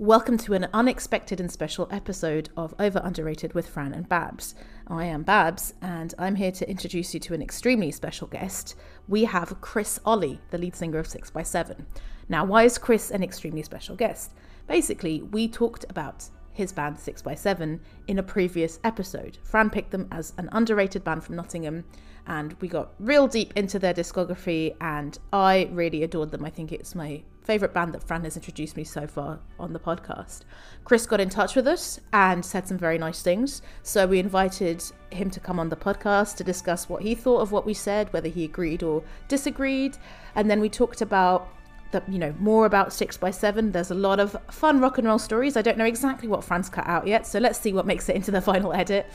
[0.00, 4.54] Welcome to an unexpected and special episode of Over Underrated with Fran and Babs.
[4.86, 8.76] I am Babs, and I'm here to introduce you to an extremely special guest.
[9.08, 11.84] We have Chris Olley, the lead singer of 6x7.
[12.30, 14.32] Now, why is Chris an extremely special guest?
[14.66, 19.38] Basically, we talked about his band 6x7 in a previous episode.
[19.42, 21.84] Fran picked them as an underrated band from Nottingham,
[22.26, 26.44] and we got real deep into their discography, and I really adored them.
[26.44, 29.78] I think it's my favorite band that Fran has introduced me so far on the
[29.78, 30.42] podcast.
[30.84, 33.62] Chris got in touch with us and said some very nice things.
[33.82, 37.50] So we invited him to come on the podcast to discuss what he thought of
[37.50, 39.96] what we said, whether he agreed or disagreed.
[40.34, 41.48] And then we talked about
[41.92, 43.72] the, you know, more about six by seven.
[43.72, 45.56] There's a lot of fun rock and roll stories.
[45.56, 48.16] I don't know exactly what Fran's cut out yet, so let's see what makes it
[48.16, 49.06] into the final edit.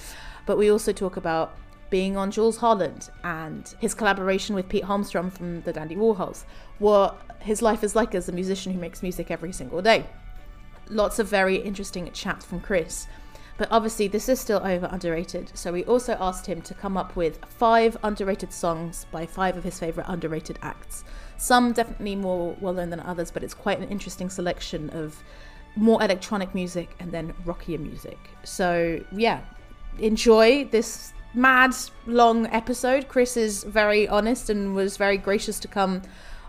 [0.46, 1.58] But we also talk about
[1.90, 6.44] being on Jools Holland and his collaboration with Pete Holmstrom from the Dandy Warhols,
[6.80, 10.06] what his life is like as a musician who makes music every single day.
[10.90, 13.08] Lots of very interesting chat from Chris.
[13.58, 15.52] But obviously, this is still over underrated.
[15.54, 19.64] So we also asked him to come up with five underrated songs by five of
[19.64, 21.06] his favorite underrated acts.
[21.38, 25.22] Some definitely more well known than others, but it's quite an interesting selection of
[25.76, 28.18] more electronic music and then rockier music.
[28.44, 29.42] So yeah,
[30.00, 31.76] enjoy this mad
[32.08, 33.08] long episode.
[33.08, 36.02] Chris is very honest and was very gracious to come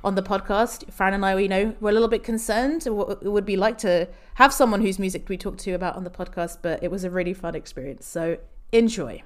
[0.05, 0.91] on the podcast.
[0.93, 3.79] Fran and I, we know, were a little bit concerned what it would be like
[3.79, 7.03] to have someone whose music we talked to about on the podcast, but it was
[7.03, 8.07] a really fun experience.
[8.07, 8.39] So
[8.73, 9.23] enjoy.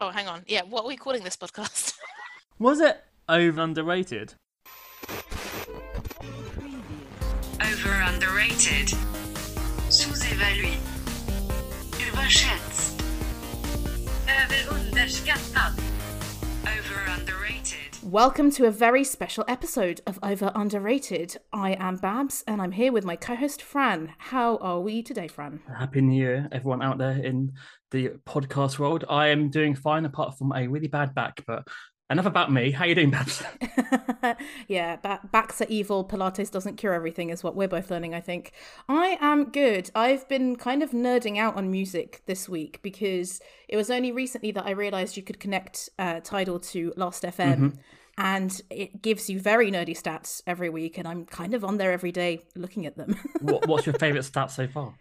[0.00, 0.42] Oh, hang on.
[0.48, 1.94] Yeah, what are we calling this podcast?
[2.58, 4.34] Was it over underrated?
[7.62, 8.90] Over underrated.
[9.88, 10.74] Sous-évalué.
[12.08, 13.02] Überschätzt.
[14.28, 15.72] Över underskattad.
[16.64, 17.96] Over underrated.
[18.02, 21.38] Welcome to a very special episode of Over Underrated.
[21.54, 24.12] I am Babs and I'm here with my co host Fran.
[24.18, 25.60] How are we today, Fran?
[25.74, 27.52] Happy New Year, everyone out there in
[27.92, 29.06] the podcast world.
[29.08, 31.66] I am doing fine apart from a really bad back, but
[32.12, 32.70] enough about me.
[32.70, 33.42] How are you doing, Babs?
[34.68, 36.04] yeah, ba- backs are evil.
[36.04, 38.52] Pilates doesn't cure everything, is what we're both learning, I think.
[38.88, 39.90] I am good.
[39.94, 44.52] I've been kind of nerding out on music this week because it was only recently
[44.52, 47.78] that I realized you could connect uh, Tidal to Last FM.
[48.18, 51.92] And it gives you very nerdy stats every week, and I'm kind of on there
[51.92, 53.16] every day looking at them.
[53.40, 54.94] what, what's your favourite stat so far?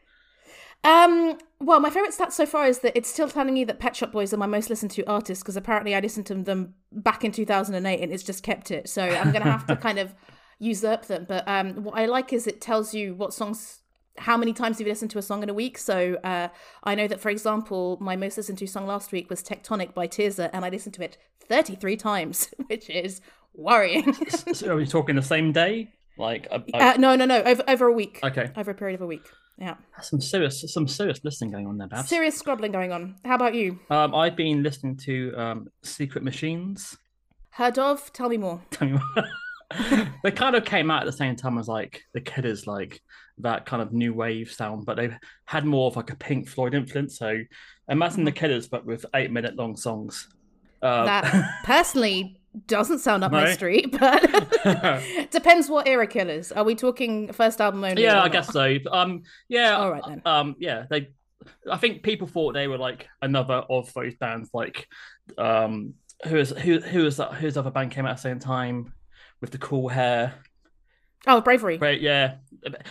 [0.83, 3.95] Um, well, my favorite stat so far is that it's still telling me that Pet
[3.95, 7.23] Shop Boys are my most listened to artists because apparently I listened to them back
[7.23, 8.89] in 2008 and it's just kept it.
[8.89, 10.15] So I'm going to have to kind of
[10.59, 11.25] usurp them.
[11.27, 13.81] But um, what I like is it tells you what songs,
[14.17, 15.77] how many times have you listened to a song in a week.
[15.77, 16.47] So uh,
[16.83, 20.07] I know that, for example, my most listened to song last week was Tectonic by
[20.07, 23.21] Tirza and I listened to it 33 times, which is
[23.53, 24.13] worrying.
[24.53, 25.91] so are we talking the same day?
[26.17, 28.19] Like, I, I, uh, no, no, no, over, over a week.
[28.23, 29.29] okay, Over a period of a week.
[29.61, 29.75] Yeah.
[30.01, 32.09] some serious, some serious listening going on there, Babs.
[32.09, 33.15] Serious scrubbling going on.
[33.23, 33.79] How about you?
[33.91, 36.97] Um, I've been listening to um, Secret Machines.
[37.51, 38.11] Heard of?
[38.11, 38.59] Tell me more.
[38.71, 39.25] Tell me what-
[40.23, 42.99] they kind of came out at the same time as like the Killers, like
[43.37, 46.73] that kind of new wave sound, but they had more of like a Pink Floyd
[46.73, 47.17] influence.
[47.19, 47.37] So
[47.87, 50.27] imagine the Killers, but with eight minute long songs.
[50.81, 54.21] Uh, That personally doesn't sound up my street, but
[55.31, 56.51] depends what era killers.
[56.51, 58.03] Are we talking first album only?
[58.03, 58.31] yeah, I not?
[58.31, 58.77] guess so.
[58.91, 60.21] Um, yeah, All right then.
[60.25, 61.09] um, yeah, they.
[61.69, 64.87] I think people thought they were like another of those bands, like
[65.37, 65.95] um,
[66.27, 67.33] who is who who is that?
[67.33, 68.93] Whose other band came out at the same time
[69.39, 70.35] with the cool hair?
[71.27, 71.77] Oh, bravery.
[71.77, 72.35] Right, yeah.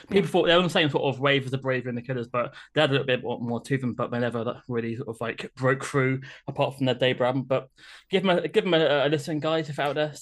[0.08, 2.26] People thought they were the same sort of wave as the Bravery and the Killers,
[2.26, 3.94] but they had a little bit more, more to them.
[3.94, 7.42] But they never that really sort of like broke through apart from their debut album.
[7.42, 7.68] But
[8.10, 10.12] give them a give them a, a listen, guys, if out there.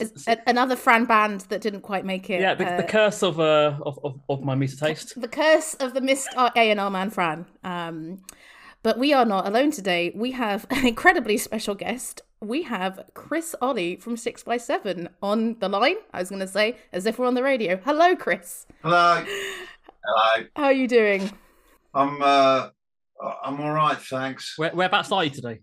[0.46, 2.41] Another Fran band that didn't quite make it.
[2.41, 5.19] yeah, the, the uh, curse of uh of, of, of my music taste.
[5.19, 7.46] the curse of the missed A and R man Fran.
[7.64, 8.22] Um,
[8.82, 10.12] but we are not alone today.
[10.14, 12.22] We have an incredibly special guest.
[12.41, 15.97] We have Chris Olley from Six by Seven on the line.
[16.12, 17.76] I was going to say, as if we're on the radio.
[17.84, 18.65] Hello, Chris.
[18.82, 19.25] Hello.
[20.04, 20.47] Hello.
[20.54, 21.31] How are you doing?
[21.94, 22.69] I'm uh
[23.43, 24.56] I'm all right, thanks.
[24.56, 25.61] Where, whereabouts are you today?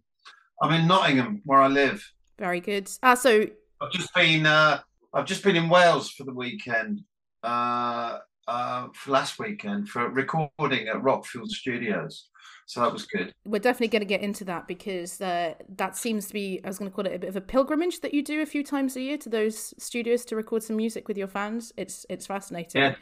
[0.61, 2.03] I'm in Nottingham where I live.
[2.37, 2.89] Very good.
[3.01, 3.45] Ah, so
[3.81, 4.81] I've just been uh
[5.13, 7.01] I've just been in Wales for the weekend.
[7.41, 12.27] Uh uh for last weekend for recording at Rockfield Studios.
[12.67, 13.33] So that was good.
[13.45, 16.79] we're definitely going to get into that because uh, that seems to be i was
[16.79, 18.95] going to call it a bit of a pilgrimage that you do a few times
[18.95, 22.81] a year to those studios to record some music with your fans it's it's fascinating
[22.81, 22.95] Yeah.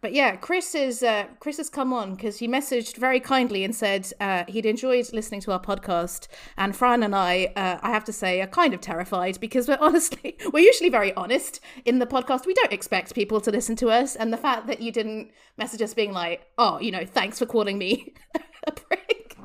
[0.00, 3.72] But yeah, Chris is uh, Chris has come on because he messaged very kindly and
[3.72, 6.26] said uh, he'd enjoyed listening to our podcast.
[6.56, 9.78] And Fran and I, uh, I have to say, are kind of terrified because we're
[9.88, 12.46] honestly we're usually very honest in the podcast.
[12.46, 15.80] We don't expect people to listen to us, and the fact that you didn't message
[15.82, 18.12] us being like, "Oh, you know, thanks for calling me
[18.66, 19.36] a prick,"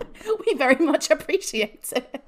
[0.46, 2.22] we very much appreciate it,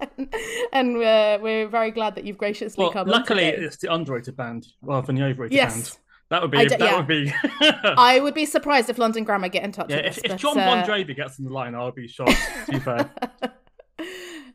[0.74, 3.08] and, uh, we're very glad that you've graciously Well, come.
[3.08, 5.74] luckily it's the underrated band rather than the overrated Yes.
[5.74, 5.98] band.
[6.30, 6.96] That would be that yeah.
[6.96, 7.34] would be.
[7.98, 10.18] I would be surprised if London Grammar get in touch yeah, with if, us.
[10.20, 12.38] if but, John uh, Bon Jovi gets on the line, I'll be shocked.
[12.68, 13.10] To be fair.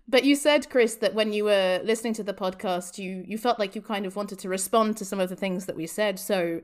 [0.06, 3.58] But you said, Chris, that when you were listening to the podcast, you you felt
[3.58, 6.18] like you kind of wanted to respond to some of the things that we said.
[6.18, 6.60] So,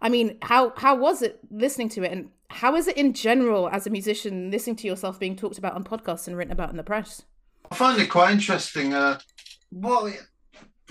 [0.00, 3.68] I mean, how how was it listening to it, and how is it in general
[3.68, 6.76] as a musician listening to yourself being talked about on podcasts and written about in
[6.76, 7.22] the press?
[7.70, 8.94] I find it quite interesting.
[8.94, 9.18] Uh,
[9.70, 10.14] what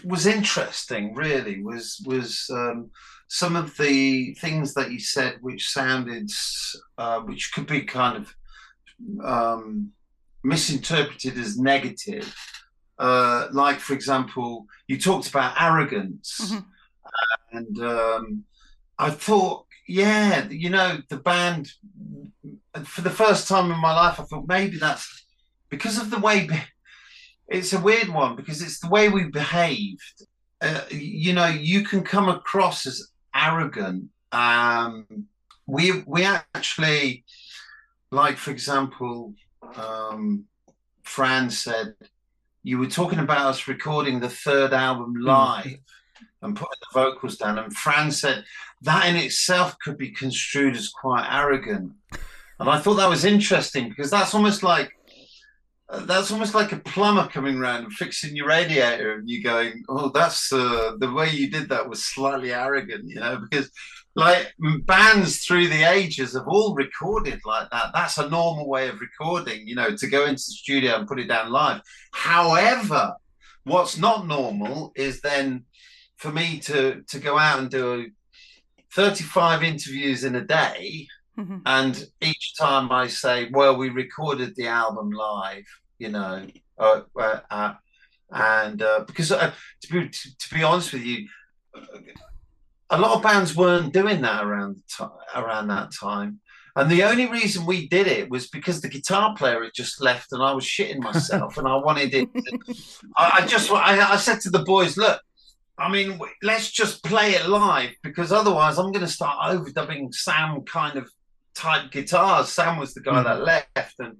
[0.03, 2.91] was interesting, really, was was um,
[3.29, 6.29] some of the things that you said, which sounded,
[6.97, 8.35] uh, which could be kind of
[9.23, 9.93] um,
[10.43, 12.35] misinterpreted as negative.
[12.99, 16.65] Uh, like, for example, you talked about arrogance, Mhm.
[17.51, 18.43] and um,
[18.97, 21.71] I thought, yeah, you know, the band.
[22.85, 25.25] For the first time in my life, I thought maybe that's
[25.69, 26.47] because of the way
[27.47, 30.17] it's a weird one because it's the way we behaved
[30.61, 35.05] uh, you know you can come across as arrogant um
[35.67, 37.23] we we actually
[38.11, 39.33] like for example
[39.75, 40.45] um
[41.03, 41.95] fran said
[42.63, 45.79] you were talking about us recording the third album live
[46.41, 47.59] and putting the vocals down.
[47.59, 48.45] And fran said
[48.81, 51.93] that in itself could be construed as quite arrogant.
[52.59, 54.91] And i thought that was interesting because that's almost like
[55.89, 59.83] uh, that's almost like a plumber coming around and fixing your radiator and you going
[59.89, 63.69] oh that's uh, the way you did that was slightly arrogant you know because
[64.15, 64.53] like
[64.85, 69.67] bands through the ages have all recorded like that that's a normal way of recording
[69.67, 71.81] you know to go into the studio and put it down live
[72.11, 73.13] however
[73.63, 75.65] what's not normal is then
[76.17, 78.09] for me to to go out and do
[78.93, 81.63] 35 interviews in a day Mhm.
[81.65, 85.65] and each time I say, "Well, we recorded the album live,"
[85.97, 86.45] you know,
[86.77, 87.73] uh, uh, uh,
[88.29, 89.51] and uh, because uh,
[89.81, 91.27] to be to, to be honest with you,
[92.97, 96.39] a lot of bands weren't doing that around the ti- around that time.
[96.75, 100.31] And the only reason we did it was because the guitar player had just left,
[100.31, 102.27] and I was shitting myself, and I wanted it.
[102.33, 102.65] to-
[103.17, 105.21] I, I just, I, I said to the boys, "Look,
[105.77, 110.61] I mean, let's just play it live because otherwise, I'm going to start overdubbing Sam
[110.61, 111.11] kind of
[111.55, 112.49] type guitars.
[112.49, 113.23] Sam was the guy Mm.
[113.25, 113.43] that
[113.75, 114.17] left, and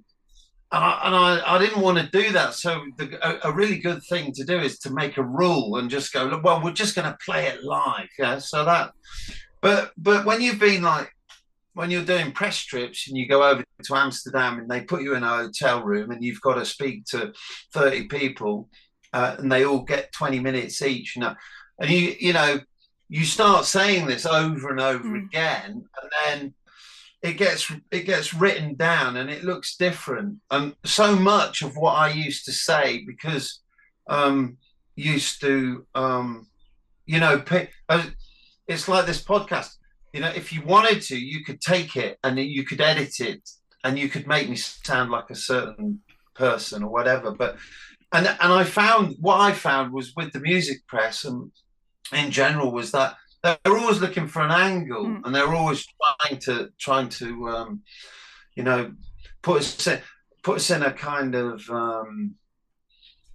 [0.74, 2.54] and I, and I, I didn't want to do that.
[2.54, 5.88] So the, a, a really good thing to do is to make a rule and
[5.88, 8.08] just go, well, we're just going to play it live.
[8.18, 8.38] Yeah.
[8.38, 8.92] So that,
[9.62, 11.10] but but when you've been like
[11.74, 15.14] when you're doing press trips and you go over to Amsterdam and they put you
[15.14, 17.32] in a hotel room and you've got to speak to
[17.72, 18.68] 30 people
[19.12, 21.34] uh, and they all get 20 minutes each, you know,
[21.80, 22.58] and you you know
[23.08, 25.26] you start saying this over and over Mm.
[25.26, 26.54] again and then
[27.24, 30.40] it gets it gets written down and it looks different.
[30.50, 33.60] And so much of what I used to say because
[34.08, 34.58] um
[34.94, 36.46] used to um
[37.06, 38.04] you know pick, uh,
[38.68, 39.70] it's like this podcast.
[40.12, 43.48] You know if you wanted to you could take it and you could edit it
[43.84, 46.00] and you could make me sound like a certain
[46.34, 47.30] person or whatever.
[47.30, 47.56] But
[48.12, 51.50] and and I found what I found was with the music press and
[52.12, 55.20] in general was that they're always looking for an angle Mm.
[55.24, 57.82] and they're always trying to trying to um
[58.56, 58.92] you know
[59.42, 60.00] put us in,
[60.42, 62.34] put us in a kind of um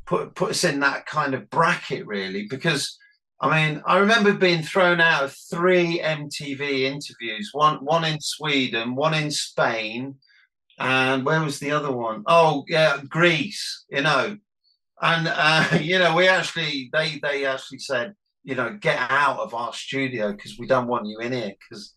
[0.06, 2.98] put put us in that kind of bracket really because
[3.40, 8.96] I mean I remember being thrown out of three MTV interviews one one in Sweden
[8.96, 10.16] one in Spain
[10.80, 12.24] and where was the other one?
[12.26, 14.38] Oh yeah Greece you know
[15.02, 18.16] and uh, you know we actually they they actually said
[18.50, 21.94] you know get out of our studio because we don't want you in here because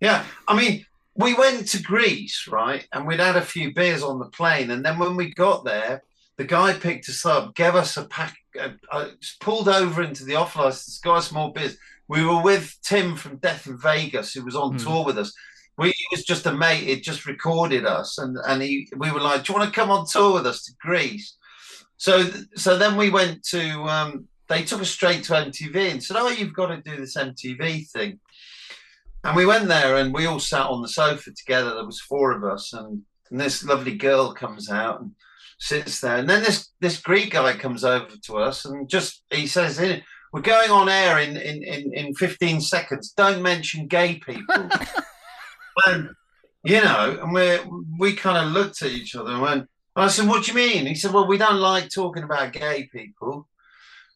[0.00, 0.84] yeah i mean
[1.24, 4.84] we went to greece right and we'd had a few beers on the plane and
[4.84, 6.02] then when we got there
[6.38, 9.08] the guy picked us up gave us a pack uh, uh,
[9.40, 11.76] pulled over into the off license got us more beers
[12.08, 14.84] we were with tim from death in vegas who was on Hmm.
[14.84, 15.32] tour with us.
[15.78, 19.20] We he was just a mate it just recorded us and and he we were
[19.28, 21.36] like do you want to come on tour with us to greece?
[21.96, 22.12] So
[22.64, 26.28] so then we went to um they took us straight to MTV and said, "Oh,
[26.28, 28.18] you've got to do this MTV thing."
[29.22, 31.74] And we went there, and we all sat on the sofa together.
[31.74, 35.12] There was four of us, and, and this lovely girl comes out and
[35.60, 39.46] sits there, and then this this Greek guy comes over to us and just he
[39.46, 40.00] says, "Eh,
[40.32, 43.12] "We're going on air in in in, in 15 seconds.
[43.16, 44.68] Don't mention gay people."
[45.86, 46.10] and
[46.64, 47.58] you know, and we
[47.98, 49.68] we kind of looked at each other and went.
[49.94, 52.88] I said, "What do you mean?" He said, "Well, we don't like talking about gay
[52.92, 53.46] people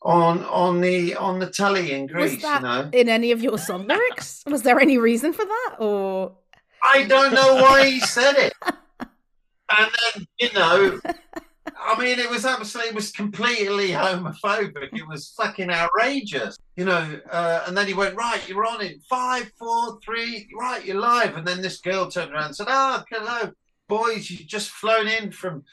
[0.04, 3.42] on on the on the telly in Greece." Was that you know, in any of
[3.42, 4.42] your song lyrics?
[4.46, 6.36] Was there any reason for that, or
[6.84, 8.52] I don't know why he said it.
[9.76, 11.00] And then, you know,
[11.80, 14.90] I mean, it was absolutely, it was completely homophobic.
[14.92, 17.20] It was fucking outrageous, you know.
[17.30, 18.98] Uh, and then he went, right, you're on it.
[19.08, 21.36] Five, four, three, right, you're live.
[21.36, 23.52] And then this girl turned around and said, oh, hello,
[23.88, 25.64] boys, you've just flown in from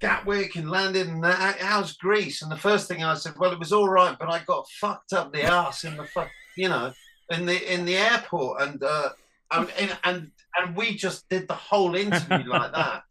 [0.00, 1.06] Gatwick and landed.
[1.08, 2.42] And that, how's Greece?
[2.42, 5.12] And the first thing I said, well, it was all right, but I got fucked
[5.12, 6.92] up the ass in the fuck, you know,
[7.30, 8.62] in the in the airport.
[8.62, 9.10] And uh,
[9.50, 13.02] and and and we just did the whole interview like that.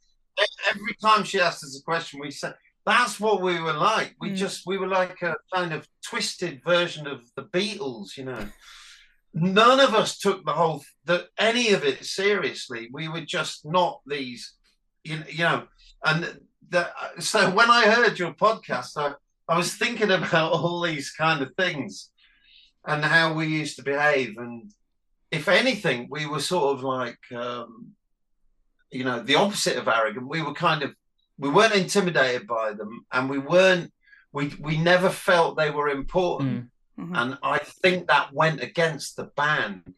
[0.69, 4.15] Every time she asked us a question, we said that's what we were like.
[4.19, 4.35] We Mm.
[4.35, 8.47] just we were like a kind of twisted version of the Beatles, you know.
[9.33, 12.89] None of us took the whole the any of it seriously.
[12.93, 14.53] We were just not these,
[15.03, 15.67] you, you know.
[16.05, 19.13] And the, so when I heard your podcast, I,
[19.47, 22.09] I was thinking about all these kind of things
[22.85, 24.71] and how we used to behave and
[25.31, 27.87] if anything, we were sort of like, um,
[28.91, 30.27] you know, the opposite of arrogant.
[30.29, 30.93] We were kind of,
[31.37, 33.91] we weren't intimidated by them, and we weren't,
[34.31, 36.69] we we never felt they were important.
[36.97, 37.17] Mhm.
[37.19, 39.93] And I think that went against the band.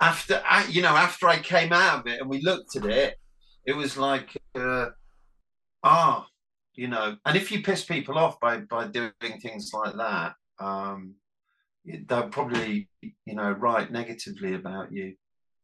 [0.00, 3.20] After, I- you know, after I came out of it and we looked at it,
[3.64, 4.86] it was like, uh,
[5.82, 6.26] ah,
[6.74, 11.14] you know, and if you piss people off by by doing things like that, um,
[11.84, 15.14] they'll probably, you know, write negatively about you.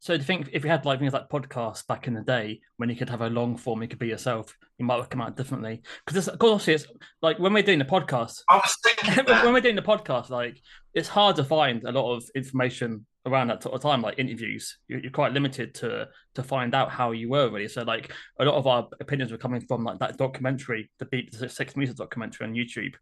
[0.00, 2.60] So do you think if you had like things like podcasts back in the day
[2.76, 5.20] when you could have a long form, you could be yourself, you might have come
[5.20, 5.82] out differently?
[6.06, 6.86] Because of course it's
[7.20, 10.60] like when we're doing the podcast, I was thinking when we're doing the podcast, like
[10.94, 14.78] it's hard to find a lot of information around that sort of time, like interviews.
[14.88, 17.68] You're, you're quite limited to to find out how you were really.
[17.68, 21.32] So like a lot of our opinions were coming from like that documentary, the Beat
[21.32, 22.94] the Six Meters documentary on YouTube,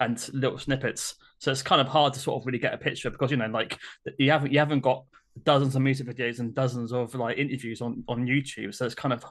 [0.00, 1.14] and little snippets.
[1.38, 3.46] So it's kind of hard to sort of really get a picture because you know
[3.46, 3.78] like
[4.18, 5.04] you haven't you haven't got
[5.44, 8.74] dozens of music videos and dozens of like interviews on on YouTube.
[8.74, 9.24] So it's kind of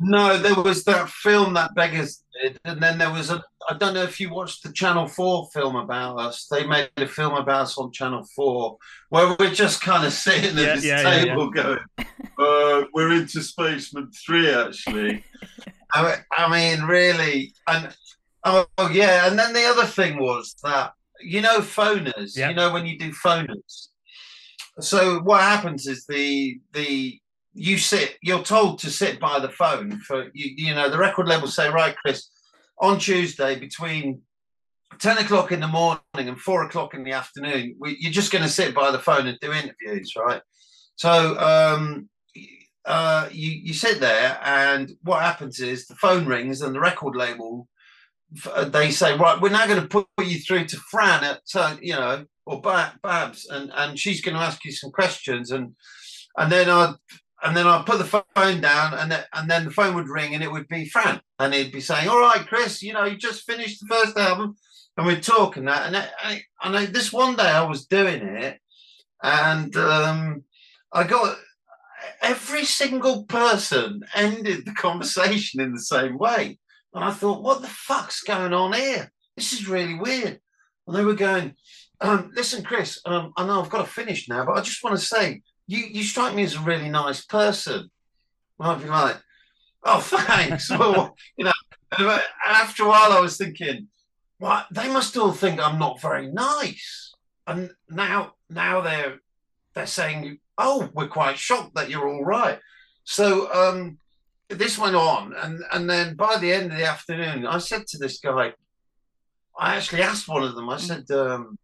[0.00, 3.42] No, there was that film that Beggars did, and then there was a.
[3.70, 6.46] I don't know if you watched the Channel Four film about us.
[6.50, 8.78] They made a film about us on Channel Four,
[9.10, 13.12] where we're just kind of sitting Yeah, at this yeah, yeah, table going, uh, "We're
[13.12, 15.24] into Spacemen Three, actually."
[15.94, 17.94] I, mean- I mean, really, and
[18.44, 22.36] oh, oh, yeah, and then the other thing was that you know phoners.
[22.36, 22.48] Yeah.
[22.48, 23.88] You know when you do phoners.
[24.80, 27.20] So what happens is the the
[27.54, 31.28] you sit you're told to sit by the phone for you, you know the record
[31.28, 32.30] labels say right chris
[32.80, 34.20] on tuesday between
[34.98, 38.44] 10 o'clock in the morning and 4 o'clock in the afternoon we, you're just going
[38.44, 40.42] to sit by the phone and do interviews right?
[40.96, 42.08] So um
[42.84, 47.16] uh you you sit there and what happens is the phone rings and the record
[47.16, 47.68] label
[48.52, 51.76] uh, they say right we're now going to put you through to fran at uh,
[51.80, 55.74] you know or Ba- babs and and she's going to ask you some questions and
[56.36, 56.94] and then i
[57.44, 60.34] and then I'd put the phone down, and then, and then the phone would ring,
[60.34, 63.18] and it would be Fran, and he'd be saying, "All right, Chris, you know, you
[63.18, 64.56] just finished the first album,"
[64.96, 68.22] and we'd talk and that, and I, and I, this one day I was doing
[68.22, 68.58] it,
[69.22, 70.44] and um,
[70.90, 71.36] I got
[72.22, 76.58] every single person ended the conversation in the same way,
[76.94, 79.12] and I thought, "What the fuck's going on here?
[79.36, 80.40] This is really weird."
[80.86, 81.56] And they were going,
[82.00, 84.98] um, "Listen, Chris, um, I know I've got to finish now, but I just want
[84.98, 87.90] to say." You you strike me as a really nice person.
[88.58, 89.16] And I'd be like,
[89.82, 90.70] oh, thanks.
[90.78, 91.52] well, you know,
[91.98, 93.88] and after a while, I was thinking,
[94.38, 94.66] what?
[94.70, 97.14] They must all think I'm not very nice.
[97.46, 99.18] And now, now they're
[99.74, 102.58] they're saying, oh, we're quite shocked that you're all right.
[103.04, 103.98] So um,
[104.48, 107.98] this went on, and and then by the end of the afternoon, I said to
[107.98, 108.52] this guy,
[109.58, 110.68] I actually asked one of them.
[110.68, 111.58] I said, um,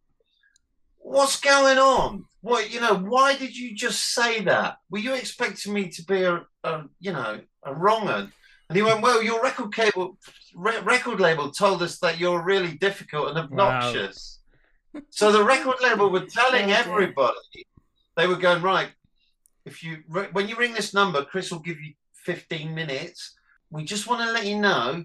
[1.03, 2.25] what's going on?
[2.41, 2.95] What you know?
[2.97, 4.77] Why did you just say that?
[4.91, 8.33] Were you expecting me to be a, a you know a wrong un?
[8.69, 10.17] And he went, well, your record cable
[10.55, 14.39] re- record label told us that you're really difficult and obnoxious.
[15.11, 17.67] so the record label were telling everybody
[18.17, 18.91] they were going right.
[19.65, 23.35] If you re- when you ring this number, Chris will give you 15 minutes.
[23.71, 25.05] We just want to let you know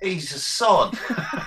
[0.00, 0.98] he's a sod.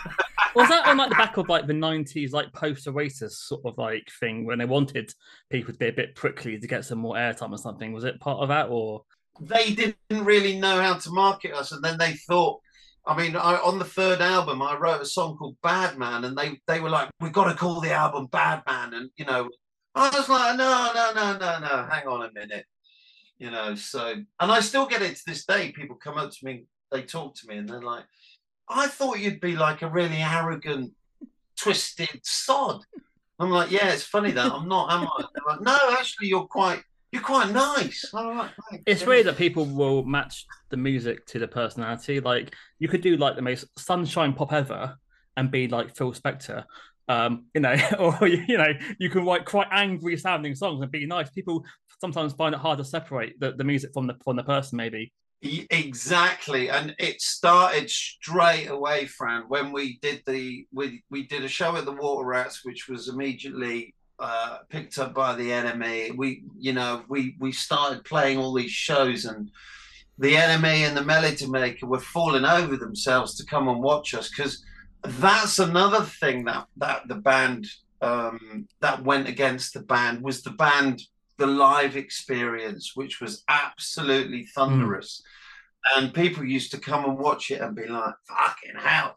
[0.56, 3.78] was that on like the back of like the nineties like post Oasis sort of
[3.78, 5.14] like thing when they wanted
[5.50, 7.94] people to be a bit prickly to get some more airtime or something?
[7.94, 9.04] Was it part of that or
[9.42, 12.60] they didn't really know how to market us, and then they thought.
[13.06, 16.38] I mean, I, on the third album, I wrote a song called "Bad Man," and
[16.38, 19.50] they they were like, "We've got to call the album Bad Man," and you know,
[19.94, 22.66] I was like, "No, no, no, no, no, hang on a minute."
[23.44, 23.76] you know.
[23.76, 25.72] So, and I still get it to this day.
[25.72, 28.06] People come up to me, they talk to me, and they're like,
[28.70, 30.94] "I thought you'd be like a really arrogant,
[31.58, 32.84] twisted sod."
[33.40, 36.46] I'm like, "Yeah, it's funny that I'm not, am I?" They're like, "No, actually, you're
[36.46, 38.84] quite, you're quite nice." Thanks.
[38.86, 42.20] It's weird that people will match the music to the personality.
[42.20, 44.96] Like you could do like the most sunshine pop ever
[45.38, 46.64] and be like Phil Spector.
[47.10, 51.06] Um, you know, or you know, you can write quite angry sounding songs and be
[51.06, 51.30] nice.
[51.30, 51.66] People
[52.00, 55.12] sometimes find it hard to separate the, the music from the from the person, maybe.
[55.44, 59.44] Exactly, and it started straight away, Fran.
[59.50, 63.10] When we did the we we did a show at the Water Rats, which was
[63.10, 66.16] immediately uh, picked up by the NME.
[66.16, 69.52] We you know we we started playing all these shows, and
[70.18, 74.30] the NME and the Melody Maker were falling over themselves to come and watch us
[74.30, 74.64] because
[75.04, 77.68] that's another thing that that the band
[78.02, 81.02] um, that went against the band was the band
[81.38, 85.22] the live experience, which was absolutely thunderous.
[85.96, 89.16] And people used to come and watch it and be like, "Fucking hell!"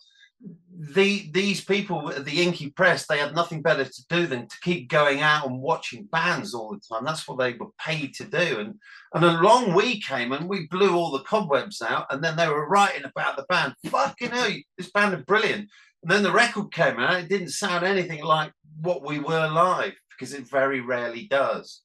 [0.79, 4.89] The these people the Inky Press, they had nothing better to do than to keep
[4.89, 7.05] going out and watching bands all the time.
[7.05, 8.61] That's what they were paid to do.
[8.61, 8.75] And
[9.15, 12.07] and along we came and we blew all the cobwebs out.
[12.11, 13.75] And then they were writing about the band.
[13.87, 15.71] Fucking hell, this band are brilliant.
[16.03, 17.21] And then the record came out.
[17.21, 21.83] It didn't sound anything like what we were live because it very rarely does.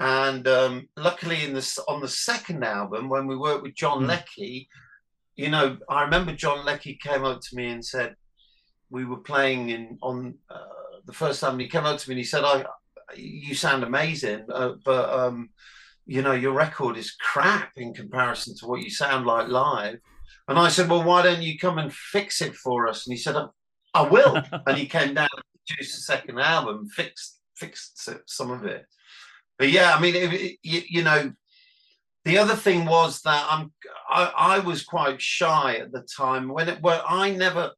[0.00, 4.08] And um, luckily, in this on the second album, when we worked with John Mm.
[4.08, 4.68] Leckie,
[5.36, 8.14] you know, I remember John Leckie came up to me and said,
[8.90, 11.58] we were playing in on uh, the first time.
[11.58, 12.64] He came up to me and he said, "I,
[13.14, 15.50] you sound amazing, uh, but um,
[16.06, 19.98] you know, your record is crap in comparison to what you sound like live."
[20.48, 23.18] And I said, "Well, why don't you come and fix it for us?" And he
[23.18, 23.46] said, "I,
[23.94, 28.64] I will." and he came down and produced the second album, fixed fixed some of
[28.64, 28.86] it.
[29.58, 31.32] But yeah, I mean, it, it- you, you know,
[32.24, 33.72] the other thing was that I'm
[34.10, 37.72] I, I was quite shy at the time when it well I never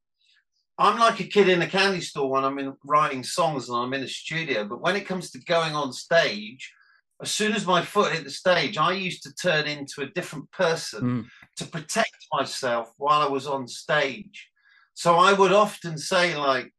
[0.78, 3.92] I'm like a kid in a candy store when I'm in writing songs and I'm
[3.92, 6.72] in a studio, but when it comes to going on stage,
[7.22, 10.50] as soon as my foot hit the stage, I used to turn into a different
[10.52, 11.26] person Mm.
[11.58, 14.48] to protect myself while I was on stage.
[14.94, 16.72] So I would often say like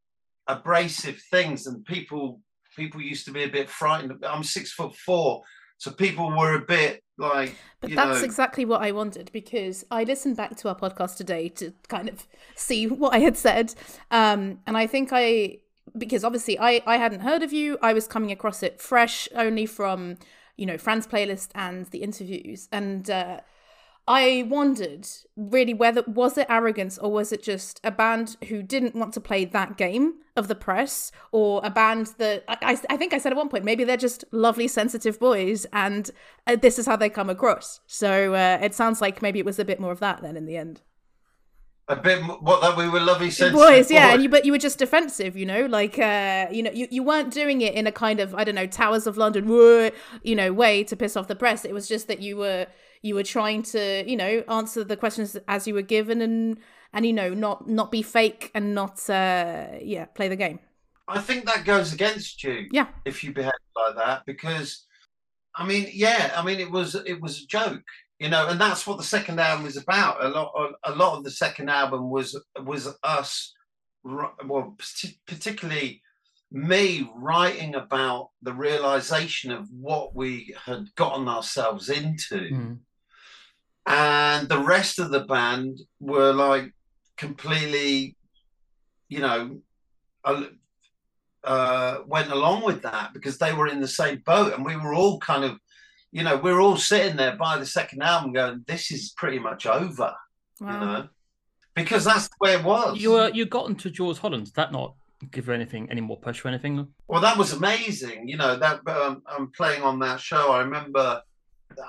[0.48, 2.42] abrasive things, and people
[2.76, 4.24] people used to be a bit frightened.
[4.26, 5.44] I'm six foot four,
[5.78, 10.04] so people were a bit like But that's know, exactly what I wanted because I
[10.04, 13.74] listened back to our podcast today to kind of see what I had said.
[14.10, 15.60] Um, and I think I,
[15.98, 19.66] because obviously I, I hadn't heard of you, I was coming across it fresh only
[19.66, 20.18] from,
[20.58, 22.68] you know, Fran's playlist and the interviews.
[22.72, 23.42] And uh,
[24.08, 28.96] I wondered really whether, was it arrogance or was it just a band who didn't
[28.96, 33.14] want to play that game of the press or a band that I, I, think
[33.14, 36.10] I said at one point maybe they're just lovely sensitive boys and
[36.48, 37.82] uh, this is how they come across.
[37.86, 40.46] So uh, it sounds like maybe it was a bit more of that then in
[40.46, 40.82] the end.
[41.88, 44.14] A bit what that we were lovely sensitive boys yeah boys.
[44.14, 47.04] and you but you were just defensive you know like uh you know you, you
[47.04, 49.50] weren't doing it in a kind of i don't know towers of london
[50.24, 51.66] you know way to piss off the press.
[51.66, 52.68] It was just that you were
[53.02, 56.58] you were trying to you know answer the questions as you were given and
[56.94, 60.60] and you know not not be fake and not uh yeah play the game
[61.08, 64.86] I think that goes against you yeah if you behave like that because
[65.56, 67.84] I mean, yeah, I mean it was it was a joke,
[68.20, 70.24] you know, and that's what the second album is about.
[70.24, 73.54] A lot a lot of the second album was was us
[74.04, 74.76] well
[75.28, 76.02] particularly
[76.52, 82.80] me writing about the realization of what we had gotten ourselves into Mm.
[83.86, 86.74] And the rest of the band were like
[87.18, 88.16] completely
[89.10, 89.60] you know
[90.24, 90.44] uh,
[91.44, 94.94] uh, went along with that because they were in the same boat and we were
[94.94, 95.60] all kind of
[96.12, 99.38] you know we are all sitting there by the second album going this is pretty
[99.38, 100.14] much over
[100.60, 100.74] wow.
[100.74, 101.08] you know
[101.76, 104.46] because that's where it was You uh, you got into Jools Holland.
[104.46, 104.96] Did that not
[105.32, 106.88] give you anything, any more push or anything?
[107.08, 108.28] Well, that was amazing.
[108.28, 110.52] You know that um, I'm playing on that show.
[110.52, 111.22] I remember.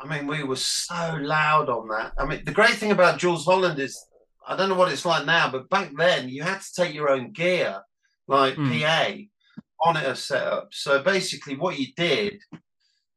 [0.02, 2.12] I mean, we were so loud on that.
[2.18, 3.98] I mean, the great thing about Jools Holland is
[4.46, 7.10] I don't know what it's like now, but back then you had to take your
[7.10, 7.80] own gear,
[8.26, 8.80] like Hmm.
[8.80, 9.14] PA,
[9.84, 10.68] monitor setup.
[10.72, 12.40] So basically, what you did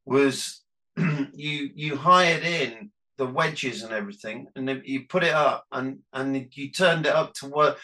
[0.05, 0.61] was
[0.97, 6.47] you you hired in the wedges and everything, and you put it up, and and
[6.53, 7.79] you turned it up to work.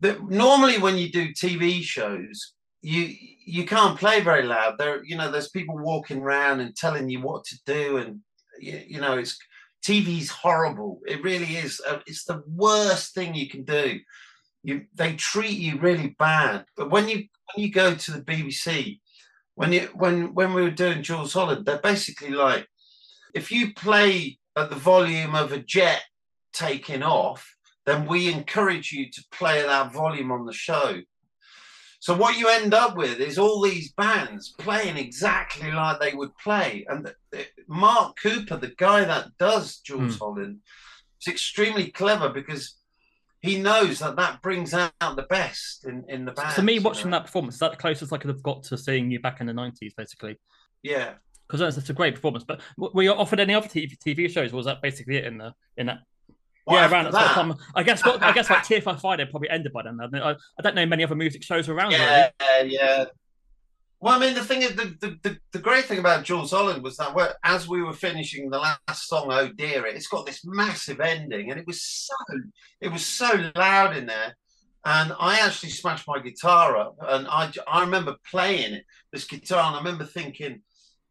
[0.00, 3.14] The, normally, when you do TV shows, you
[3.44, 4.76] you can't play very loud.
[4.78, 8.20] There, you know, there's people walking around and telling you what to do, and
[8.60, 9.38] you, you know, it's
[9.84, 11.00] TV's horrible.
[11.06, 11.80] It really is.
[11.86, 14.00] Uh, It's the worst thing you can do.
[14.62, 16.64] You they treat you really bad.
[16.76, 19.00] But when you when you go to the BBC,
[19.54, 22.66] when you when when we were doing Jools Holland, they're basically like
[23.34, 26.02] if you play at the volume of a jet
[26.52, 27.54] taking off,
[27.86, 31.00] then we encourage you to play at that volume on the show.
[32.02, 36.36] So what you end up with is all these bands playing exactly like they would
[36.36, 36.84] play.
[36.88, 37.14] And
[37.68, 40.18] Mark Cooper, the guy that does Jools hmm.
[40.18, 40.58] Holland,
[41.20, 42.74] is extremely clever because
[43.40, 46.56] he knows that that brings out the best in, in the band.
[46.56, 49.08] to me, watching that performance, is that the closest I could have got to seeing
[49.12, 50.40] you back in the nineties, basically.
[50.82, 51.12] yeah.
[51.48, 52.42] Because it's a great performance.
[52.42, 54.52] But were you offered any other TV, TV shows?
[54.52, 55.98] Or was that basically it in the in that?
[56.70, 57.54] Yeah, around that sort of time.
[57.74, 58.04] I guess.
[58.04, 59.98] What, I guess like TFI Friday probably ended by then.
[60.00, 61.92] I, I don't know many other music shows around.
[61.92, 62.74] Yeah, Really.
[62.74, 63.04] yeah.
[64.00, 66.82] Well, I mean, the thing is, the, the, the, the great thing about Jools Holland
[66.82, 70.98] was that as we were finishing the last song, "Oh Dear," it's got this massive
[71.00, 72.14] ending, and it was so
[72.80, 74.36] it was so loud in there.
[74.84, 79.64] And I actually smashed my guitar up, and I, I remember playing it, this guitar,
[79.68, 80.62] and I remember thinking,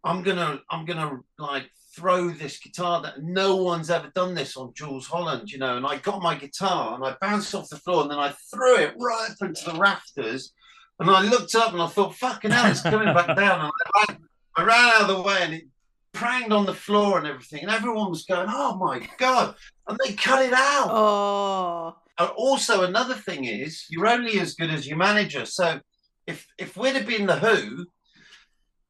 [0.04, 4.74] I'm gonna I'm gonna like throw this guitar that no one's ever done this on
[4.74, 5.78] Jools Holland, you know.
[5.78, 8.78] And I got my guitar and I bounced off the floor, and then I threw
[8.78, 10.54] it right up into the rafters.
[11.00, 13.62] And I looked up and I thought, fucking hell, it's coming back down.
[13.62, 14.20] And I ran,
[14.56, 15.64] I ran out of the way and it
[16.12, 17.64] pranged on the floor and everything.
[17.64, 19.56] And everyone was going, oh my God.
[19.88, 20.90] And they cut it out.
[20.92, 25.48] Oh, And also, another thing is, you're only as good as your manager.
[25.48, 25.80] So
[26.28, 27.88] if, if we'd have been The Who,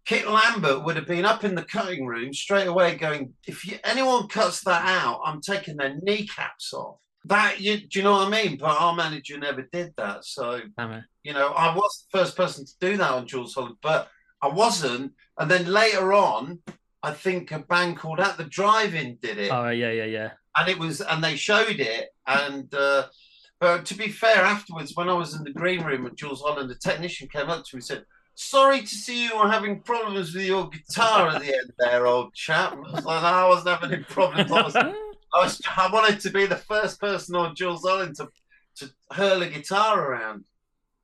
[0.05, 3.77] Kit Lambert would have been up in the cutting room straight away going, if you,
[3.83, 6.97] anyone cuts that out, I'm taking their kneecaps off.
[7.25, 8.57] That you, do you know what I mean?
[8.57, 10.25] But our manager never did that.
[10.25, 10.59] So
[11.23, 14.09] you know, I was the first person to do that on Jools Holland, but
[14.41, 15.13] I wasn't.
[15.37, 16.59] And then later on,
[17.03, 20.31] I think a band called At the Drive-In did it, Oh yeah, yeah, yeah.
[20.57, 22.09] and it was, and they showed it.
[22.25, 23.05] And uh,
[23.59, 26.71] but to be fair, afterwards, when I was in the green room with Jools Holland,
[26.71, 28.05] the technician came up to me and said.
[28.35, 32.33] Sorry to see you are having problems with your guitar at the end there, old
[32.33, 32.73] chap.
[32.73, 34.51] I was like, I wasn't having any problems.
[34.51, 34.93] I, was, I,
[35.35, 38.27] was, I wanted to be the first person on Jools Holland to,
[38.77, 40.43] to hurl a guitar around.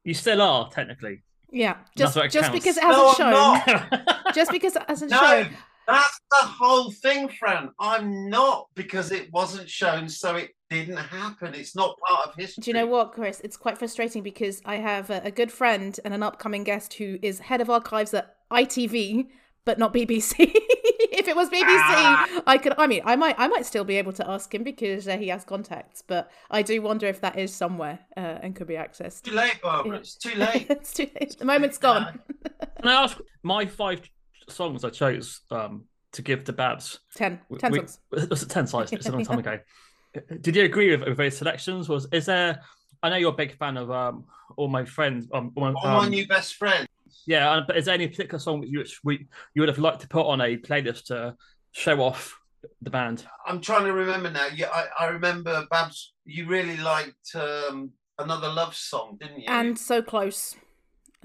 [0.04, 1.24] You still are technically.
[1.52, 1.78] yeah.
[1.98, 2.50] Just just counts.
[2.50, 3.90] because it No, hasn't I'm shown.
[4.08, 4.34] not.
[4.36, 5.50] Just because it hasn't No, shown.
[5.88, 7.72] that's the whole thing, Fran.
[7.80, 11.54] I'm not because it wasn't shown, so it didn't happen.
[11.54, 12.62] It's not part of history.
[12.62, 13.40] Do you know what, Chris?
[13.42, 17.18] It's quite frustrating because I have a, a good friend and an upcoming guest who
[17.22, 19.28] is head of archives at ITV,
[19.66, 20.36] but not BBC.
[20.40, 22.42] if it was BBC, Ah.
[22.46, 22.74] I could.
[22.78, 25.30] I mean, I might, I might still be able to ask him because uh, he
[25.30, 26.04] has contacts.
[26.06, 29.24] But I do wonder if that is somewhere uh, and could be accessed.
[29.24, 29.94] Too late, Barbara.
[29.94, 30.00] Yeah.
[30.00, 30.68] It's too late.
[30.70, 31.38] it's too late.
[31.40, 32.20] The moment's gone.
[32.82, 34.02] Can I ask my five
[34.50, 37.00] songs I chose um, to give to Babs?
[37.16, 37.40] Ten.
[37.50, 38.00] We- Ten we- songs.
[38.30, 38.92] Was it ten size?
[38.92, 39.60] It's a long time ago.
[40.42, 41.90] Did you agree with, with those selections?
[41.90, 42.62] Was is there?
[43.04, 44.26] I know you're a big fan of um,
[44.56, 45.28] all my friends.
[45.34, 46.88] Um, all my, All my um, new best friend.
[47.26, 50.08] yeah, but is there any particular song that you we, you would have liked to
[50.08, 51.36] put on a playlist to
[51.72, 52.40] show off
[52.82, 53.26] the band?
[53.46, 54.48] I'm trying to remember now.
[54.54, 59.46] Yeah, I, I remember, Babs, you really liked um, another love song, didn't you?
[59.48, 60.56] And so close,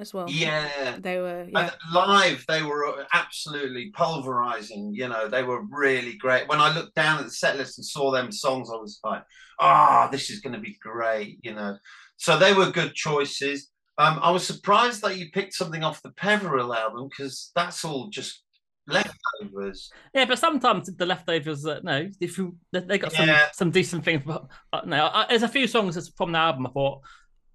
[0.02, 0.26] as well.
[0.28, 0.96] yeah.
[0.98, 1.46] They were.
[1.50, 1.70] Yeah.
[1.94, 4.92] Live, they were absolutely pulverizing.
[4.94, 6.46] You know, they were really great.
[6.48, 9.22] When I looked down at the set list and saw them songs, I was like,
[9.58, 11.78] "Ah, this is going to be great." You know,
[12.18, 13.70] so they were good choices.
[13.98, 18.08] Um, I was surprised that you picked something off the Peveril album because that's all
[18.08, 18.42] just
[18.86, 19.90] leftovers.
[20.14, 23.48] Yeah, but sometimes the leftovers, uh, no, if you they they got some Yeah.
[23.52, 24.22] some decent things.
[24.24, 26.66] But uh, no, I, there's a few songs that's from the album.
[26.66, 27.00] I thought,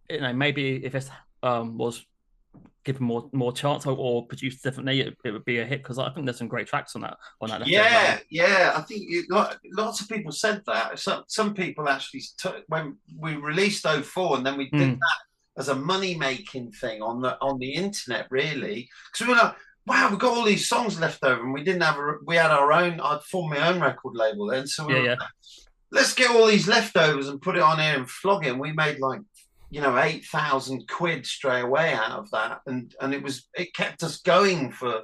[0.10, 1.10] you know, maybe if it
[1.44, 2.06] um was
[2.88, 6.00] given more more chance or, or produced differently, it, it would be a hit because
[6.00, 7.68] I think there's some great tracks on that on that.
[7.68, 8.74] Yeah, yeah.
[8.76, 10.98] I think lo- lots of people said that.
[10.98, 15.00] Some some people actually took when we released 04 and then we did Mm.
[15.00, 18.90] that as a money making thing on the on the internet, really.
[19.12, 21.84] Because we were like, wow, we've got all these songs left over, and we didn't
[21.84, 23.00] have a, we had our own.
[23.00, 25.16] I'd formed my own record label then, so we Yeah, were yeah.
[25.92, 28.50] let's get all these leftovers and put it on here and flog it.
[28.52, 29.22] And we made like
[29.70, 33.74] you know eight thousand quid straight away out of that, and and it was it
[33.74, 35.02] kept us going for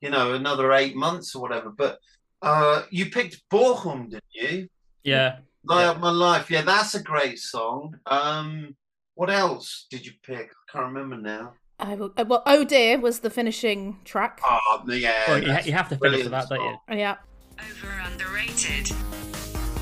[0.00, 1.70] you know another eight months or whatever.
[1.70, 1.98] But
[2.42, 4.68] uh, you picked Bochum, didn't you?
[5.02, 5.38] yeah.
[5.66, 5.90] Light Yeah.
[5.92, 6.50] Up My Life.
[6.50, 7.96] Yeah, that's a great song.
[8.06, 8.76] Um,
[9.14, 10.50] what else did you pick?
[10.50, 11.54] I can't remember now.
[11.78, 14.40] I will, uh, well, Oh Dear was the finishing track.
[14.44, 15.22] Oh, yeah.
[15.26, 16.76] Well, you, ha- you have to finish with brilliant that, don't you?
[16.88, 16.98] song.
[16.98, 17.16] Yeah.
[17.58, 18.92] Over underrated.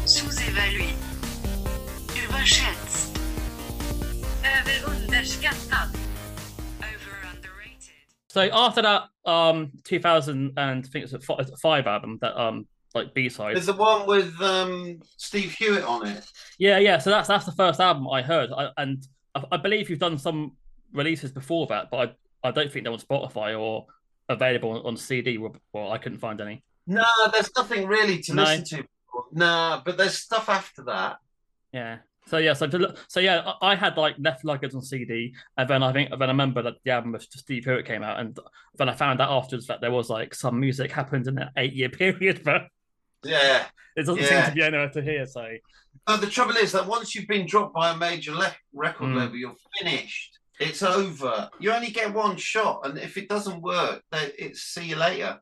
[0.07, 0.93] Sous-évalué.
[2.17, 3.12] Överschätzt.
[5.23, 5.89] Överunderskattad.
[6.81, 7.95] Over underrated.
[8.29, 13.15] So after that, um, 2000 and I think it's a five album that um like
[13.15, 13.55] B side.
[13.55, 16.27] There's the one with um, Steve Hewitt on it.
[16.59, 16.99] Yeah, yeah.
[16.99, 20.19] So that's that's the first album I heard, I, and I, I believe you've done
[20.19, 20.57] some
[20.93, 23.87] releases before that, but I, I don't think they're on Spotify or
[24.29, 25.39] available on, on CD.
[25.39, 26.63] Or, or I couldn't find any.
[26.87, 28.43] No, there's nothing really to No.
[28.43, 28.85] listen to.
[29.33, 31.19] No, but there's stuff after that.
[31.73, 31.99] Yeah.
[32.27, 35.69] So yeah, so to, so yeah, I I had like Left Luggage on CD, and
[35.69, 38.39] then I think then I remember that the album of Steve Hewitt came out, and
[38.77, 41.73] then I found out afterwards that there was like some music happened in an eight
[41.73, 42.69] year period, but
[43.25, 43.67] Yeah.
[43.97, 45.27] it doesn't seem to be anywhere to hear.
[45.27, 45.47] So
[46.07, 49.17] Uh, the trouble is that once you've been dropped by a major le- record Mm.
[49.19, 50.39] label, you're finished.
[50.61, 51.51] It's over.
[51.59, 55.41] You only get one shot, and if it doesn't work, then it's see you later.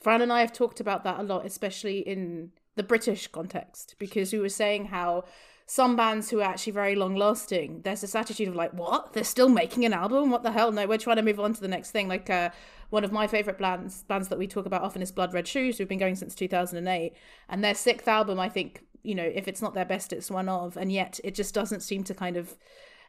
[0.00, 4.32] Fran and I have talked about that a lot, especially in the British context, because
[4.32, 5.24] we were saying how
[5.70, 9.12] some bands who are actually very long lasting, there's this attitude of like, what?
[9.12, 10.28] They're still making an album?
[10.28, 10.72] What the hell?
[10.72, 12.08] No, we're trying to move on to the next thing.
[12.08, 12.50] Like uh,
[12.90, 15.78] one of my favorite bands, bands that we talk about often is Blood Red Shoes,
[15.78, 17.12] who've been going since 2008,
[17.48, 20.48] and their sixth album, I think, you know, if it's not their best, it's one
[20.48, 22.56] of, and yet it just doesn't seem to kind of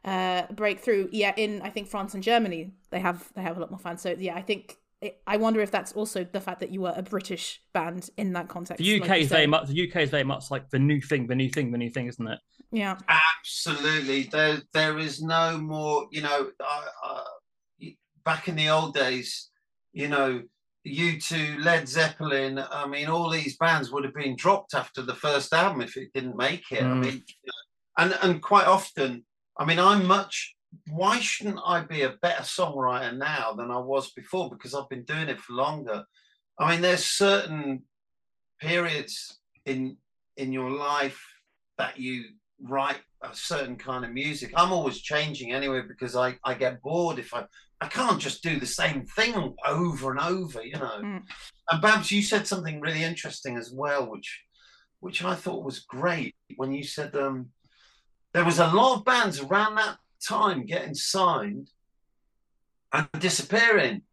[0.06, 1.10] uh, break through.
[1.12, 4.04] Yeah, in I think France and Germany, they have they have a lot more fans.
[4.04, 4.78] So yeah, I think.
[5.02, 8.34] It, I wonder if that's also the fact that you were a British band in
[8.34, 8.84] that context.
[8.84, 11.26] the UK like is very much the UK is very much like the new thing,
[11.26, 12.40] the new thing, the new thing, isn't it?
[12.72, 12.98] Yeah.
[13.08, 14.24] Absolutely.
[14.24, 16.08] There, there is no more.
[16.12, 19.50] You know, I, I, back in the old days,
[19.92, 20.44] you know,
[20.84, 22.64] you two, Led Zeppelin.
[22.72, 26.14] I mean, all these bands would have been dropped after the first album if it
[26.14, 26.84] didn't make it.
[26.84, 27.04] I Mm.
[27.06, 27.24] mean,
[27.98, 29.26] and and quite often,
[29.58, 30.56] I mean, I'm much.
[30.90, 34.50] Why shouldn't I be a better songwriter now than I was before?
[34.50, 36.04] Because I've been doing it for longer.
[36.60, 37.84] I mean, there's certain
[38.60, 39.98] periods in
[40.38, 41.22] in your life
[41.78, 42.24] that you
[42.64, 44.52] write a certain kind of music.
[44.56, 47.46] I'm always changing anyway because I, I get bored if I
[47.82, 51.02] I can't just do the same thing over and over, you know.
[51.02, 51.24] Mm.
[51.72, 54.44] And Babs, you said something really interesting as well, which
[55.00, 57.50] which I thought was great when you said um
[58.34, 61.70] there was a lot of bands around that time getting signed
[62.94, 64.04] and disappearing.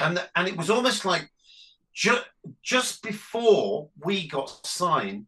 [0.00, 1.30] And and it was almost like
[1.94, 2.18] ju-
[2.62, 5.26] just before we got signed,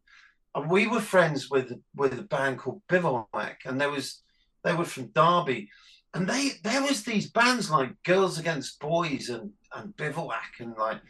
[0.55, 4.23] and we were friends with with a band called Bivouac, and there was
[4.64, 5.71] they were from Derby,
[6.14, 11.01] and they there was these bands like Girls Against Boys and and Bivouac, and like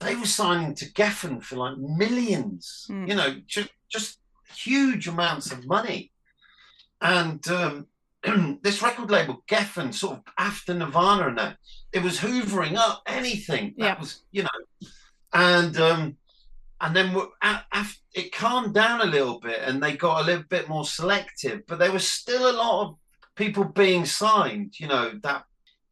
[0.00, 3.08] they were signing to Geffen for like millions, Mm.
[3.08, 4.18] you know, just just
[4.54, 6.12] huge amounts of money,
[7.00, 7.86] and um,
[8.62, 11.56] this record label Geffen, sort of after Nirvana and that,
[11.92, 13.98] it was hoovering up anything that Yeah.
[13.98, 14.88] was, you know,
[15.32, 16.16] and um,
[16.80, 20.26] and then we- a- af- it calmed down a little bit, and they got a
[20.26, 22.94] little bit more selective, but there was still a lot of
[23.36, 25.44] people being signed, you know, that.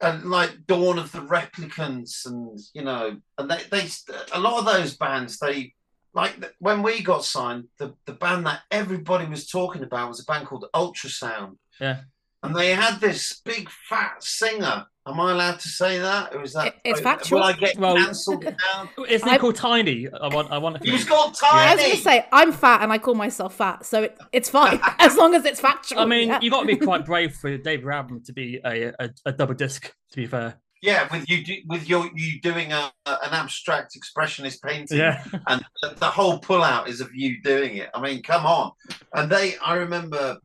[0.03, 3.89] And like Dawn of the Replicants, and you know, and they, they
[4.33, 5.73] a lot of those bands, they
[6.13, 10.25] like when we got signed, the, the band that everybody was talking about was a
[10.25, 11.57] band called Ultrasound.
[11.81, 12.01] Yeah.
[12.43, 14.87] And they had this big fat singer.
[15.09, 16.35] Am I allowed to say that?
[16.35, 17.43] Or is that It- it's will factual.
[17.43, 18.91] I get Well- cancelled now?
[19.09, 20.09] Isn't I- it called Tiny?
[20.21, 20.51] I want.
[20.51, 20.85] I want.
[20.85, 24.03] He's got I was going to say, I'm fat and I call myself fat, so
[24.05, 26.01] it, it's fine as long as it's factual.
[26.01, 26.41] I mean, yeah.
[26.43, 29.55] you got to be quite brave for David album to be a, a, a double
[29.55, 29.93] disc.
[30.11, 33.97] To be fair, yeah, with you do, with your you doing a, a- an abstract
[33.97, 34.99] expressionist painting.
[34.99, 37.91] yeah, and the, the whole pullout is of you doing it.
[37.95, 38.73] I mean, come on.
[39.15, 40.39] And they, I remember,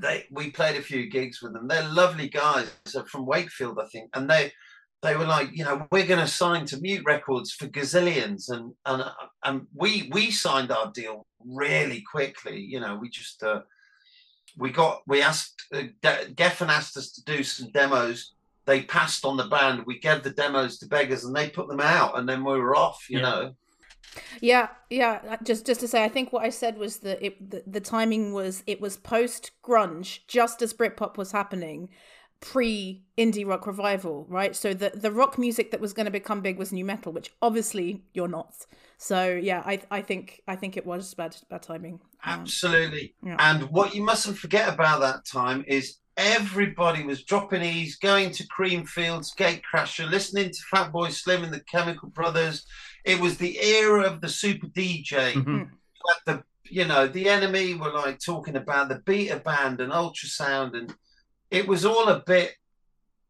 [0.00, 1.68] they we played a few gigs with them.
[1.68, 4.52] They're lovely guys They're from Wakefield, I think, and they
[5.02, 8.72] they were like, you know, we're going to sign to Mute Records for gazillions, and
[8.86, 9.12] and uh,
[9.44, 12.60] and we we signed our deal really quickly.
[12.60, 13.42] You know, we just.
[13.42, 13.60] Uh,
[14.56, 18.32] we got we asked uh, De- Geffen asked us to do some demos
[18.64, 21.80] they passed on the band we gave the demos to beggars and they put them
[21.80, 23.22] out and then we were off you Yeah.
[23.30, 23.56] know
[24.40, 25.36] Yeah, yeah.
[25.42, 28.32] Just just to say, I think what I said was that it the, the timing
[28.32, 31.88] was it was post grunge, just as Britpop was happening,
[32.40, 34.54] pre indie rock revival, right?
[34.54, 37.30] So the the rock music that was going to become big was nu metal, which
[37.42, 38.66] obviously you're not.
[38.96, 42.00] So yeah, I I think I think it was bad bad timing.
[42.24, 43.14] Um, Absolutely.
[43.22, 43.36] yeah.
[43.38, 48.46] And what you mustn't forget about that time is everybody was dropping E's, going to
[48.48, 52.66] Creamfields, Gatecrasher, listening to Fatboy Slim and the Chemical Brothers.
[53.04, 55.32] It was the era of the super DJ.
[55.32, 55.70] Mhm.
[56.06, 60.76] Like the you know, the NME were like talking about the beta band and ultrasound,
[60.76, 60.94] and
[61.50, 62.56] it was all a bit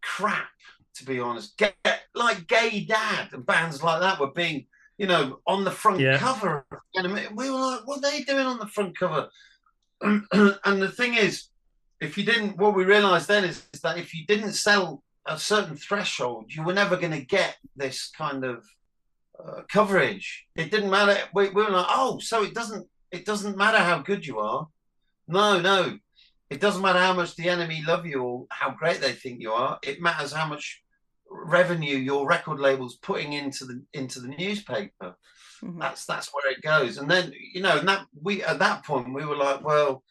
[0.02, 0.48] crap,
[0.96, 1.56] to be honest.
[1.56, 1.76] Get,
[2.16, 6.18] like Gay Dad and bands like that were being, you know, on the front Yeah.
[6.18, 6.66] cover.
[6.72, 7.28] of NME.
[7.36, 9.28] We were like, what are they doing on the front cover?
[10.00, 10.26] and
[10.82, 11.44] the thing is,
[12.00, 15.38] if you didn't, what we realized then is, is that if you didn't sell a
[15.38, 18.64] certain threshold, you were never going to get this kind of
[19.44, 20.46] uh, coverage.
[20.56, 21.16] It didn't matter.
[21.34, 24.68] We, we were like, oh, so it doesn't it doesn't matter how good you are.
[25.26, 25.98] No, no,
[26.50, 29.52] it doesn't matter how much the NME love you or how great they think you
[29.52, 29.78] are.
[29.82, 30.82] It matters how much
[31.30, 35.16] revenue your record label's putting into the into the newspaper.
[35.62, 35.78] Mhm.
[35.80, 36.98] That's that's where it goes.
[36.98, 40.02] And then you know, and that we at that point we were like, well,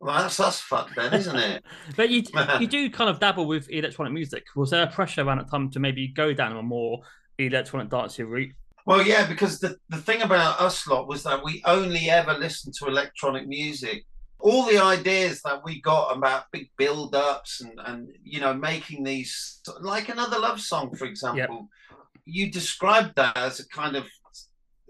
[0.00, 1.64] well that's us fucked then, isn't it?
[1.96, 2.22] But you
[2.60, 4.44] you do kind of dabble with electronic music.
[4.54, 7.00] Was there a pressure around that time to maybe go down a more
[7.38, 8.52] electronic dancey route?
[8.86, 12.74] Well, yeah, because the, the thing about us lot was that we only ever listened
[12.78, 14.04] to electronic music.
[14.38, 19.02] All the ideas that we got about big build ups and, and, you know, making
[19.02, 21.68] these, like another love song, for example,
[22.26, 24.06] you described that as a kind of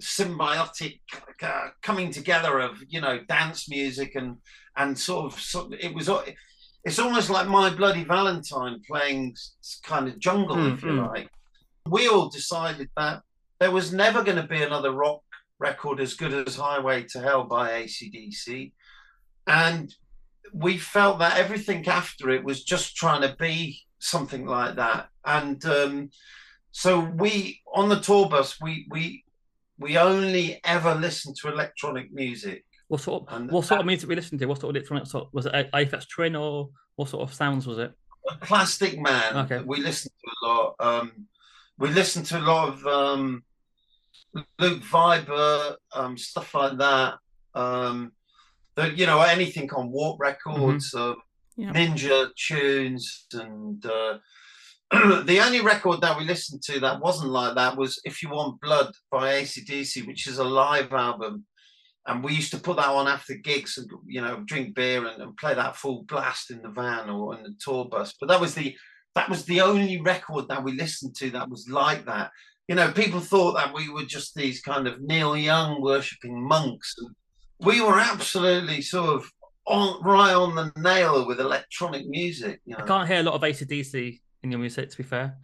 [0.03, 1.01] symbiotic
[1.41, 4.37] uh, coming together of, you know, dance music and,
[4.77, 6.11] and sort of, sort of, it was,
[6.85, 9.37] it's almost like My Bloody Valentine playing
[9.83, 11.09] kind of jungle, if you Mm, mm.
[11.09, 11.29] like.
[11.89, 13.23] We all decided that
[13.59, 15.23] there was never going to be another rock
[15.59, 18.73] record as good as Highway to Hell by ACDC.
[19.47, 19.95] And
[20.53, 25.09] we felt that everything after it was just trying to be something like that.
[25.25, 26.11] And um,
[26.71, 29.25] so we, on the tour bus, we, we,
[29.79, 32.65] we only ever listened to electronic music.
[32.89, 34.47] What sort of And what sort of music we listened to?
[34.47, 37.67] What sort of electronic sort was it A- Aphex Twin or what sort of sounds
[37.67, 37.93] was it?
[38.43, 39.63] Plastikman, Okay.
[39.65, 40.75] we listened to a lot.
[40.81, 41.27] Um,
[41.79, 43.45] we listened to a lot of um,
[44.59, 47.15] Luke Vibert, um, stuff like that.
[47.55, 48.13] Um,
[48.75, 51.15] the, you know, anything on Warp Records, uh,
[51.57, 51.73] Yeah.
[51.73, 54.19] Ninja tunes, and uh,
[55.25, 58.61] the only record that we listened to that wasn't like that was "If You Want
[58.61, 61.47] Blood" by ACDC, which is a live album.
[62.07, 65.21] And we used to put that on after gigs and you know drink beer and,
[65.21, 68.15] and play that full blast in the van or in the tour bus.
[68.19, 68.77] But that was the
[69.15, 72.31] that was the only record that we listened to that was like that.
[72.69, 76.95] You know, people thought that we were just these kind of Neil Young worshipping monks.
[76.99, 77.15] And
[77.61, 79.31] we were absolutely sort of
[79.67, 82.61] on right on the nail with electronic music.
[82.67, 85.37] You know, I can't hear a lot of ACDC in your music, to be fair.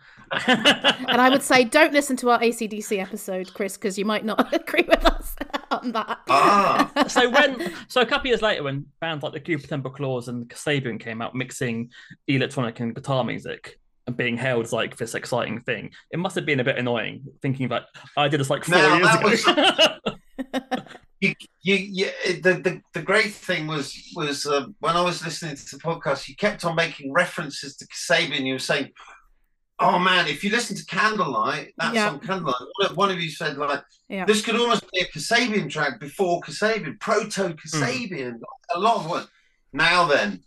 [0.47, 4.53] And I would say don't listen to our ACDC episode, Chris, because you might not
[4.55, 5.37] agree with us
[5.71, 6.19] on that.
[6.29, 6.91] Ah.
[7.09, 10.49] so when so a couple years later when bands like the Cooper Temple Clause and
[10.49, 11.91] Kasabian came out mixing
[12.29, 16.47] electronic and guitar music and being hailed as like this exciting thing, it must have
[16.47, 17.85] been a bit annoying thinking that
[18.17, 20.82] I did this like four No, years that ago.
[21.23, 22.07] you, you, you
[22.43, 26.29] the, the, the great thing was was uh, when I was listening to the podcast,
[26.29, 28.45] you kept on making references to Kasabian.
[28.45, 28.91] You were saying,
[29.79, 32.11] "Oh man, if you listen to Candlelight, that's Yeah.
[32.11, 34.25] song Candlelight." One of, you said like, Yeah.
[34.25, 38.41] "This could almost be a Kasabian track before Kasabian, proto Kasabian."
[38.75, 39.29] A lot of what.
[39.73, 40.43] Now then,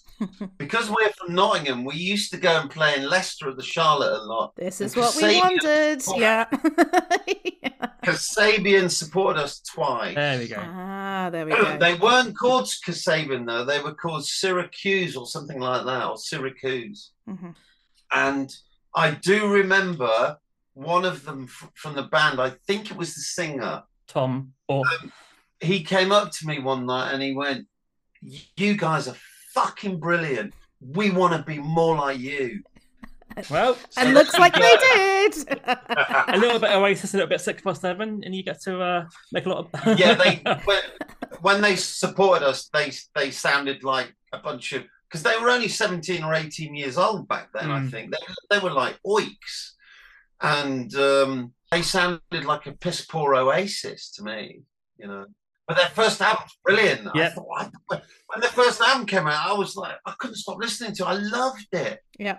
[0.57, 4.21] because we're from Nottingham, we used to go and play in Leicester at the Charlotte
[4.21, 4.53] a lot.
[4.55, 6.03] This is And what we wanted.
[6.15, 6.45] Yeah.
[8.03, 10.15] Kasabian supported us twice.
[10.15, 10.57] there we go.
[10.59, 11.77] ah, there we go.
[11.77, 17.11] they weren't called Kasabian though; they were called Saracuse or something like that, or Saracuse.
[17.27, 17.55] Mhm.
[18.13, 18.55] And
[18.95, 20.37] I do remember
[20.73, 22.39] one of them f- from the band.
[22.39, 23.83] I think it was the singer.
[24.07, 24.83] Tom or
[25.59, 27.65] He came up to me one night and he went,
[28.21, 29.15] "You guys are
[29.55, 30.53] fucking brilliant.
[30.79, 32.61] We want to be more like you."
[33.49, 34.77] well And So looks like you they
[35.29, 35.59] did.
[36.27, 39.05] a little bit Oasis, a little bit six plus seven, and you get to uh,
[39.31, 40.81] make a lot of yeah, they when,
[41.41, 45.67] when they supported us, they they sounded like a bunch of because they were only
[45.67, 47.71] seventeen or eighteen years old back then.
[47.71, 47.91] I Mm.
[47.91, 48.17] think they
[48.51, 49.71] they were like oiks,
[50.41, 54.61] and um, they sounded like a piss poor Oasis to me,
[54.97, 55.25] you know.
[55.67, 57.07] But their first album's brilliant.
[57.07, 57.29] I Yeah.
[57.29, 57.69] thought, I,
[58.27, 61.03] when the first album came out, I was like, I couldn't stop listening to.
[61.03, 61.07] it.
[61.07, 61.99] I loved it.
[62.19, 62.37] Yeah.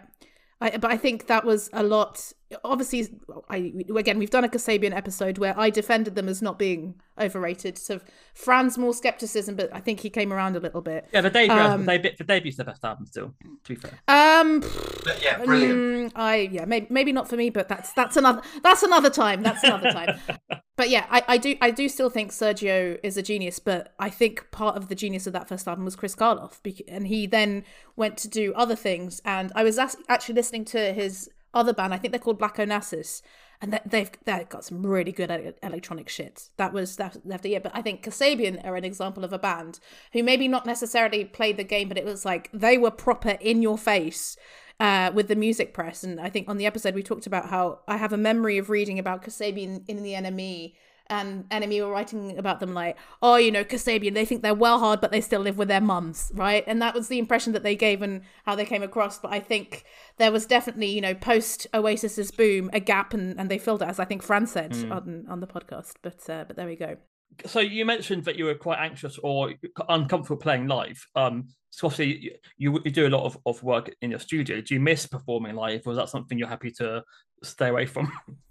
[0.61, 2.33] I, but I think that was a lot.
[2.65, 3.09] Obviously,
[3.49, 7.77] I again we've done a Kasabian episode where I defended them as not being overrated.
[7.77, 8.01] So
[8.35, 11.09] Fran's more skepticism, but I think he came around a little bit.
[11.13, 13.35] yeah, the debut, Um, the debut, the debu's the best album still.
[13.65, 14.61] To be fair, Um,
[15.05, 16.13] But yeah, brilliant.
[16.13, 19.43] mm, I yeah, maybe maybe not for me, but that's that's another that's another time.
[19.43, 20.19] That's another time.
[20.77, 24.09] but yeah, I, I do I do still think Sergio is a genius, but I
[24.09, 27.65] think part of the genius of that first album was Chris Karloff, and he then
[27.97, 29.21] went to do other things.
[29.25, 31.93] And I was actually listening to his other band.
[31.95, 33.23] I think they're called Black Onassis.
[33.61, 35.31] And they- they've they've got some really good
[35.63, 36.51] electronic shit.
[36.59, 37.61] That was that was the year.
[37.61, 39.81] But I think Kasabian are an example of a band
[40.13, 43.63] who maybe not necessarily played the game, but it was like they were proper in
[43.63, 44.37] your face
[44.79, 46.05] uh, with the music press.
[46.05, 48.69] And I think on the episode we talked about how I have a memory of
[48.69, 50.75] reading about Kasabian in the NME.
[51.09, 54.79] And NME were writing about them like, oh, you know, Kasabian, they think they're well
[54.79, 56.65] hard, but they still live with their mums, right?
[56.67, 59.19] And that was the impression that they gave and how they came across.
[59.19, 59.85] But I think
[60.19, 63.89] there was definitely, you know, post Oasis's boom, a gap, and, and they filled it,
[63.89, 65.95] as I think Fran said on, on the podcast.
[66.03, 66.97] But uh, but there we go.
[67.45, 69.53] so you mentioned that you were quite anxious or
[69.89, 71.05] uncomfortable playing live.
[71.15, 74.61] Um, so obviously you, you do a lot of, of work in your studio.
[74.61, 77.03] Do you miss performing live, or is that something you're happy to
[77.43, 78.11] stay away from?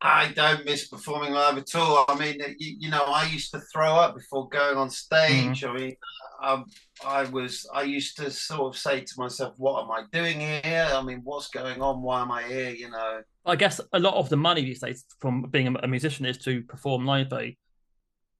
[0.00, 2.04] I don't miss performing live at all.
[2.08, 5.64] I mean, you, you know, I used to throw up before going on stage.
[5.64, 5.96] I mean,
[6.42, 6.66] um,
[7.04, 10.88] I was, I used to sort of say to myself, "What am I doing here?
[10.92, 12.02] I mean, what's going on?
[12.02, 13.22] Why am I here?" You know.
[13.46, 16.62] I guess a lot of the money these days from being a musician is to
[16.62, 17.30] perform live.
[17.30, 17.50] Though.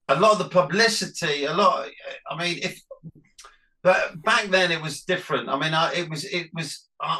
[0.09, 1.89] A lot of the publicity, a lot.
[2.29, 2.79] I mean, if
[3.81, 5.49] but back then it was different.
[5.49, 6.87] I mean, I, it was, it was.
[6.99, 7.19] Uh,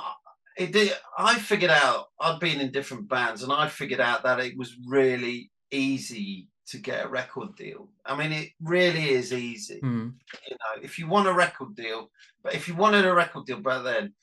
[0.57, 4.39] it did, I figured out I'd been in different bands and I figured out that
[4.39, 7.89] it was really easy to get a record deal.
[8.05, 9.79] I mean, it really is easy.
[9.81, 10.13] Mm.
[10.49, 12.09] You know, if you want a record deal,
[12.43, 14.13] but if you wanted a record deal back then,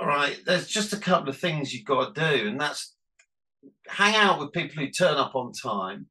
[0.00, 2.94] all right, there's just a couple of things you've got to do, and that's
[3.86, 6.06] hang out with people who turn up on time.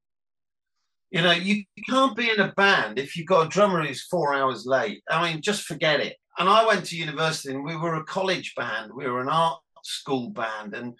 [1.11, 4.33] You know, you can't be in a band if you've got a drummer who's four
[4.33, 5.03] hours late.
[5.09, 8.53] I mean, just forget it and I went to university and we were a college
[8.55, 10.93] band, we were an art school band, and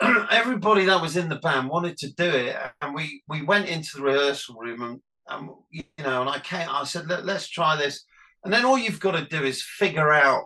[0.30, 2.56] everybody that was in the band wanted to do it.
[2.80, 6.68] And we we went into the rehearsal room and, and you know, and I came,
[6.68, 8.04] I said, Let, let's try this.
[8.44, 10.44] And then all you've got to do is figure out,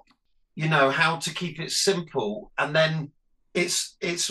[0.54, 2.52] you know, how to keep it simple.
[2.58, 3.12] And then
[3.54, 4.30] it's it's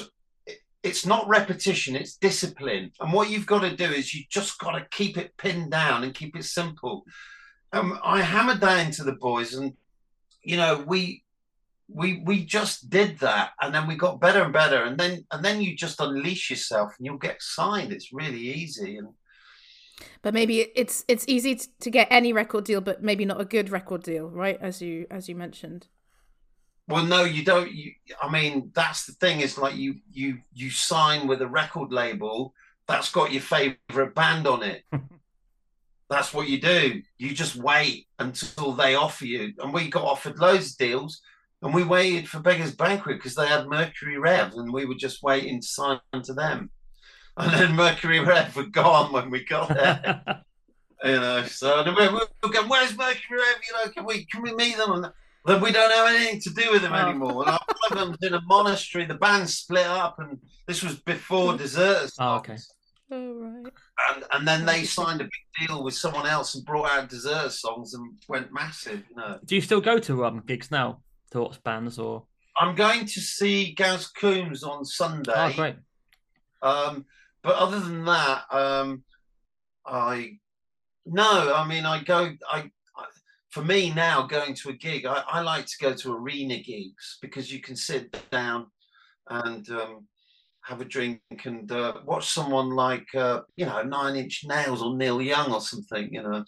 [0.84, 2.92] it's not repetition, it's discipline.
[3.00, 6.04] And what you've got to do is you just got to keep it pinned down
[6.04, 7.04] and keep it simple
[7.74, 9.74] um, I hammered that into the boys, and
[10.42, 11.24] you know, we
[11.90, 15.44] we we just did that, and then we got better and better, and then and
[15.44, 17.92] then you just unleash yourself, and you'll get signed.
[17.92, 19.10] It's really easy, and
[20.22, 23.70] but maybe it's it's easy to get any record deal, but maybe not a good
[23.70, 24.58] record deal, right?
[24.62, 25.88] As you as you mentioned.
[26.88, 27.72] Well, no, you don't.
[27.72, 27.92] You,
[28.22, 29.42] I mean, that's the thing.
[29.42, 32.54] Is like you you you sign with a record label
[32.88, 34.84] that's got your favorite band on it.
[36.10, 37.02] That's what you do.
[37.18, 39.54] You just wait until they offer you.
[39.60, 41.22] And we got offered loads of deals
[41.62, 45.24] and we waited for Beggars Banquet because they had Mercury Rev and we were just
[45.24, 46.70] waiting to sign to them.
[47.40, 50.24] And then Mercury Rev were gone when we got there.
[51.04, 53.58] you know, so we were going, where's Mercury Rev?
[53.68, 54.92] You know, can we can we meet them?
[54.94, 55.12] And
[55.46, 57.08] then we don't have anything to do with them oh.
[57.08, 57.48] anymore.
[57.48, 57.60] And one
[57.92, 59.06] of them's in a monastery.
[59.06, 62.16] The band split up, and this was before Deserters.
[62.18, 62.58] Oh, okay.
[63.12, 63.74] Oh, right.
[64.10, 67.60] And and then they signed a big deal with someone else and brought out Deserter's
[67.60, 69.04] Songs and went massive.
[69.10, 69.40] You know.
[69.44, 71.02] Do you still go to um gigs now?
[71.32, 72.24] Thoughts bands or?
[72.60, 75.34] I'm going to see Gaz Coombes on Sunday.
[75.36, 75.76] Oh, great.
[76.62, 77.06] Um,
[77.44, 79.04] but other than that, um,
[79.86, 80.38] I
[81.06, 83.06] no, I mean I go I, I
[83.50, 87.18] for me now going to a gig, I, I like to go to arena gigs
[87.22, 88.68] because you can sit down
[89.30, 90.08] and um,
[90.68, 94.96] have a drink and uh, watch someone like uh, you know Nine Inch Nails or
[94.96, 96.14] Neil Young or something.
[96.14, 96.46] You know.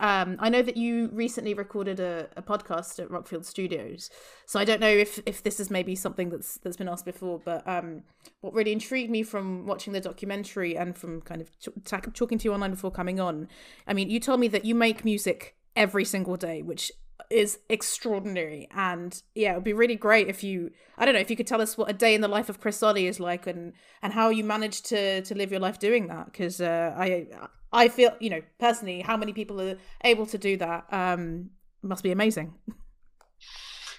[0.00, 4.10] Um, I know that you recently recorded a, a, podcast at Rockfield Studios,
[4.44, 7.40] so I don't know if, if this is maybe something that's that's been asked before.
[7.42, 8.02] But um,
[8.40, 12.44] what really intrigued me from watching the documentary and from kind of t- talking to
[12.44, 13.48] you online before coming on,
[13.86, 16.90] I mean, you told me that you make music every single day, which
[17.30, 18.68] is extraordinary.
[18.74, 21.46] And yeah it would be really great if you i don't know if you could
[21.46, 24.12] tell us what a day in the life of chris olley is like and and
[24.12, 26.26] how you managed to to live your life doing that.
[26.26, 27.26] Because uh, i
[27.72, 31.50] i feel you know personally how many people are able to do that um
[31.82, 32.54] must be amazing.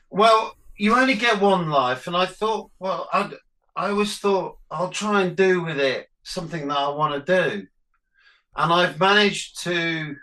[0.09, 3.31] Well you only get one life and i thought well i
[3.75, 7.67] i always thought i'll try and do with it something that i want to do.
[8.57, 10.15] And i've managed to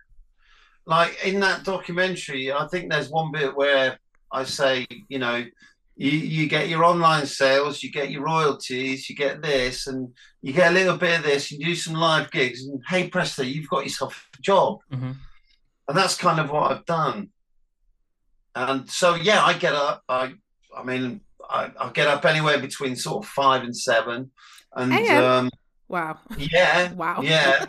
[0.87, 3.99] like in that documentary, I think there's one bit where
[4.31, 5.45] I say, you know,
[5.97, 10.53] you, you get your online sales, you get your royalties, you get this, and you
[10.53, 13.43] get a little bit of this, and you do some live gigs, and hey presto,
[13.43, 14.79] you've got yourself a job.
[14.93, 15.13] Mm-hmm.
[15.89, 17.29] And that's kind of what I've done.
[18.55, 20.03] And so yeah, I get up.
[20.09, 20.35] I
[20.77, 24.31] I mean, I, I get up anywhere between sort of five and seven.
[24.75, 25.51] And um,
[25.89, 26.19] wow.
[26.37, 26.93] Yeah.
[26.95, 27.21] wow.
[27.23, 27.67] Yeah.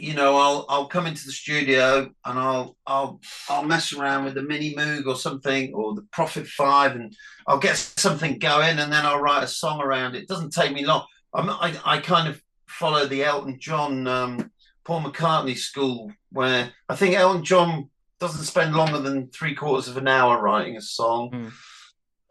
[0.00, 4.34] You know, I'll I'll come into the studio and I'll I'll I'll mess around with
[4.34, 7.14] the Mini Moog or something or the Prophet Five, and
[7.46, 10.22] I'll get something going, and then I'll write a song around it.
[10.22, 11.04] it doesn't take me long.
[11.34, 14.50] I'm, I I kind of follow the Elton John, um,
[14.84, 19.96] Paul McCartney school, where I think Elton John doesn't spend longer than three quarters of
[19.96, 21.30] an hour writing a song.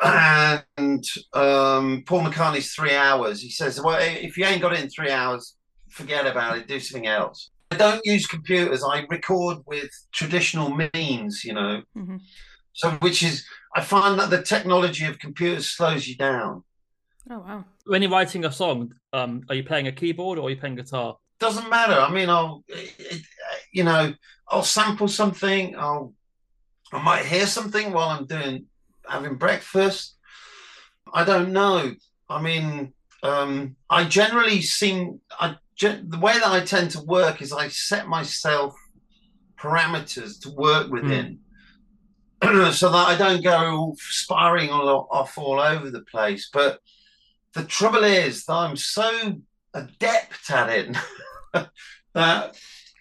[0.02, 0.64] Mm.
[0.78, 1.04] And
[1.34, 3.42] um, Paul McCartney's three hours.
[3.42, 5.56] He says, "Well, if you ain't got it in three hours,
[5.90, 6.68] forget about it.
[6.68, 8.84] Do something else." I don't use computers.
[8.84, 11.82] I record with traditional means, you know.
[11.96, 12.18] Mm-hmm.
[12.74, 13.46] So, which is,
[13.76, 16.64] I find that the technology of computers slows you down.
[17.30, 17.66] Oh wow!
[17.86, 20.76] When you're writing a song, um, are you playing a keyboard or are you playing
[20.76, 21.18] guitar?
[21.40, 21.94] doesn't matter.
[21.94, 23.22] I mean, I'll, it, it,
[23.72, 24.14] you know,
[24.48, 25.76] I'll sample something.
[25.78, 26.14] I'll,
[26.92, 28.66] I might hear something while I'm doing
[29.08, 30.16] having breakfast.
[31.14, 31.94] I don't know.
[32.30, 32.94] I mean,
[33.24, 37.70] um, I generally seem I gen- the way that I tend to work is I
[37.70, 38.76] set myself
[39.58, 40.94] parameters to work hmm.
[40.94, 41.40] within.
[42.72, 46.50] so that I don't go sparring all, off all over the place.
[46.52, 46.80] But
[47.54, 49.42] the trouble is that I'm so
[49.74, 50.98] adept at it
[52.14, 52.58] that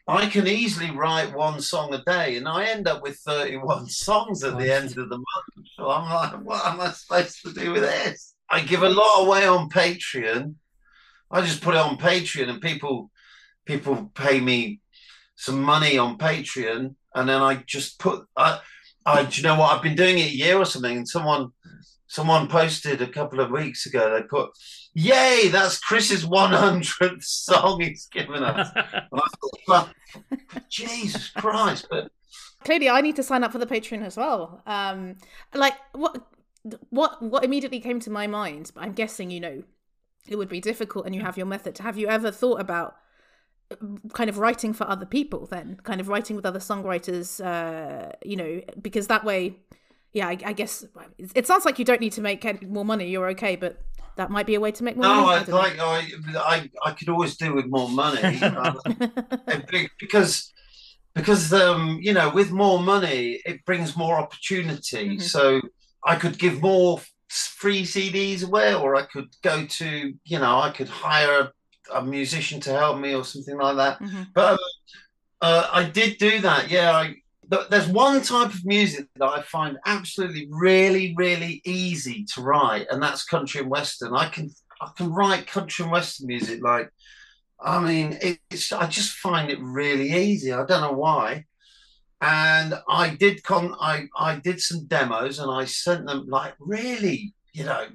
[0.08, 4.42] I can easily write one song a day, and I end up with 31 songs
[4.42, 5.68] at the end of the month.
[5.76, 8.34] So I'm like, what am I supposed to do with this?
[8.50, 10.54] I give a lot away on Patreon.
[11.30, 13.10] I just put it on Patreon, and people
[13.66, 14.80] people pay me
[15.36, 18.24] some money on Patreon, and then I just put.
[18.36, 18.60] I,
[19.06, 19.74] I, do you know what?
[19.74, 21.50] I've been doing it a year or something, and someone
[22.06, 24.14] someone posted a couple of weeks ago.
[24.14, 24.50] They put,
[24.94, 28.68] "Yay, that's Chris's 100th song he's given us."
[29.66, 29.94] Thought,
[30.70, 31.86] Jesus Christ!
[31.90, 32.10] But
[32.64, 34.62] Clearly, I need to sign up for the Patreon as well.
[34.66, 35.16] Um,
[35.54, 36.26] like what
[36.90, 38.72] what what immediately came to my mind?
[38.74, 39.62] But I'm guessing you know
[40.28, 41.78] it would be difficult, and you have your method.
[41.78, 42.96] Have you ever thought about
[43.70, 43.76] uh,
[44.12, 45.46] kind of writing for other people?
[45.46, 47.44] Then, kind of writing with other songwriters.
[47.44, 49.56] Uh, you know, because that way,
[50.12, 50.84] yeah, I, I guess
[51.34, 53.08] it, sounds like you don't need to make more money.
[53.08, 53.80] You're okay, but
[54.16, 55.44] that might be a way to make more no, money.
[55.46, 58.74] I like I, I I could always do with more money uh,
[60.00, 60.52] because
[61.14, 65.16] because um you know with more money it brings more opportunity.
[65.16, 65.22] Mhm.
[65.22, 65.60] So
[66.04, 70.70] I could give more free CDs away, or I could go to you know I
[70.70, 71.50] could hire
[71.92, 74.00] a musician to help me or something like that.
[74.00, 74.26] Mhm.
[74.34, 74.58] But um,
[75.40, 76.70] uh, I did do that.
[76.70, 77.14] Yeah, I,
[77.50, 82.86] th- there's one type of music that I find absolutely really, really easy to write,
[82.90, 84.14] and that's country and western.
[84.14, 84.50] I can
[84.80, 86.90] I can write country and western music like,
[87.60, 88.18] I mean,
[88.50, 90.52] it's I just find it really easy.
[90.52, 91.44] I don't know why.
[92.20, 97.34] And I did con I I did some demos and I sent them like really,
[97.52, 97.86] you know,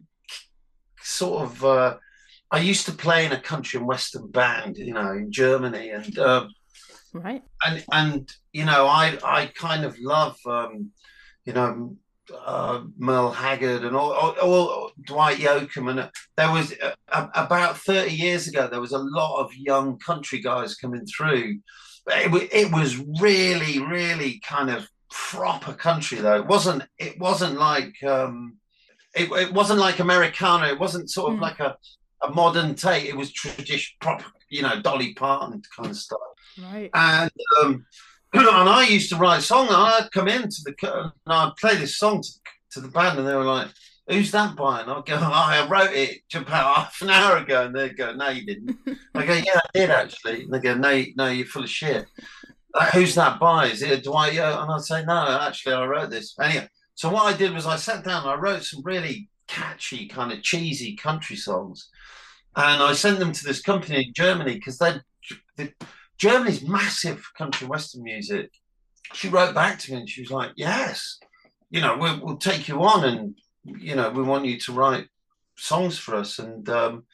[1.01, 1.65] sort of.
[1.65, 1.97] Uh,
[2.51, 6.17] I used to play in a country and western band, you know, in Germany, and.
[6.17, 6.47] Uh,
[7.13, 7.43] right.
[7.65, 10.91] and and you know i i kind of love um
[11.45, 11.95] you know
[12.33, 18.11] uh merle haggard and all, all, all dwight yoakam and there was uh, about 30
[18.11, 21.59] years ago there was a lot of young country guys coming through
[22.07, 27.93] it, it was really really kind of proper country though it wasn't it wasn't like
[28.03, 28.57] um
[29.15, 31.41] it, it wasn't like americana it wasn't sort of Mm.
[31.41, 31.77] like a
[32.23, 36.19] a modern take it was tradition proper you know dolly parton kind of stuff
[36.61, 36.89] Right.
[36.93, 37.31] and
[37.61, 37.85] um,
[38.33, 39.69] and I used to write songs.
[39.69, 40.73] And I'd come into the
[41.25, 42.29] and I'd play this song to,
[42.73, 43.67] to the band, and they were like,
[44.07, 47.65] "Who's that by?" And I'd go, oh, "I wrote it about half an hour ago,"
[47.65, 48.77] and they'd go, "No, you didn't."
[49.15, 52.07] I go, "Yeah, I did actually." And they go, "No, no, you're full of shit."
[52.73, 53.67] Like, Who's that by?
[53.67, 54.61] Is it Dwight Yo?
[54.61, 57.75] And I'd say, "No, actually, I wrote this." Anyway, so what I did was I
[57.75, 61.89] sat down and I wrote some really catchy, kind of cheesy country songs,
[62.55, 64.95] and I sent them to this company in Germany because they.
[65.57, 65.73] they
[66.19, 68.51] Germany's massive country western music.
[69.13, 71.19] She wrote back to me and she was like, "Yes,
[71.69, 73.35] you know, we'll, we'll take you on, and
[73.65, 75.07] you know, we want you to write
[75.57, 77.05] songs for us." And um,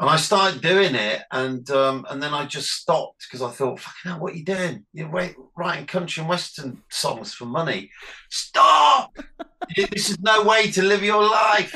[0.00, 3.80] and I started doing it, and um, and then I just stopped because I thought,
[3.80, 4.86] "Fucking hell, what are you doing?
[4.92, 7.90] You're writing country and western songs for money.
[8.30, 9.16] Stop!
[9.76, 11.74] this is no way to live your life."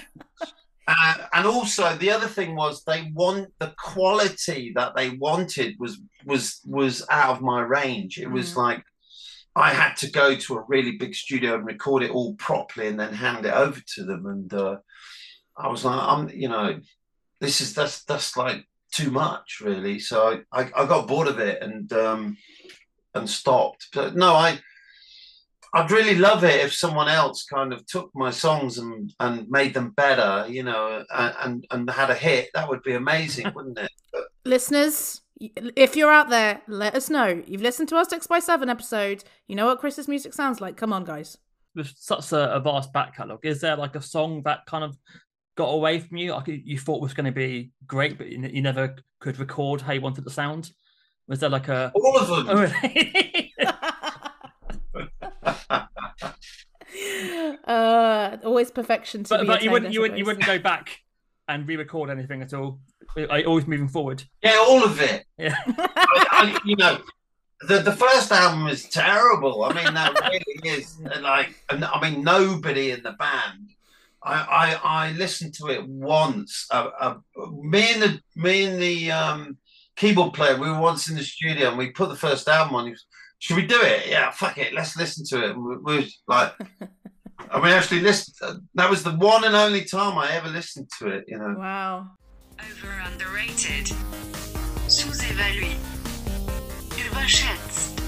[0.88, 5.98] Uh, and also the other thing was they want the quality that they wanted was
[6.24, 8.18] was was out of my range.
[8.18, 8.56] It was Mhm.
[8.56, 8.84] like
[9.56, 13.00] I had to go to a really big studio and record it all properly and
[13.00, 14.26] then hand it over to them.
[14.26, 14.76] And uh,
[15.56, 16.78] I was like, I'm you know,
[17.40, 19.98] this is that's that's like too much really.
[19.98, 22.36] So I I, I got bored of it and um,
[23.14, 23.88] and stopped.
[23.92, 24.60] But no, I.
[25.74, 29.74] I'd really love it if someone else kind of took my songs and, and made
[29.74, 32.48] them better, you know, and, and and had a hit.
[32.54, 33.90] That would be amazing, wouldn't it?
[34.46, 37.42] listeners, y- if you're out there, let us know.
[37.46, 39.24] You've listened to our Six by Seven episode.
[39.48, 40.76] You know what Chris's music sounds like.
[40.76, 41.36] Come on, guys.
[41.74, 44.96] With such a, a vast back catalogue, is there like a song that kind of
[45.56, 46.32] got away from you?
[46.32, 49.82] Like you- you thought was going to be great, but you, you never could record
[49.82, 50.70] how you wanted the sound?
[51.28, 51.92] Was there like a.
[51.94, 52.46] All of them.
[52.56, 53.52] Oh, really?
[57.66, 60.98] uh, always perfection to but be but you wouldn't you wouldn't you wouldn't go back
[61.48, 62.80] and re-record anything at all.
[63.16, 64.22] Are you always moving forward.
[64.42, 65.24] Yeah, all of it.
[65.38, 65.56] Yeah.
[65.66, 66.98] I, I, you know,
[67.62, 69.64] the the first album is terrible.
[69.64, 73.70] I mean, that really is like, I mean, nobody in the band.
[74.22, 76.66] I I, I listened to it once.
[76.70, 77.14] Uh, uh,
[77.62, 79.58] me and the me and the um,
[79.96, 80.58] keyboard player.
[80.58, 82.84] We were once in the studio and we put the first album on.
[82.86, 83.06] He was,
[83.38, 84.08] Should we do it?
[84.08, 84.74] Yeah, fuck it.
[84.74, 85.50] Let's listen to it.
[85.52, 86.52] And we, we were like,
[87.50, 88.68] I mean, actually, listen.
[88.74, 91.24] That was the one and only time I ever listened to it.
[91.28, 91.54] You know.
[91.58, 92.10] Wow.
[92.58, 93.92] Over underrated.
[94.88, 95.76] Sous-évalué.
[96.90, 98.00] Överschätzt.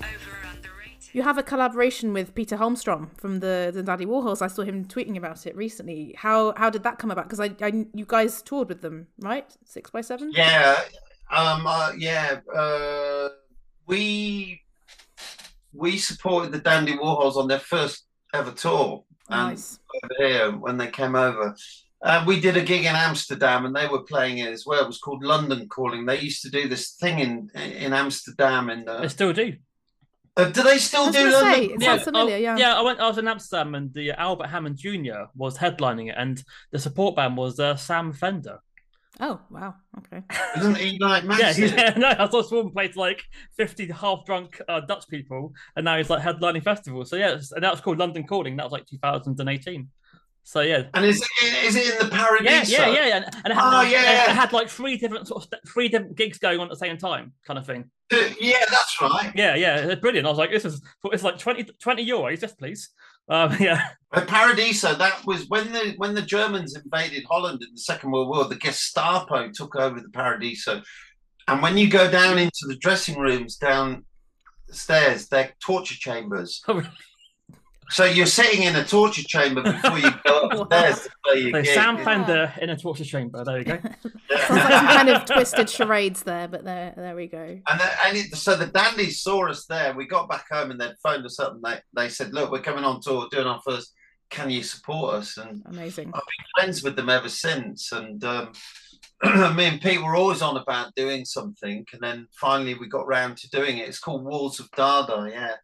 [0.00, 1.14] Over underrated.
[1.14, 4.42] You have a collaboration with Peter Holmstrom from the, the Dandy Warhols.
[4.42, 6.14] I saw him tweeting about it recently.
[6.18, 7.28] How how did that come about?
[7.28, 9.46] Because I, I you guys toured with them, right?
[9.64, 10.32] Six by seven.
[10.34, 10.80] Yeah,
[11.30, 12.40] um, uh, yeah.
[12.54, 13.28] Uh,
[13.86, 14.63] we
[15.74, 19.58] we supported the Dandy Warhols on their first ever tour, and
[20.04, 21.54] over here when they came over.
[22.02, 24.82] Uh, we did a gig in Amsterdam, and they were playing it as well.
[24.82, 26.04] It was called London Calling.
[26.04, 28.68] They used to do this thing in in Amsterdam.
[28.68, 29.54] In I the, still do.
[30.36, 31.54] uh, do they still do gonna London?
[31.54, 32.34] say, it sounds familiar.
[32.34, 32.56] I, Yeah.
[32.58, 32.74] yeah.
[32.78, 33.00] I went.
[33.00, 35.30] I was in Amsterdam, and the Albert Hammond Jr.
[35.34, 38.58] was headlining it, and the support band was uh, Sam Fender.
[39.20, 39.74] Oh wow.
[39.98, 40.22] Okay.
[40.58, 41.72] Isn't he like Yeah, massive?
[41.72, 43.22] yeah, no, I saw Swarm play to like
[43.56, 47.10] fifty half drunk uh, Dutch people, and now he's like headlining festivals.
[47.10, 48.56] So yeah, and that was called London Calling.
[48.56, 49.88] That was like 2018.
[50.46, 52.70] So yeah, And is it, is it in the Paradiso?
[52.70, 53.16] yeah, yeah, yeah, yeah.
[53.16, 54.24] And, and it, had, Oh, like, yeah.
[54.30, 56.76] it had like three different sort of st- three different gigs going on at the
[56.76, 57.90] same time, kind of thing.
[58.12, 59.32] Uh, Yeah, that's right.
[59.34, 60.26] Yeah, yeah, it's brilliant.
[60.26, 62.90] I was like, this is it's like 20, 20 euros, just please.
[63.28, 67.80] Um, yeah, But Paradiso, that was when the when the Germans invaded Holland in the
[67.80, 68.44] Second World War.
[68.44, 70.82] The Gestapo took over the Paradiso,
[71.48, 76.62] and when you go down into the dressing rooms downstairs, they're torture chambers.
[76.68, 76.88] Oh, really?
[77.90, 80.60] So you're sitting in a torture chamber before you go Wow.
[80.62, 81.74] upstairs to play your so gig.
[81.74, 82.04] Sam Yeah.
[82.04, 83.44] Fender in a torture chamber.
[83.44, 83.78] There you go.
[83.80, 87.38] Sounds like some kind of twisted charades there, but there there we go.
[87.38, 89.94] And, the, and it, so the dandies saw us there.
[89.94, 92.60] We got back home and they'd phoned us up and they, they said, "Look, we're
[92.60, 93.92] coming on tour, doing our first.
[94.30, 96.08] Can you support us?" And Amazing.
[96.14, 97.92] I've been friends with them ever since.
[97.92, 98.52] And um,
[99.54, 103.36] me and Pete were always on about doing something, and then finally we got round
[103.38, 103.88] to doing it.
[103.88, 105.54] It's called Walls of Dada, yeah.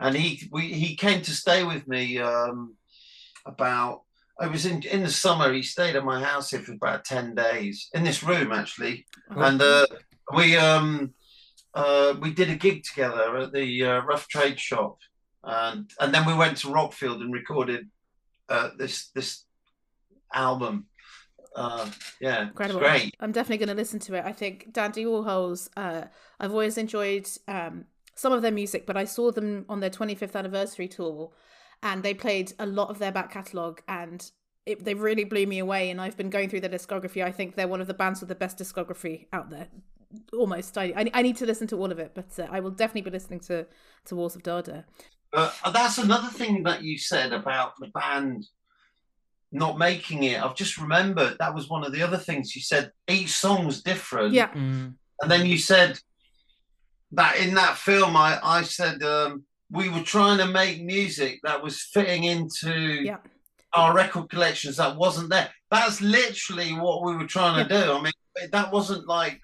[0.00, 2.74] And he we he came to stay with me um,
[3.46, 4.02] about.
[4.40, 5.52] I was in in the summer.
[5.52, 9.60] He stayed at my house here for about ten days in this room actually, and
[9.60, 9.86] uh,
[10.34, 11.12] we um
[11.74, 14.98] uh, we did a gig together at the uh, Rough Trade Shop,
[15.42, 17.88] and and then we went to Rockfield and recorded
[18.48, 19.44] uh, this this
[20.32, 20.86] album.
[21.54, 21.90] Uh,
[22.20, 22.80] yeah, Incredible.
[22.80, 23.14] it's great.
[23.20, 24.24] I'm definitely going to listen to it.
[24.24, 26.04] I think Dandy Warhols, uh,
[26.40, 27.84] I've always enjoyed um,
[28.14, 31.30] some of their music, but I saw them on their 25th anniversary tour
[31.82, 34.30] and they played a lot of their back catalogue and
[34.64, 35.90] it, they really blew me away.
[35.90, 37.24] And I've been going through their discography.
[37.24, 39.68] I think they're one of the bands with the best discography out there.
[40.32, 40.78] Almost.
[40.78, 43.10] I, I, I need to listen to all of it, but uh, I will definitely
[43.10, 43.66] be listening to,
[44.06, 44.84] to Walls of Dada.
[45.32, 48.46] Uh, that's another thing that you said about the band
[49.52, 50.42] not making it.
[50.42, 52.90] I've just remembered that was one of the other things you said.
[53.08, 54.32] Each song's different.
[54.32, 54.48] Yeah.
[54.52, 54.94] Mm.
[55.20, 55.98] And then you said
[57.12, 61.62] that in that film, I, I said um, we were trying to make music that
[61.62, 62.72] was fitting into
[63.04, 63.18] Yeah.
[63.74, 65.50] our record collections that wasn't there.
[65.70, 67.92] That's literally what we were trying to do.
[67.92, 68.12] I mean,
[68.52, 69.38] that wasn't like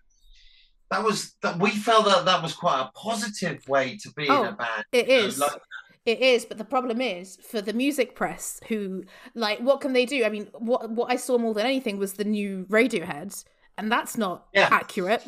[0.90, 4.30] that was that we felt that that was quite a positive way to be in
[4.32, 4.84] Oh, a band.
[4.92, 5.38] It is.
[5.38, 5.62] know, like-
[6.08, 9.04] It is, but the problem is for the music press who
[9.34, 10.24] like what can they do?
[10.24, 13.44] I mean, what what I saw more than anything was the new Radiohead,
[13.76, 14.68] and that's not Yeah.
[14.72, 15.22] accurate,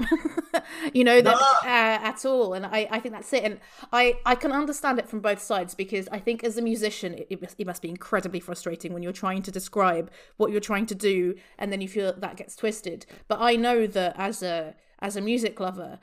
[0.94, 1.46] you know that No.
[1.62, 2.54] uh, at all.
[2.54, 3.44] And I I think that's it.
[3.44, 3.60] And
[3.92, 7.26] I I can understand it from both sides because I think as a musician it,
[7.28, 10.86] it, must, it must be incredibly frustrating when you're trying to describe what you're trying
[10.86, 13.04] to do and then you feel that, that gets twisted.
[13.28, 15.98] But I know that as a as a music lover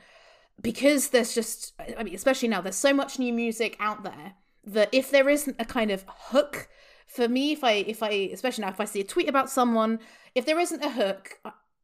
[0.60, 4.34] because there's just i mean especially now there's so much new music out there
[4.72, 6.68] that if there isn't a kind of hook
[7.06, 9.98] for me if i if i especially now if i see a tweet about someone
[10.34, 11.40] if there isn't a hook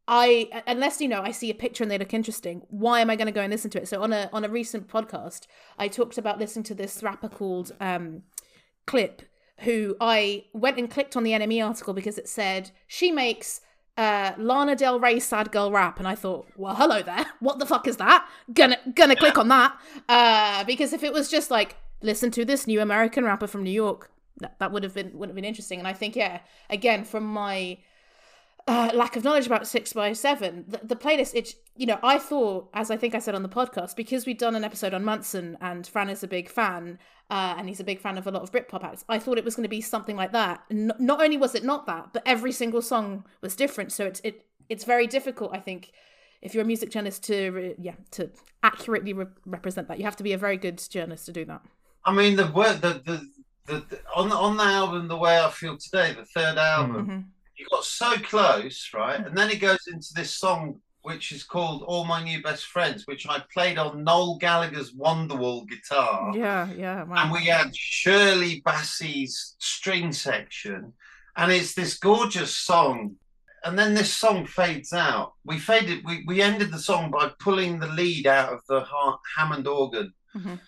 [0.07, 3.17] i unless you know i see a picture and they look interesting why am i
[3.17, 5.47] going to go and listen to it so on a on a recent podcast
[5.79, 8.23] i talked about listening to this rapper called um
[8.87, 9.23] clip
[9.61, 13.63] who i went and clicked on the nme article because it said she makes
[13.97, 17.27] uh Lana Del Rey sad girl rap and I thought, well hello there.
[17.39, 18.29] What the fuck is that?
[18.53, 19.79] Gonna gonna click on that.
[20.09, 23.71] Uh because if it was just like listen to this new American rapper from New
[23.71, 25.79] York, that, that would have been would have been interesting.
[25.79, 26.41] And I think yeah,
[26.71, 27.79] again from my
[28.67, 31.35] uh, lack of knowledge about six by seven, the, the playlist.
[31.35, 34.39] It you know I thought, as I think I said on the podcast, because we'd
[34.39, 36.99] done an episode on Mansun and Fran is a big fan,
[37.31, 39.05] uh, and he's a big fan of a lot of Britpop acts.
[39.09, 40.63] I thought it was going to be something like that.
[40.71, 43.93] Not only was it not that, but every single song was different.
[43.93, 45.93] So it's it it's very difficult, I think,
[46.41, 48.31] if you're a music journalist to re- yeah to
[48.63, 49.99] accurately re- represent that.
[49.99, 51.61] You have to be a very good journalist to do that.
[52.05, 53.29] I mean, the word the the,
[53.67, 57.07] the, the on on the album, the way I feel today, the third album.
[57.07, 57.21] hmm
[57.57, 59.25] you got so close, right?
[59.25, 63.07] And then it goes into this song which is called All My New Best Friends,
[63.07, 66.33] which I played on Noel Gallagher's Wonderwall guitar.
[66.35, 67.05] Yeah, yeah.
[67.05, 67.15] Wow.
[67.23, 70.95] And we had Shirley Bassey's string section.
[71.37, 73.17] And it's this gorgeous song.
[73.65, 75.35] And then this song fades out.
[75.45, 79.19] We faded, we, we ended the song by pulling the lead out of the ha-
[79.37, 80.13] Hammond organ.
[80.37, 80.59] Mhm.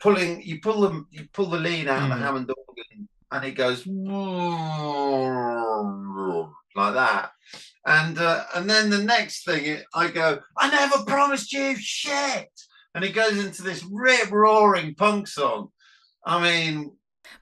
[0.00, 2.18] Pulling you pull them you pull the lead out of Mm.
[2.18, 3.86] the Hammond organ and it goes
[6.76, 7.30] like that.
[7.86, 12.48] And uh, and then the next thing I go, I never promised you shit.
[12.94, 15.68] And it goes into this rip roaring punk song.
[16.24, 16.92] I mean,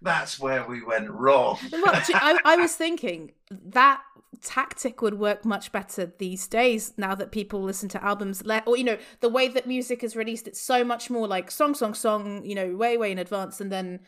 [0.00, 1.58] that's where we went wrong.
[1.70, 1.84] Well,
[2.14, 3.32] I, I was thinking
[3.66, 4.00] that
[4.40, 8.76] tactic would work much better these days now that people listen to albums le- or
[8.76, 11.94] you know the way that music is released it's so much more like song song
[11.94, 14.00] song you know way way in advance and then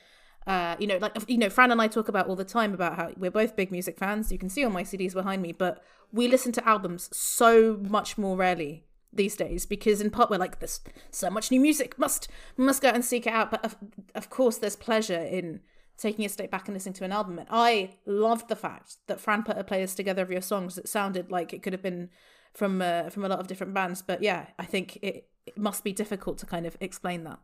[0.46, 2.96] uh you know like you know Fran and I talk about all the time about
[2.96, 4.32] how we're both big music fans.
[4.32, 8.16] You can see all my CDs behind me but we listen to albums so much
[8.16, 12.28] more rarely these days because in part we're like there's so much new music must
[12.56, 13.50] must go and seek it out.
[13.50, 13.76] But of,
[14.14, 15.60] of course there's pleasure in
[15.96, 17.38] taking a step back and listening to an album.
[17.38, 20.88] And I loved the fact that Fran put a playlist together of your songs that
[20.88, 22.10] sounded like it could have been
[22.52, 24.02] from uh, from a lot of different bands.
[24.02, 27.38] But yeah, I think it, it must be difficult to kind of explain that.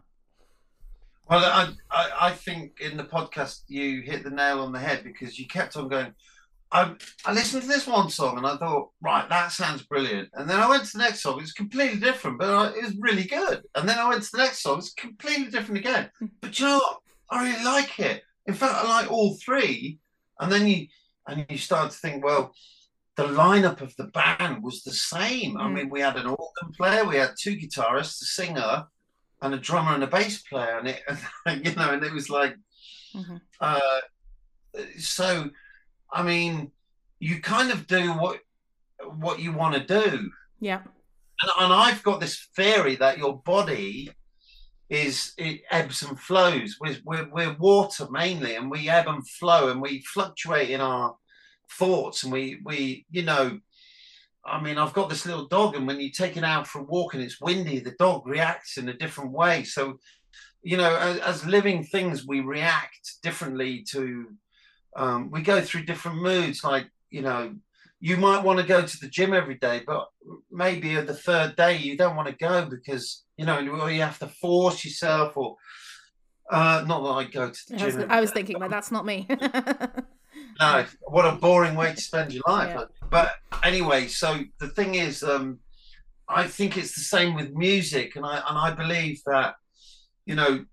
[1.29, 5.05] Well, I, I I think in the podcast you hit the nail on the head
[5.05, 6.15] because you kept on going.
[6.73, 6.95] I
[7.25, 10.29] I listened to this one song and I thought, right, that sounds brilliant.
[10.35, 11.41] And then I went to the next song.
[11.41, 13.63] it's completely different, but it was really good.
[13.75, 14.79] And then I went to the next song.
[14.79, 16.11] It's completely different again.
[16.41, 16.99] But you know what?
[17.31, 18.23] I really like it.
[18.51, 20.01] In fact, I like all three.
[20.41, 20.89] And then you
[21.29, 22.53] and you start to think, well,
[23.15, 25.57] the lineup of the band was the same.
[25.57, 25.73] I Mm.
[25.75, 28.87] mean, we had an organ player, we had two guitarists, a singer,
[29.43, 31.01] and a drummer and a bass player, and it,
[31.65, 32.57] you know, and it was like,
[33.15, 33.41] Mhm.
[33.61, 34.01] uh,
[34.99, 35.51] so,
[36.13, 36.73] I mean,
[37.21, 38.41] you kind of do what
[39.25, 40.31] what you want to do,
[40.61, 40.83] Yeah.
[41.41, 44.11] and, and I've got this theory that your body
[44.91, 46.77] is it ebbs and flows.
[46.81, 51.15] We're, we're, we're water mainly, and we ebb and flow, and we fluctuate in our
[51.79, 53.61] thoughts, and we we you know.
[54.43, 56.85] I mean, I've got this little dog, and when you take it out for a
[56.85, 59.65] walk and it's windy, the dog reacts in a different way.
[59.65, 59.99] So,
[60.63, 64.27] you know, as, as living things, we react differently to.
[64.97, 66.65] Um, we go through different moods.
[66.65, 67.55] Like, you know,
[68.01, 70.09] you might want to go to the gym every day, but
[70.51, 74.03] maybe at the third day you don't want to go because you know or you
[74.03, 75.57] have to force yourself, or
[76.51, 78.11] uh, not that I go to the I was, gym.
[78.11, 79.27] I was thinking, like, that's not me.
[80.61, 82.75] No, what a boring way to spend your life.
[82.75, 82.85] Yeah.
[83.11, 83.33] But
[83.65, 85.59] anyway, so the thing is, um,
[86.29, 89.55] I think it's the same with music, and I and I believe that,
[90.27, 90.65] you know,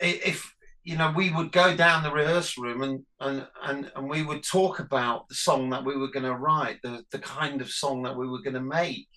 [0.00, 0.52] if
[0.84, 4.42] you know, we would go down the rehearsal room and and and and we would
[4.42, 8.02] talk about the song that we were going to write, the the kind of song
[8.02, 9.08] that we were going to make,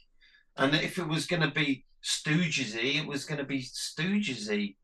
[0.58, 4.76] and if it was going to be Stoogesy, it was going to be Stoogesy.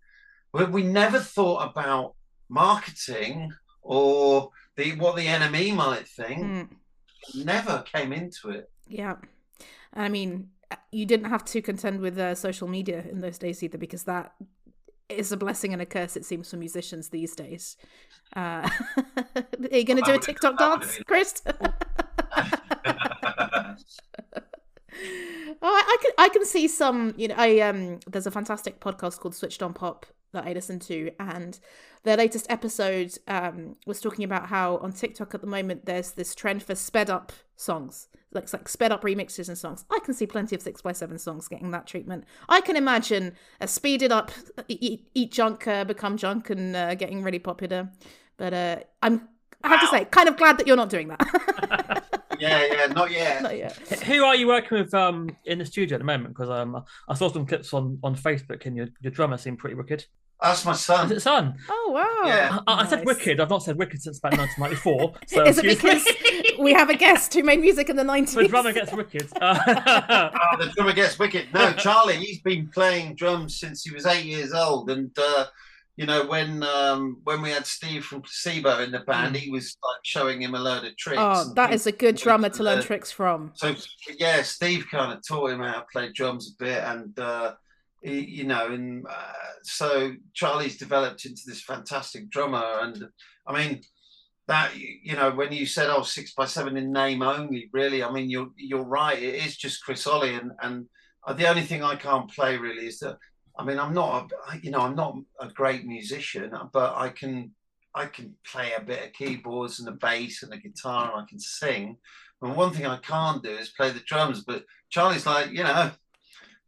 [0.51, 2.15] But we never thought about
[2.49, 3.51] marketing
[3.81, 6.43] or the what the NME might think.
[6.43, 6.69] Mm,
[7.43, 8.69] Never came into it.
[8.87, 9.15] yeah.
[9.93, 10.49] I mean,
[10.91, 14.33] you didn't have to contend with uh, social media in those days either, because that
[15.07, 17.77] is a blessing and a curse, it seems, for musicians these days.
[18.35, 18.67] Uh,
[19.37, 20.99] are you going to do a TikTok dance.
[21.05, 21.41] Chris?
[25.61, 27.13] Oh, I, I can I can see some.
[27.17, 27.99] You know, I um.
[28.07, 31.59] There's a fantastic podcast called Switched on Pop that I listen to, and
[32.03, 36.35] their latest episode um was talking about how on TikTok at the moment there's this
[36.35, 39.85] trend for sped up songs, like like sped up remixes and songs.
[39.89, 42.25] I can see plenty of six by seven songs getting that treatment.
[42.49, 44.31] I can imagine a speeded up
[44.67, 47.89] eat, eat junk, uh, become junk, and uh, getting really popular.
[48.37, 49.29] But uh, I'm
[49.63, 52.03] I have to say, kind of glad that you're not doing that.
[52.39, 53.41] yeah, yeah, not yet.
[53.43, 53.75] not yet.
[54.03, 56.35] Who are you working with um in the studio at the moment?
[56.35, 59.75] Because um I saw some clips on on Facebook and your your drummer seemed pretty
[59.75, 60.05] wicked.
[60.41, 61.11] That's my Is son.
[61.11, 61.55] it son?
[61.69, 62.27] Oh wow!
[62.29, 62.59] Yeah.
[62.67, 63.39] I, I said wicked.
[63.39, 65.13] I've not said wicked since about 1994.
[65.27, 66.11] So Is it excuse me.
[66.11, 68.33] because we have a guest who made music in the 90s?
[68.35, 69.29] the drummer gets wicked?
[69.39, 69.57] Uh,
[70.53, 71.47] Oh, the drummer gets wicked.
[71.53, 75.45] No, Charlie, he's been playing drums since he was eight years old, and uh,
[75.97, 79.77] you know when um, when we had Steve from Placebo in the band, he was
[79.83, 81.19] like showing him a load of tricks.
[81.21, 83.51] Oh, that is a good drummer to learn tricks from.
[83.55, 83.75] So
[84.17, 87.53] yeah, Steve kind of taught him how to play drums a bit, and uh,
[88.03, 89.33] he, you know, and uh,
[89.63, 92.65] so Charlie's developed into this fantastic drummer.
[92.81, 93.05] And
[93.47, 93.81] I mean,
[94.47, 98.11] that you know, when you said, "Oh, six by seven in name only," really, I
[98.11, 99.17] mean, you're you're right.
[99.17, 100.87] It is just Chris Olley, and and
[101.25, 103.17] uh, the only thing I can't play really is that.
[103.57, 107.51] I mean, I'm not, a, you know, I'm not a great musician, but I can,
[107.93, 111.25] I can play a bit of keyboards and a bass and a guitar and I
[111.29, 111.97] can sing.
[112.41, 114.43] And one thing I can't do is play the drums.
[114.43, 115.91] But Charlie's like, you know,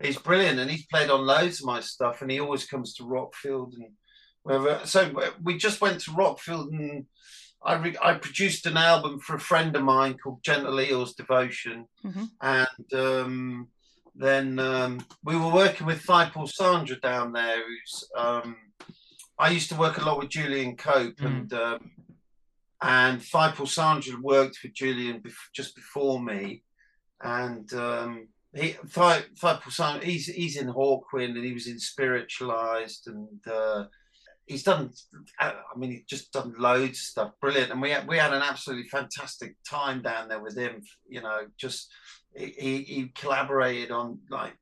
[0.02, 3.04] he's brilliant and he's played on loads of my stuff and he always comes to
[3.04, 3.88] Rockfield and
[4.44, 4.80] wherever.
[4.86, 5.12] So
[5.44, 7.06] we just went to Rockfield and
[7.66, 11.88] I re- I produced an album for a friend of mine called Gentle Eels Devotion,
[12.06, 12.30] Mhm.
[12.40, 13.68] and um,
[14.18, 17.58] then um, we were working with Paul Sandra down there.
[17.66, 18.56] Who's um,
[19.40, 21.26] I used to work a lot with Julian Cope, Mhm.
[21.26, 21.92] and um,
[22.82, 26.64] and Paul Sandra worked with Julian bef- just before me,
[27.22, 29.22] and um, he Paul
[29.70, 33.40] Sandra he's he's in Hawkwind and he was in Spiritualized and.
[33.48, 33.86] Uh,
[34.50, 34.90] he's done
[35.42, 38.42] i mean he's just done loads of stuff brilliant and we had, we had an
[38.42, 41.92] absolutely fantastic time down there with him you know just
[42.38, 44.56] he, he he collaborated on like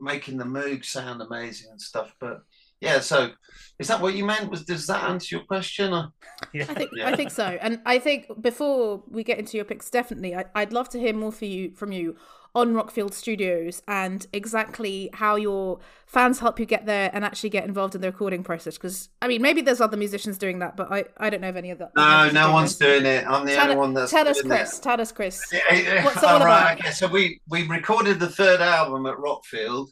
[0.00, 2.42] making the moog sound amazing and stuff but
[2.80, 3.30] yeah so
[3.78, 6.12] is that what you meant was does that answer your question or?
[6.52, 6.66] Yeah.
[6.68, 7.08] I think Yeah.
[7.08, 10.72] I think so, and I think before we get into your picks, definitely, I, I'd
[10.72, 12.16] love to hear more for you from you
[12.56, 17.64] on Rockfield Studios and exactly how your fans help you get there and actually get
[17.64, 18.78] involved in the recording process.
[18.78, 21.56] Because I mean, maybe there's other musicians doing that, but I, I don't know of
[21.56, 21.90] any of that.
[21.94, 24.56] no no one's doing it i'm the Tell, only one that's tell us, doing it.
[24.56, 24.78] Chris.
[24.80, 25.42] Tell us, Chris.
[25.52, 26.80] What's it all right, about?
[26.80, 29.88] Okay, so we we recorded the third album at Rockfield,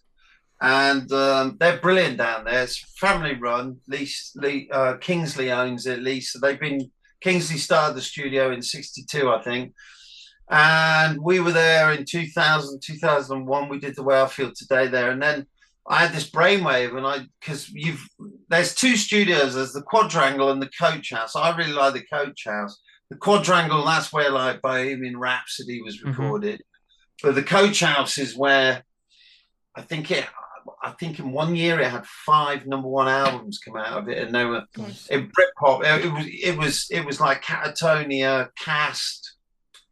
[0.62, 2.62] and um, they're brilliant down there.
[2.62, 3.76] It's family run.
[3.88, 6.00] Lease, Lee, uh, Kingsley owns it.
[6.00, 6.32] Lease.
[6.32, 6.90] So they've been
[7.20, 9.74] Kingsley started the studio in '62, I think,
[10.48, 13.68] and we were there in 2000, 2001.
[13.68, 15.46] We did the way I feel today there, and then.
[15.86, 18.00] I had this brainwave, and I because you've
[18.48, 19.54] there's two studios.
[19.54, 21.36] There's the Quadrangle and the Coach House.
[21.36, 22.80] I really like the Coach House
[23.10, 26.06] the quadrangle that's where like Bohemian Rhapsody was Mhm.
[26.06, 26.62] recorded,
[27.22, 28.82] but the Coach House is where
[29.76, 30.26] I think it.
[30.82, 34.16] I think in one year it had five number one albums come out of it,
[34.24, 34.64] and they were
[35.10, 35.84] in Britpop.
[35.84, 39.23] It, it was it was it was like Catatonia, Cast,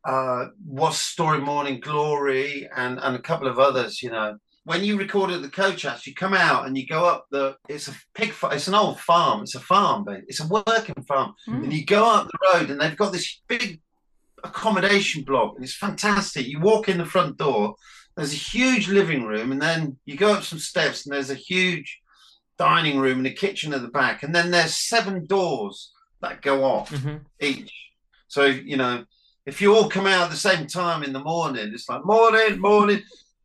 [0.04, 4.02] uh, the Story, Morning Glory, and and a couple of others.
[4.02, 7.04] You know, when you record at the Coach House, you come out and you go
[7.04, 7.56] up the.
[7.68, 8.32] It's a pig.
[8.50, 9.42] It's an old farm.
[9.42, 11.64] It's a farm, but it's a working farm Mm.
[11.64, 13.80] and you go up the road and they've got this big
[14.44, 17.76] accommodation block and it's fantastic you walk in the front door
[18.16, 21.34] there's a huge living room and then you go up some steps and there's a
[21.34, 22.00] huge
[22.58, 26.64] dining room and a kitchen at the back and then there's seven doors that go
[26.64, 27.20] off Mhm.
[27.40, 27.72] each
[28.26, 29.04] so you know
[29.46, 32.58] if you all come out at the same time in the morning it's like morning
[32.60, 33.00] morning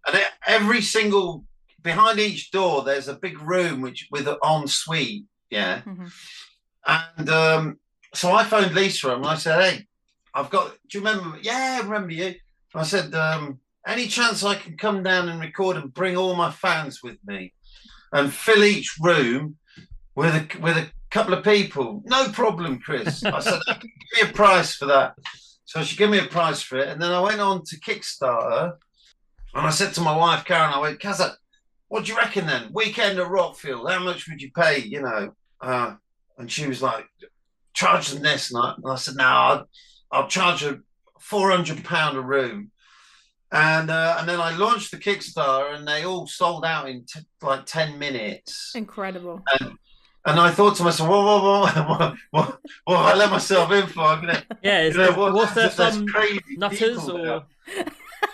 [0.08, 1.44] and every single
[1.82, 6.12] behind each door there's a big room which with an ensuite yeah Mhm.
[6.88, 7.80] and um,
[8.14, 9.86] so I phoned Lisa and I said, Hey,
[10.34, 11.38] I've got, do you remember?
[11.42, 12.36] Yeah, I remember you.
[12.74, 16.50] I said, um, Any chance I can come down and record and bring all my
[16.52, 17.54] fans with me
[18.14, 19.58] and fill each room
[20.16, 22.02] with a, with a couple of people?
[22.06, 23.24] No problem, Chris.
[23.26, 25.16] I said, Give me a price for that.
[25.68, 26.88] So she gave me a price for it.
[26.88, 28.74] And then I went on to Kickstarter
[29.54, 31.34] and I said to my wife, Karen, I went, Kaza,
[31.90, 32.70] what do you reckon then?
[32.74, 34.80] Weekend at Rockfield, how much would you pay?
[34.80, 35.96] You know, uh,
[36.38, 37.06] and she was like,
[37.74, 38.50] charge them this.
[38.52, 39.70] And I, and I said, no, I'll,
[40.10, 40.80] I'll charge a
[41.30, 42.72] £400 a room.
[43.52, 47.22] And uh, and then I launched the Kickstarter and they all sold out in t-
[47.42, 48.74] like 10 minutes.
[48.76, 49.42] Incredible.
[49.60, 49.78] And
[50.28, 54.02] I thought to myself, whoa, whoa, whoa, what, what, what I let myself in for?
[54.02, 57.46] I'm gonna, Yeah, is you know, there, what, was there there's some crazy nutters or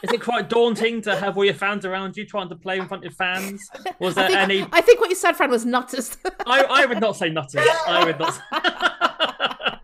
[0.01, 2.87] is it quite daunting to have all your fans around you trying to play in
[2.87, 3.69] front of fans?
[3.99, 4.67] Was there I think, any?
[4.71, 6.17] I think what you said, Fran, was nutters.
[6.45, 7.65] I, I would not say nutters.
[7.87, 8.39] I would not.
[8.51, 9.77] oh,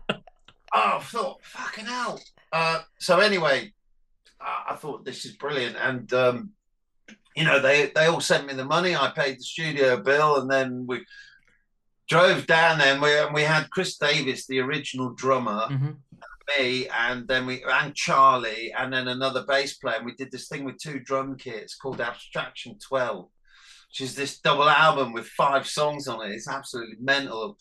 [0.72, 2.20] I thought, fucking hell.
[2.52, 3.72] Uh, so anyway,
[4.40, 6.50] I, I thought this is brilliant, and um,
[7.36, 8.94] you know, they they all sent me the money.
[8.96, 11.04] I paid the studio bill, and then we
[12.10, 15.96] drove down there, and we and we had Chris Davis, the original drummer, Mhm.
[16.58, 19.96] me, and then we and Charlie, and then another bass player.
[19.98, 23.28] And we did this thing with two drum kits called Abstraction Twelve,
[23.88, 26.32] which is this double album with five songs on it.
[26.34, 27.56] It's absolutely mental,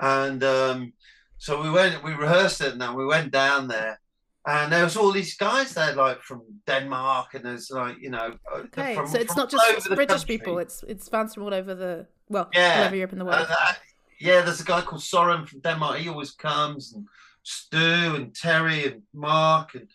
[0.00, 0.92] and um,
[1.38, 3.98] so we went, we rehearsed it, and then we went down there.
[4.44, 8.28] And there was all these guys there, like from Denmark, and there's like you know,
[8.52, 10.38] uh, Okay, from- so it's from not just British country.
[10.38, 12.78] people; it's it's fans from all over the well, Yeah.
[12.80, 13.46] all over Europe and the world.
[13.46, 13.74] And, uh,
[14.22, 15.98] yeah, there's a guy called Soren from Denmark.
[15.98, 17.06] He always comes, and
[17.42, 19.88] Stu and Terry and Mark and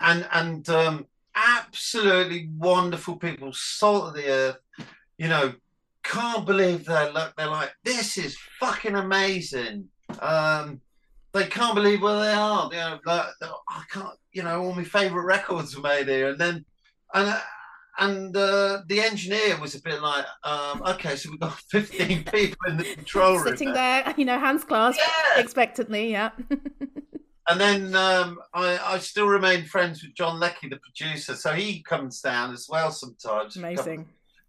[0.00, 4.58] and and, um, absolutely wonderful people, salt of the earth.
[5.18, 5.54] You know,
[6.04, 7.34] can't believe they're look.
[7.36, 9.88] They're like, this is fucking amazing.
[10.20, 10.80] Um,
[11.32, 12.68] they can't believe where they are.
[12.70, 13.26] You know, like,
[13.68, 14.18] I can't.
[14.32, 16.64] You know, all my favorite records were made here, and then
[17.12, 17.42] and.
[17.98, 22.56] And uh, the engineer was a bit like, um, okay, so we've got 15 people
[22.68, 23.48] in the control room.
[23.56, 25.40] Sitting there, you know, hands clasped, Yeah.
[25.40, 26.10] expectantly.
[26.10, 26.30] Yeah.
[27.48, 31.34] And then um, I, I still remain friends with John Leckie, the producer.
[31.34, 33.56] So he comes down as well sometimes.
[33.56, 34.06] Amazing.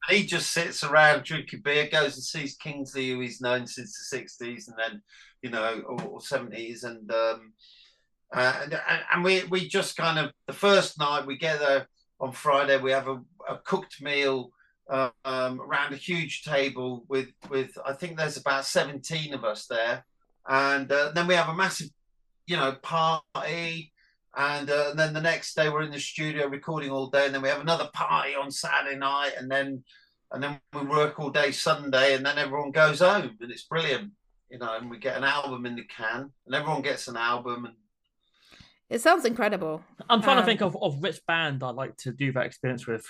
[0.07, 4.09] And he just sits around drinking beer, goes and sees Kingsley, who he's known since
[4.11, 5.01] the 60s and then,
[5.41, 6.83] you know, or, or 70s.
[6.83, 7.53] And um,
[8.31, 8.79] uh, and,
[9.11, 11.87] and we, we just kind of, the first night we get there
[12.19, 13.19] on Friday, we have a,
[13.49, 14.51] a cooked meal
[14.89, 19.65] uh, um, around a huge table with, with, I think there's about 17 of us
[19.67, 20.05] there.
[20.47, 21.89] And uh, then we have a massive,
[22.47, 23.91] you know, party.
[24.35, 27.35] And, uh, and then the next day we're in the studio recording all day, and
[27.35, 29.83] then we have another party on Saturday night, and then
[30.31, 34.11] and then we work all day Sunday, and then everyone goes home, and it's brilliant,
[34.49, 34.75] you know.
[34.75, 37.75] And we get an album in the can, and everyone gets an album, and
[38.89, 39.83] It sounds incredible.
[40.09, 42.87] I'm trying Um, to think of, of which band I'd like to do that experience
[42.87, 43.05] with.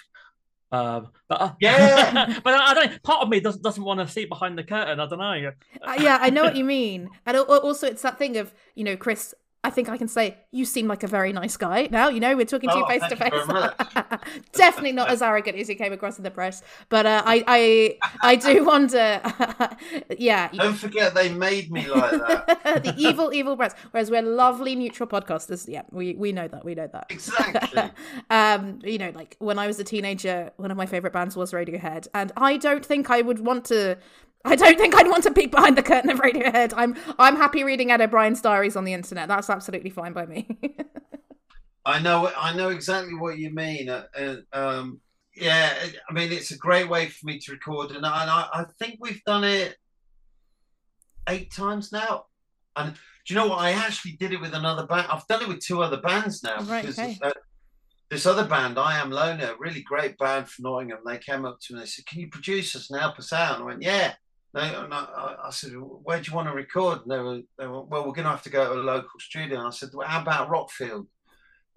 [0.74, 2.40] Um, but uh, Yeah.
[2.44, 3.04] but I, I don't.
[3.04, 5.00] Part of me doesn't doesn't want to see behind the curtain.
[5.00, 5.52] I don't know.
[5.82, 7.10] Uh, yeah, I know what you mean.
[7.26, 10.66] And also, it's that thing of, you know, Chris, I think I can say, you
[10.66, 11.88] seem like a very nice guy.
[11.90, 14.20] Now, you know, we're talking to you face to thank you very face.
[14.52, 16.62] Definitely not as arrogant as you came across in the press.
[16.90, 19.22] But uh, I, I, I do wonder,
[20.18, 20.50] yeah.
[20.50, 22.84] don't forget they made me like that.
[22.84, 23.74] the evil, evil press.
[23.92, 25.66] Whereas we're lovely, neutral podcasters.
[25.70, 26.66] Yeah, we, we know that.
[26.66, 27.06] We know that.
[27.10, 27.90] Exactly.
[28.30, 31.54] um, you know, like when I was a teenager, one of my favorite bands was
[31.54, 33.98] Radiohead, and I don't think I would want to.
[34.46, 36.74] I don't think I'd want to peek behind the curtain of Radiohead.
[36.76, 39.28] I'm I'm happy reading Ed O'Brien's diaries on the internet.
[39.28, 40.58] That's absolutely fine by me.
[41.86, 43.90] I know, I know exactly what you mean.
[43.90, 45.02] Uh, uh, um,
[45.36, 45.74] yeah,
[46.10, 48.66] I mean, it's a great way for me to record, and I, and I, I
[48.80, 49.76] think we've done it
[51.28, 52.26] eight times now.
[52.76, 53.60] And do you know what?
[53.60, 55.08] I actually did it with another band.
[55.10, 56.62] I've done it with two other bands now.
[56.62, 57.18] Right, because, okay.
[57.22, 57.32] uh,
[58.10, 61.60] this other band, I Am Loner, a really great band from Nottingham, they came up
[61.62, 63.56] to me and they said, Can you produce us and help us out?
[63.56, 64.14] And I went, Yeah.
[64.54, 67.02] No, no, I I said, Where do you want to record?
[67.04, 69.20] And they were, they were Well, we're going to have to go to a local
[69.20, 69.60] studio.
[69.60, 71.08] And I said, Well, how about Rockfield?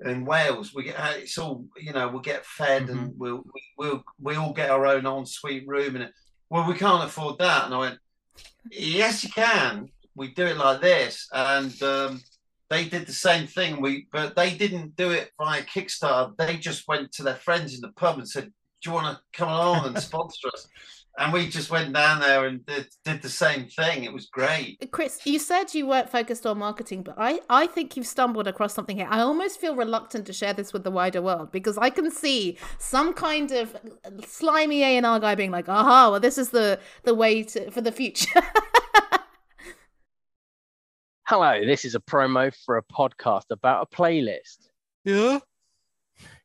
[0.05, 2.09] in Wales, we get uh, it's all you know.
[2.09, 6.05] We'll get fed, and we'll we, we'll we all get our own ensuite room, and
[6.05, 6.13] it,
[6.51, 7.65] well, we can't afford that.
[7.65, 7.99] And I went,
[8.71, 9.89] yes, you can.
[10.15, 12.23] We do it like this, and um,
[12.69, 13.81] they did the same thing.
[13.81, 16.37] We but they didn't do it via Kickstarter.
[16.37, 18.53] They just went to their friends in the pub and said,
[18.83, 20.69] "Do you want to come along and sponsor us?"
[21.19, 24.05] And we just went down there and did, did the same thing.
[24.05, 24.87] It was great.
[24.91, 28.75] Chris, you said you weren't focused on marketing, but I, I think you've stumbled across
[28.75, 29.09] something here.
[29.09, 32.59] I almost feel reluctant to share this with the wider world because I can see
[32.79, 33.75] some kind of
[34.27, 36.11] slimy A and R guy being like, "Aha!
[36.11, 38.43] Well, this is the the way to for the future."
[41.27, 44.69] Hello, this is a promo for a podcast about a playlist.
[45.05, 45.39] Yeah.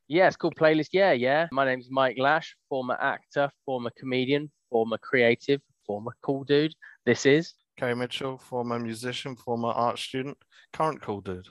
[0.07, 1.47] Yeah, it's called Playlist Yeah, yeah.
[1.51, 6.73] My name's Mike Lash, former actor, former comedian, former creative, former cool dude.
[7.05, 10.37] This is, Kerry Mitchell, former musician, former art student,
[10.73, 11.47] current cool dude.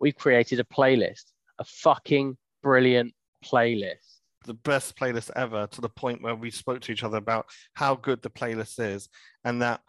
[0.00, 1.24] we've created a playlist,
[1.58, 3.12] a fucking brilliant
[3.44, 4.20] playlist.
[4.46, 7.94] The best playlist ever to the point where we spoke to each other about how
[7.94, 9.08] good the playlist is
[9.44, 9.80] and that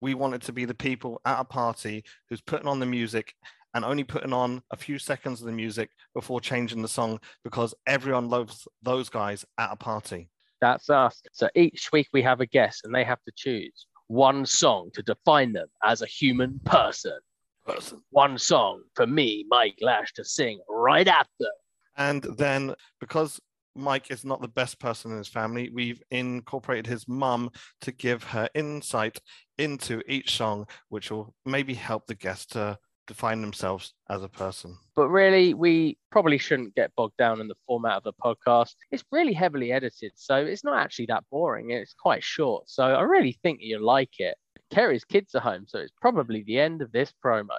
[0.00, 3.34] we wanted to be the people at a party who's putting on the music
[3.74, 7.74] and only putting on a few seconds of the music before changing the song because
[7.86, 10.30] everyone loves those guys at a party.
[10.60, 11.22] That's us.
[11.32, 15.02] So each week we have a guest and they have to choose one song to
[15.02, 17.18] define them as a human person.
[17.64, 18.02] Person.
[18.10, 21.50] One song for me, Mike Lash, to sing right at them.
[21.96, 23.38] And then because
[23.76, 27.50] Mike is not the best person in his family, we've incorporated his mum
[27.82, 29.20] to give her insight
[29.58, 34.76] into each song, which will maybe help the guest to define themselves as a person.
[34.94, 38.74] But really, we probably shouldn't get bogged down in the format of the podcast.
[38.90, 41.70] It's really heavily edited, so it's not actually that boring.
[41.70, 42.68] It's quite short.
[42.68, 44.36] So I really think you'll like it.
[44.70, 47.56] Kerry's kids are home, so it's probably the end of this promo.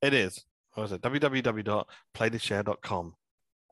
[0.00, 0.44] It is.
[0.74, 1.02] What was it?
[1.02, 3.14] www.playtheshare.com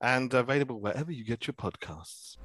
[0.03, 2.37] and available wherever you get your podcasts.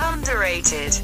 [0.00, 1.00] Underrated.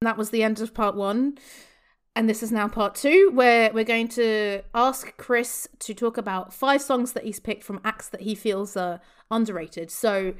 [0.00, 1.38] And that was the end of part one.
[2.14, 6.52] And this is now part two, where we're going to ask Chris to talk about
[6.52, 9.90] five songs that he's picked from acts that he feels are underrated.
[9.90, 10.32] So,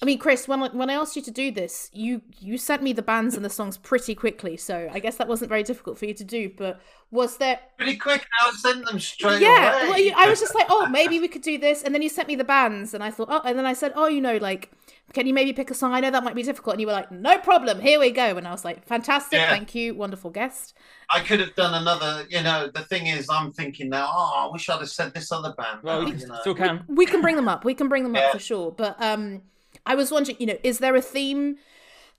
[0.00, 2.82] I mean, Chris, when I, when I asked you to do this, you you sent
[2.82, 5.96] me the bands and the songs pretty quickly, so I guess that wasn't very difficult
[5.96, 6.50] for you to do.
[6.56, 6.80] But
[7.12, 7.60] was there?
[7.76, 9.88] Pretty quick, I sent them straight yeah, away.
[9.88, 12.08] well, you, I was just like, oh, maybe we could do this, and then you
[12.08, 14.38] sent me the bands, and I thought, oh, and then I said, oh, you know,
[14.38, 14.72] like,
[15.12, 15.92] can you maybe pick a song?
[15.92, 18.36] I know that might be difficult, and you were like, no problem, here we go,
[18.36, 19.50] and I was like, fantastic, Yeah.
[19.50, 20.74] thank you, wonderful guest.
[21.10, 22.24] I could have done another.
[22.30, 24.10] You know, the thing is, I'm thinking now.
[24.10, 25.80] Oh, I wish I'd have said this other band.
[25.82, 26.38] Well, now, you you know.
[26.40, 26.84] still can.
[26.88, 27.64] we can bring them up.
[27.64, 28.70] We can bring them up for sure.
[28.72, 29.42] But um,
[29.84, 31.56] I was wondering, you know, is there a theme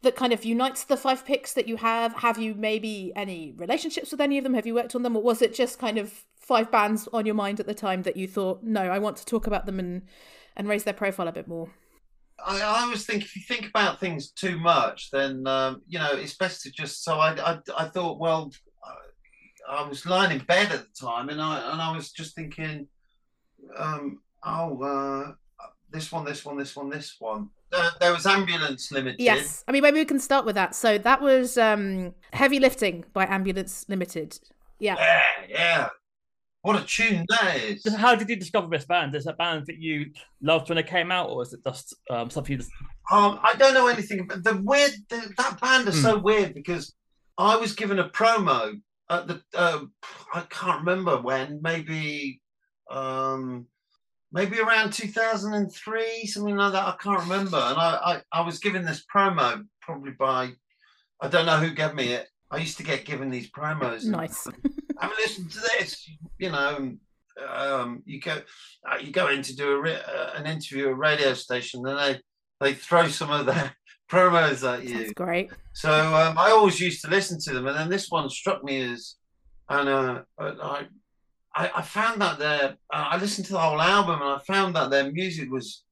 [0.04, 2.14] that kind of unites the five picks that you have?
[2.18, 4.54] Have you maybe any relationships with any of them?
[4.54, 7.36] Have you worked on them, or was it just kind of five bands on your
[7.36, 10.04] mind at the time that you thought, no, I want to talk about them and
[10.56, 11.70] and raise their profile a bit more?
[12.46, 16.12] I, I always think if you think about things too much, then um, you know
[16.14, 17.04] it's best to just.
[17.04, 18.52] So I, I, I thought, well,
[19.70, 22.36] I, I was lying in bed at the time, and I and I was just
[22.36, 22.88] thinking,
[23.78, 25.32] um, oh, uh,
[25.92, 27.50] this one, this one, this one, this one.
[27.72, 29.20] There, there was Ambulance Limited.
[29.20, 30.76] Yes, I mean maybe we can start with that.
[30.76, 34.40] So that was um, heavy lifting by Ambulance Limited.
[34.80, 34.96] Yeah.
[34.98, 35.90] Yeah, yeah.
[36.64, 37.84] What a tune that is.
[37.84, 39.14] Just How did you discover this band?
[39.16, 40.11] Is it a band that you
[40.41, 42.72] loved when it came out, or is it just um, something you just
[43.11, 44.93] Um, I don't know anything about the weird.
[45.09, 46.95] The, that band is so weird because
[47.38, 49.41] I was given a promo at the.
[49.53, 49.82] Uh,
[50.34, 51.59] I can't remember when.
[51.61, 52.41] Maybe,
[52.89, 53.68] um,
[54.32, 56.88] maybe around two thousand and three, something like that.
[56.88, 57.57] I can't remember.
[57.57, 60.51] And I, I, I was given this promo probably by.
[61.20, 62.30] I don't know who gave me it.
[62.49, 64.03] I used to get given these promos.
[64.03, 64.47] and Nice.
[65.04, 66.10] have a listen to this.
[66.39, 66.95] You know,
[67.49, 68.41] um, you go,
[68.89, 71.86] uh, you go in to do a re- uh, an interview at a radio station,
[71.86, 72.20] and they
[72.60, 73.76] they throw some of their
[74.12, 74.99] promos at you.
[74.99, 75.51] That's great.
[75.74, 78.82] So um, I always used to listen to them, and then this one struck me
[78.82, 79.16] as,
[79.70, 80.88] and uh, I,
[81.56, 84.76] I, I found that their, uh, I listened to the whole album, and I found
[84.76, 85.84] that their music was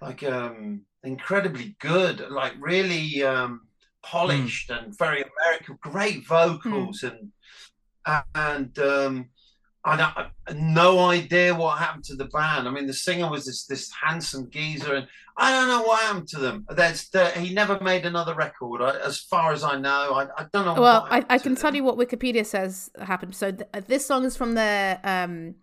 [0.00, 3.62] like um, incredibly good, like really um,
[4.02, 7.32] polished and very American, great vocals, and
[8.34, 9.28] and um,
[9.84, 12.66] I, don't- I no idea what happened to the band.
[12.68, 16.28] I mean, the singer was this this handsome geezer, and I don't know what happened
[16.28, 16.66] to them.
[16.70, 20.14] There's the, he never made another record, I, as far as I know.
[20.14, 20.74] I, I don't know.
[20.80, 21.76] Well, what I, I can tell them.
[21.76, 23.34] you what Wikipedia says happened.
[23.34, 25.54] So th- this song is from their um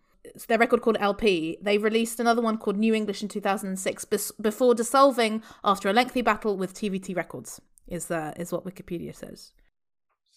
[0.47, 1.57] their record called LP.
[1.61, 6.21] They released another one called New English in 2006 bes- before dissolving after a lengthy
[6.21, 7.61] battle with TVT Records.
[7.87, 9.51] Is that is what Wikipedia says?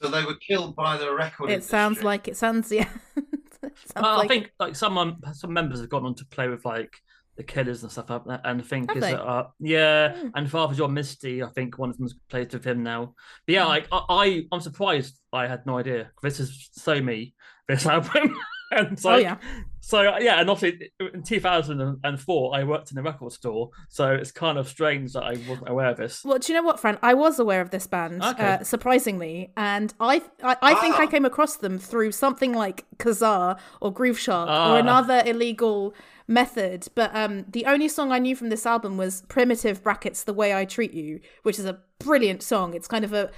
[0.03, 1.51] So they were killed by the record.
[1.51, 2.89] It sounds like it sounds yeah.
[3.63, 6.49] It sounds Well, like- I think like someone, some members have gone on to play
[6.49, 6.93] with like
[7.37, 9.13] the Killers and stuff like that, and I think Have is they?
[9.13, 10.29] it, uh, yeah, Hmm.
[10.35, 13.15] and Father John Misty, I think one of them's plays with him now.
[13.47, 13.69] But yeah, Hmm.
[13.69, 16.11] like I, I, I'm surprised I had no idea.
[16.23, 17.35] This is so me,
[17.69, 18.37] this album,
[18.73, 19.37] and it's Oh, yeah.
[19.85, 24.57] So yeah, and obviously in 2004 I worked in a record store, so it's kind
[24.57, 26.23] of strange that I wasn't aware of this.
[26.25, 26.99] Well, do you know what, Fran?
[27.03, 28.45] I was aware of this band, Okay.
[28.45, 31.07] uh, surprisingly, and I I, I think I Ah.
[31.09, 34.73] came across them through something like Kazaa or Grooveshark Ah.
[34.75, 35.95] or another illegal
[36.29, 36.87] method.
[36.95, 40.55] But um, the only song I knew from this album was "Primitive" brackets "The Way
[40.55, 42.75] I Treat You," which is a brilliant song.
[42.75, 43.31] It's kind of a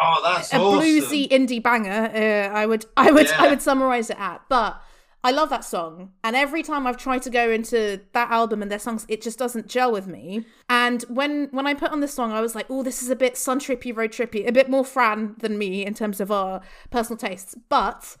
[0.00, 0.80] Oh, that's a awesome.
[0.80, 2.10] bluesy indie banger.
[2.14, 4.80] Uh, I would I would I would summarize it at, but.
[5.22, 8.70] I love that song, and every time I've tried to go into that album and
[8.70, 10.46] their songs, it just doesn't gel with me.
[10.68, 13.16] And when when I put on this song, I was like, "Oh, this is a
[13.16, 16.62] bit sun trippy, road trippy, a bit more Fran than me in terms of our
[16.90, 18.16] personal tastes." But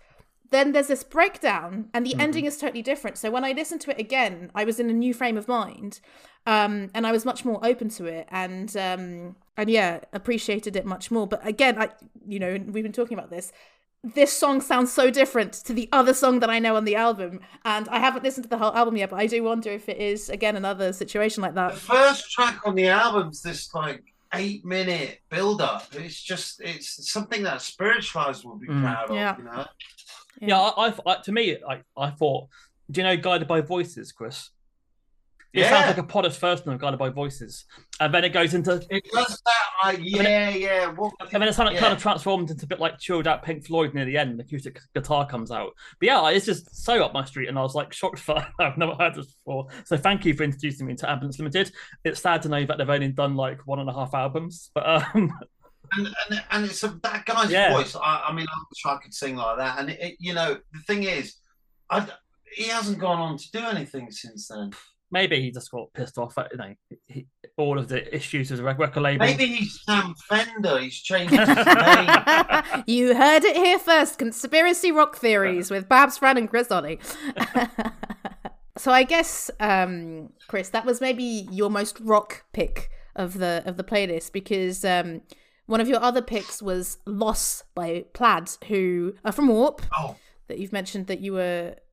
[0.50, 3.16] then there's this breakdown, and the ending is totally different.
[3.16, 6.00] So when I listened to it again, I was in a new frame of mind,
[6.46, 10.84] um, and I was much more open to it, and um, and yeah, appreciated it
[10.84, 11.26] much more.
[11.26, 11.88] But again, I
[12.26, 13.52] you know we've been talking about this.
[14.02, 17.40] This song sounds so different to the other song that I know on the album,
[17.66, 19.10] and I haven't listened to the whole album yet.
[19.10, 21.74] But I do wonder if it is again another situation like that.
[21.74, 21.82] The that.
[21.82, 25.86] first track on the album's this like eight minute build up.
[25.92, 28.80] It's just it's something that spiritualized will be Mm.
[28.80, 29.16] proud of.
[29.16, 29.36] Yeah.
[29.36, 29.66] You know.
[30.40, 32.48] Yeah, I, I, I to me, I, I thought,
[32.90, 34.48] do you know Guided by Voices, Chris?
[35.52, 35.68] It Yeah.
[35.70, 37.66] sounds like a Podders first one, Guided by Voices,
[38.00, 39.66] and then it goes into It does that.
[39.82, 40.86] I, yeah, yeah.
[40.92, 41.80] What, And then it's kind of, yeah.
[41.80, 44.38] kind of transformed into a bit like chilled out Pink Floyd near the end.
[44.38, 45.72] The acoustic guitar comes out.
[45.98, 48.78] But yeah, it's just so up my street, and I was like shocked that I've
[48.78, 49.68] never heard this before.
[49.84, 51.72] So thank you for introducing me to Ambulance Limited.
[52.04, 54.86] It's sad to know that they've only done like one and a half albums, but
[54.86, 55.04] um,
[55.92, 57.72] and, and and it's a, that guy's Yeah.
[57.74, 57.96] voice.
[57.96, 59.78] I, I mean, I wish I could sing like that.
[59.78, 61.36] And it, it- you know, the thing is,
[61.90, 62.06] I
[62.54, 64.72] he hasn't gone on to do anything since then.
[65.12, 66.74] maybe he just got pissed off at you know
[67.06, 67.26] he,
[67.60, 69.26] all of the issues with the record label.
[69.26, 70.78] Maybe he's Sam Fender.
[70.78, 72.84] He's changed his name.
[72.86, 74.18] you heard it here first.
[74.18, 76.98] Conspiracy rock theories with Babs Fran and Chris Olley.
[78.76, 83.76] so I guess, um, Chris, that was maybe your most rock pick of the of
[83.76, 85.20] the playlist because um,
[85.66, 89.82] one of your other picks was "Loss" by Plaid, who are from Warp.
[89.98, 90.16] Oh,
[90.48, 91.84] That you've mentioned that you were a, bit,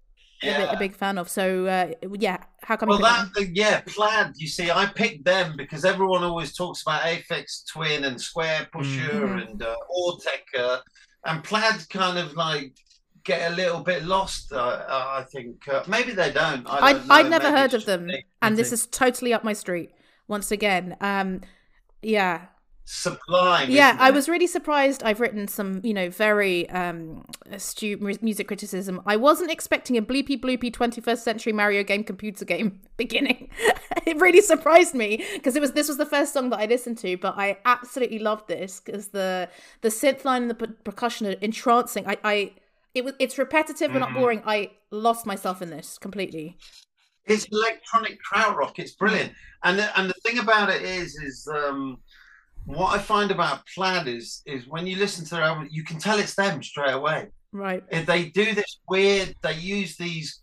[0.41, 0.71] yeah.
[0.71, 1.29] a big fan of.
[1.29, 2.89] So uh, yeah, how come?
[2.89, 4.33] Well, that yeah, plaid.
[4.37, 9.49] You see, I picked them because everyone always talks about Aphex Twin and Squarepusher Mhm.
[9.49, 10.81] and uh, Autechre,
[11.25, 12.73] and plaid kind of like
[13.23, 14.53] get a little bit lost.
[14.53, 16.65] Uh, I think uh, maybe they don't.
[16.67, 17.15] I I don't know.
[17.15, 18.09] I'd never Maybe heard of them,
[18.41, 19.91] and this is totally up my street.
[20.27, 21.41] Once again, um,
[22.01, 22.47] yeah,
[22.89, 23.69] Sublime.
[23.69, 23.97] yeah.
[23.99, 25.03] I was really surprised.
[25.03, 29.01] I've written some, you know, very um, astute music criticism.
[29.05, 33.49] I wasn't expecting a bleepy bloopy 21st century Mario game computer game beginning.
[34.05, 36.97] it really surprised me because it was this was the first song that I listened
[36.99, 39.49] to, but I absolutely loved this because the
[39.81, 42.07] the synth line and the per- percussion are entrancing.
[42.07, 42.51] I, I
[42.95, 44.15] it was it's repetitive but not Mhm.
[44.15, 44.41] boring.
[44.45, 46.57] I lost myself in this completely.
[47.25, 48.79] It's electronic krautrock.
[48.79, 49.33] It's brilliant.
[49.65, 51.97] And the, and the thing about it is, is um,
[52.67, 55.99] what I find about Plaid is, is when you listen to their album, you can
[55.99, 57.27] tell it's them straight away.
[57.53, 57.81] Right.
[57.89, 60.41] If they do this weird, they use these,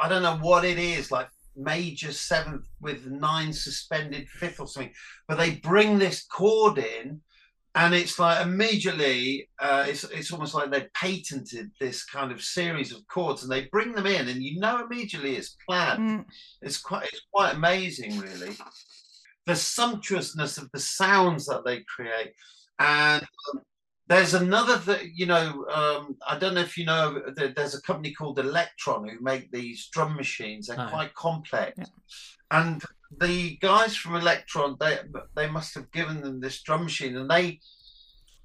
[0.00, 4.92] I don't know what it is, like major seventh with nine suspended fifth or something,
[5.28, 7.20] but they bring this chord in.
[7.74, 12.90] And it's like immediately, uh, it's it's almost like they patented this kind of series
[12.90, 15.98] of chords, and they bring them in, and you know immediately it's plaid.
[15.98, 16.24] Mm.
[16.62, 18.56] It's quite it's quite amazing, really.
[19.46, 22.32] The sumptuousness of the sounds that they create,
[22.78, 23.60] and um,
[24.08, 25.64] there's another that you know.
[25.70, 27.22] Um, I don't know if you know.
[27.36, 30.66] There's a company called Elektron who make these drum machines.
[30.66, 30.88] They're Oh.
[30.88, 31.84] quite complex, Yeah.
[32.50, 32.82] and
[33.18, 34.98] the guys from Elektron they
[35.36, 37.60] they must have given them this drum machine, and they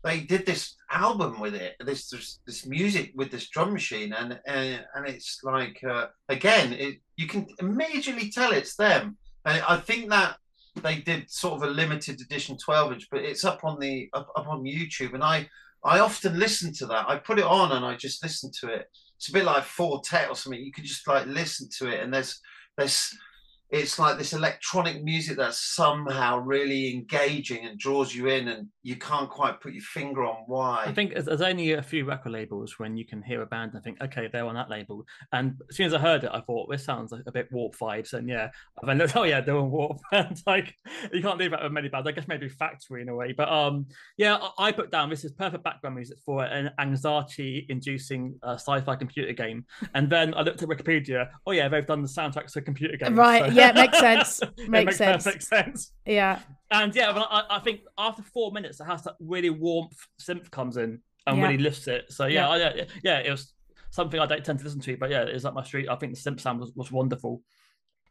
[0.04, 4.40] they did this album with it this this, this music with this drum machine and
[4.48, 9.16] and, and it's like uh, again it, you can immediately tell it's them
[9.46, 10.38] and i think that
[10.76, 14.30] they did sort of a limited edition 12 inch but it's up on the up,
[14.36, 15.14] up on youtube.
[15.14, 15.48] And i
[15.84, 17.10] i often listen to that.
[17.10, 18.88] I put it on and i just listen to it.
[19.18, 20.62] It's a bit like Four Tet or something.
[20.62, 22.40] You can just like listen to it and there's
[22.78, 23.16] there's
[23.72, 28.98] it's like this electronic music that's somehow really engaging and draws you in and you
[28.98, 32.34] can't quite put your finger on why I think there's, there's only a few record
[32.34, 35.06] labels when you can hear a band and think, okay, they're on that label.
[35.32, 37.78] And as soon as I heard it, I thought this sounds like a bit Warp
[37.78, 38.12] vibes.
[38.12, 38.50] And yeah,
[38.84, 40.00] I then looked, oh yeah, they're on Warp.
[40.12, 40.76] and like
[41.14, 42.08] you can't do that with many bands.
[42.08, 43.32] I guess maybe Factory in a way.
[43.32, 43.86] But um,
[44.18, 48.96] yeah, I, I put down this is perfect background music for an anxiety-inducing uh, sci-fi
[48.98, 49.66] computer game.
[49.94, 51.30] And then I looked at Wikipedia.
[51.46, 53.16] Oh yeah, they've done the soundtracks for computer games.
[53.16, 54.42] Right, so- yeah, it makes sense.
[54.58, 55.24] Makes makes sense.
[55.24, 55.92] perfect sense.
[56.06, 56.40] Yeah.
[56.72, 60.78] And yeah, I, I think after four minutes, it has that really warmth synth comes
[60.78, 61.44] in and Yeah.
[61.44, 62.06] really lifts it.
[62.12, 62.66] So yeah, Yeah.
[62.70, 63.54] I, yeah, yeah, it was
[63.90, 65.90] something I don't tend to listen to, but yeah, it's up my street.
[65.90, 67.42] I think the synth sound was, was wonderful.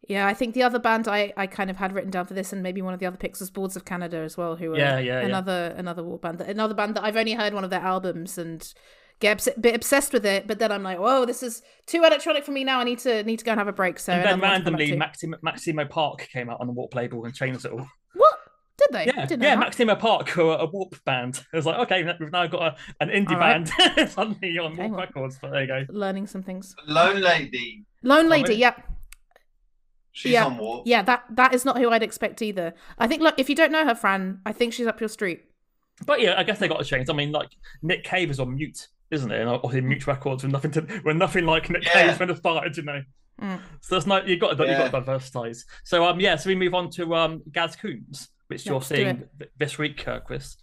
[0.08, 2.52] Yeah, I think the other band I, I kind of had written down for this,
[2.54, 4.78] and maybe one of the other picks was Boards of Canada as well, who are
[4.78, 5.26] Yeah, yeah, yeah.
[5.26, 8.66] another another war band, another band that I've only heard one of their albums and
[9.20, 10.46] get obs- bit obsessed with it.
[10.46, 12.80] But then I'm like, whoa, this is too electronic for me now.
[12.80, 13.98] I need to need to go and have a break.
[13.98, 14.96] So and then another one to come back randomly.
[14.98, 17.86] Maximo, Maximo Park came out on the Warp label and changed it all.
[18.14, 18.34] what
[18.78, 19.06] did they?
[19.06, 19.60] Yeah, didn't yeah, that.
[19.60, 21.44] Maximo Park, who are a Warp band.
[21.52, 23.70] It was like, okay, we've now got a, an indie All right.
[23.96, 25.00] band suddenly you're on Okay, Warp well.
[25.00, 25.38] Records.
[25.40, 25.84] But there you go.
[25.92, 26.74] learning some things.
[26.86, 28.76] lone lady Lone Oh, Lady, Yep.
[28.78, 28.84] yeah,
[30.12, 30.46] she's Yeah.
[30.46, 31.02] on warp yeah.
[31.02, 32.72] That that is not who I'd expect either.
[32.98, 35.44] I think, look, if you don't know her, Fran, I think she's up your street.
[36.06, 37.10] But yeah, I guess they got to change.
[37.10, 37.50] I mean, like
[37.82, 39.40] Nick Cave is on mute, isn't it?
[39.40, 42.08] And obviously, mute records with nothing to, with nothing like Nick Yeah.
[42.08, 43.02] Cave when it started, you know.
[43.40, 43.60] Mm.
[43.80, 44.78] So that's not you got to you Yeah.
[44.78, 45.52] got to diversify.
[45.84, 49.50] So um yeah, so we move on to um Gaz Coombes, which you're seeing th-
[49.58, 50.56] this week, uh, Chris.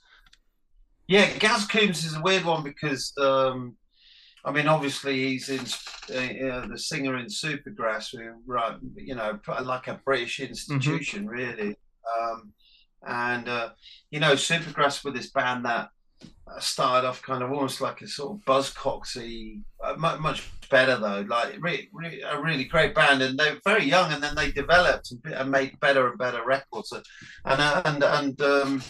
[1.08, 3.78] Yeah, Gaz Coombes is a weird one because um,
[4.46, 5.62] I mean, obviously he's in
[6.14, 11.76] uh, uh, the singer in Supergrass, who right, you know, like a British institution, really.
[12.22, 12.54] Um,
[13.08, 13.70] and uh,
[14.12, 15.90] you know, Supergrass with this band that
[16.60, 21.56] started off kind of almost like a sort of buzzcocksy, uh, much better though, like
[21.60, 25.34] re- re- a really great band, and they're very young, and then they developed and,
[25.34, 27.04] and made better and better records, and
[27.46, 28.84] uh, and and um,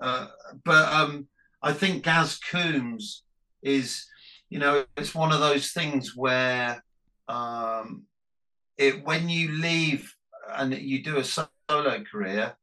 [0.00, 0.26] uh,
[0.64, 1.28] but um,
[1.62, 3.22] I think Gaz Coombes
[3.62, 4.06] is,
[4.50, 6.82] you know, it's one of those things where
[7.28, 8.04] um,
[8.78, 10.14] it when you leave
[10.54, 12.56] and you do a solo career,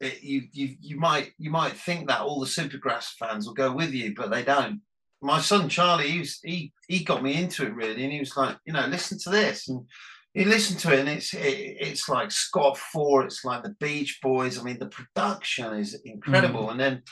[0.00, 3.72] it, you you you might you might think that all the Supergrass fans will go
[3.72, 4.80] with you, but they don't.
[5.22, 8.36] My son Charlie, he was, he he got me into it really, and he was
[8.36, 9.86] like, you know, listen to this, and
[10.34, 14.18] you listen to it, and it's it, it's like Scott Four, it's like the Beach
[14.22, 14.58] Boys.
[14.58, 16.72] I mean, the production is incredible, mm.
[16.72, 17.02] and then.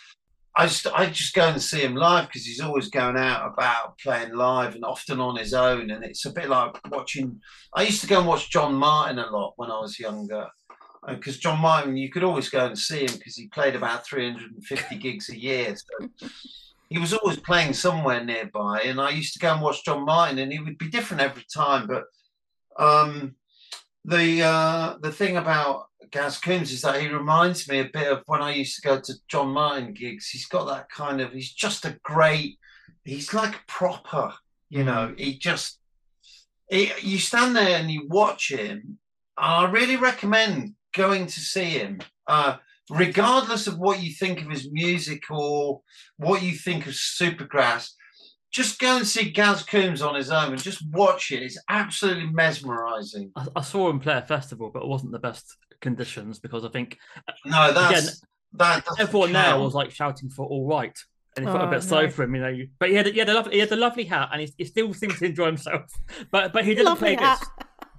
[0.57, 3.99] I just, I just go and see him live because he's always going out about
[3.99, 5.91] playing live and often on his own.
[5.91, 7.41] And it's a bit like watching.
[7.75, 10.47] I used to go and watch John Martyn a lot when I was younger,
[11.07, 14.97] because John Martyn, you could always go and see him because he played about 350
[14.97, 15.75] gigs a year.
[15.77, 16.09] So
[16.89, 20.39] he was always playing somewhere nearby, and I used to go and watch John Martyn,
[20.39, 21.87] and he would be different every time.
[21.87, 22.05] But
[22.83, 23.35] um,
[24.05, 28.23] the uh, the thing about Gaz Coombes is that he reminds me a bit of
[28.27, 30.29] when I used to go to John Martyn gigs.
[30.29, 31.33] He's got that kind of.
[31.33, 32.59] He's just a great.
[33.05, 34.33] He's like proper.
[34.71, 35.79] You know, he just.
[36.71, 38.99] He, you stand there and you watch him.
[39.37, 42.01] I really recommend going to see him.
[42.27, 42.57] Uh,
[42.91, 45.81] regardless of what you think of his music or
[46.17, 47.89] what you think of Supergrass,
[48.53, 51.43] just go and see Gaz Coombes on his own and just watch it.
[51.43, 53.33] It's absolutely mesmerizing.
[53.37, 55.45] I, I saw him play a festival, but it wasn't the best
[55.81, 56.97] conditions because I think
[57.45, 58.15] No, that's Again,
[58.55, 58.85] that.
[58.85, 60.97] doesn't everyone there was like shouting for all right.
[61.37, 62.11] And he felt Oh, a bit slow no.
[62.11, 62.57] for him, you know.
[62.79, 64.65] But he had, he had a lovely, he had a lovely hat, and he, he
[64.67, 65.83] still seemed to enjoy himself.
[66.31, 67.41] But but he didn't Lovely play hat.
[67.41, 67.49] this.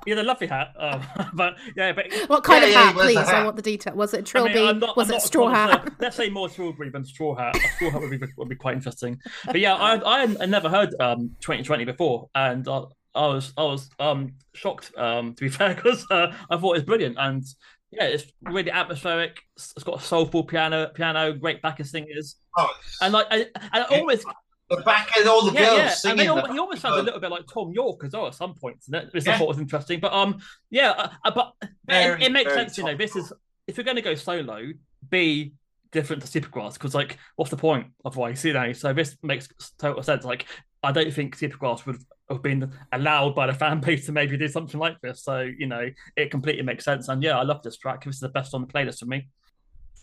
[0.06, 1.02] He had a lovely hat, um,
[1.34, 3.30] but yeah, but What kind Yeah, of yeah, hat, it was a please?
[3.30, 3.96] I want the detail.
[3.96, 4.60] Was it trilby?
[4.60, 5.80] I'm not- was I'm it straw connoisseur.
[5.80, 5.94] hat?
[6.00, 7.56] Let's say more strawberry than straw hat.
[7.56, 9.20] A straw hat would be would be quite interesting.
[9.46, 12.84] But yeah, I I had never heard um 2020 before, and I,
[13.16, 16.80] I was I was um shocked um to be fair because uh, I thought it
[16.80, 17.44] was brilliant and
[17.92, 19.40] yeah, it's really atmospheric.
[19.56, 22.68] It's it's got a soulful piano, piano, great backing singers, Oh,
[23.02, 23.98] and like I, and I Yeah.
[24.00, 24.26] always
[24.70, 25.90] the back end, all the yeah, girls yeah.
[25.90, 26.36] Singing.
[26.36, 26.52] that.
[26.52, 28.96] he almost sounds a little bit like Thom Yorke as well at some points, and
[28.96, 29.38] that- Yeah.
[29.38, 30.00] thought was interesting.
[30.00, 30.40] But um,
[30.70, 31.54] yeah, uh, uh, but
[31.86, 32.96] Very, it, it makes sense, you know.
[32.96, 33.32] This is
[33.68, 34.72] if you're going to go solo,
[35.10, 35.54] be
[35.92, 38.44] different to Supergrass because like, what's the point otherwise?
[38.44, 39.48] You know, so this makes
[39.78, 40.26] total sense.
[40.26, 40.46] Like,
[40.84, 41.98] I don't think Supergrass would
[42.30, 45.24] have been allowed by the fan base to maybe do something like this.
[45.24, 47.08] So you know, it completely makes sense.
[47.08, 48.04] And yeah, I love this track.
[48.04, 49.30] This is the best on the playlist for me.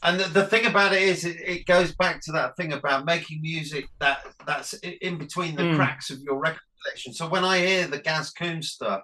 [0.02, 3.04] And the, the thing about it is, it, it goes back to that thing about
[3.04, 5.76] making music that that's in between the Mm.
[5.76, 7.12] cracks of your record collection.
[7.14, 9.02] So when I hear the Gaz Coombes stuff,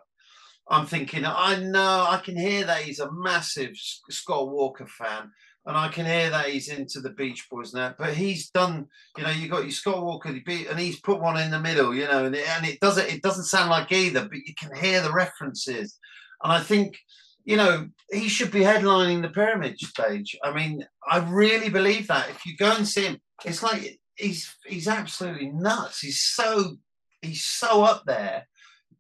[0.71, 3.71] I'm thinking, I know I can hear that he's a massive
[4.11, 5.31] Scott Walker fan,
[5.65, 7.95] and I can hear that he's into the Beach Boys now.
[7.97, 11.51] But he's done, you know, you got your Scott Walker, and he's put one in
[11.51, 14.39] the middle, you know, and it, and it doesn't it doesn't sound like either, but
[14.45, 15.97] you can hear the references,
[16.43, 16.99] and I think
[17.49, 20.37] you know, he should be headlining the pyramid stage.
[20.45, 22.29] I mean, I really believe that.
[22.29, 26.01] If you go and see him, it's like he's he's absolutely nuts.
[26.01, 26.77] He's so
[27.23, 28.47] he's so up there.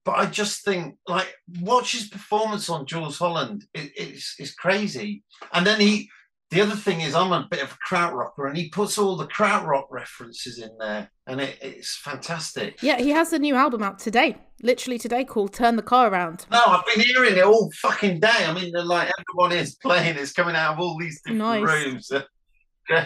[0.03, 3.66] But I just think like watch his performance on Jools Holland.
[3.75, 5.25] It, it's it's crazy.
[5.53, 6.09] And then he
[6.51, 9.27] the other thing is I'm a bit of a krautrocker and he puts all the
[9.27, 12.83] krautrock references in there and it, it's fantastic.
[12.83, 16.47] Yeah, he has a new album out today, literally today, called "Turn the Car Around."
[16.51, 18.29] No, I've been hearing it all fucking day.
[18.47, 20.16] I mean, like everyone is playing.
[20.16, 21.62] It's coming out of all these different Nice.
[21.85, 22.12] rooms.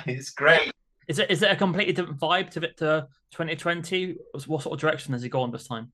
[0.06, 0.70] It's great.
[1.08, 4.14] Is it is it a completely different vibe to it to 2020?
[4.46, 5.90] What sort of direction has he gone this time?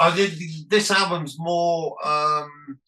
[0.00, 0.32] I did
[0.68, 2.80] this album's more um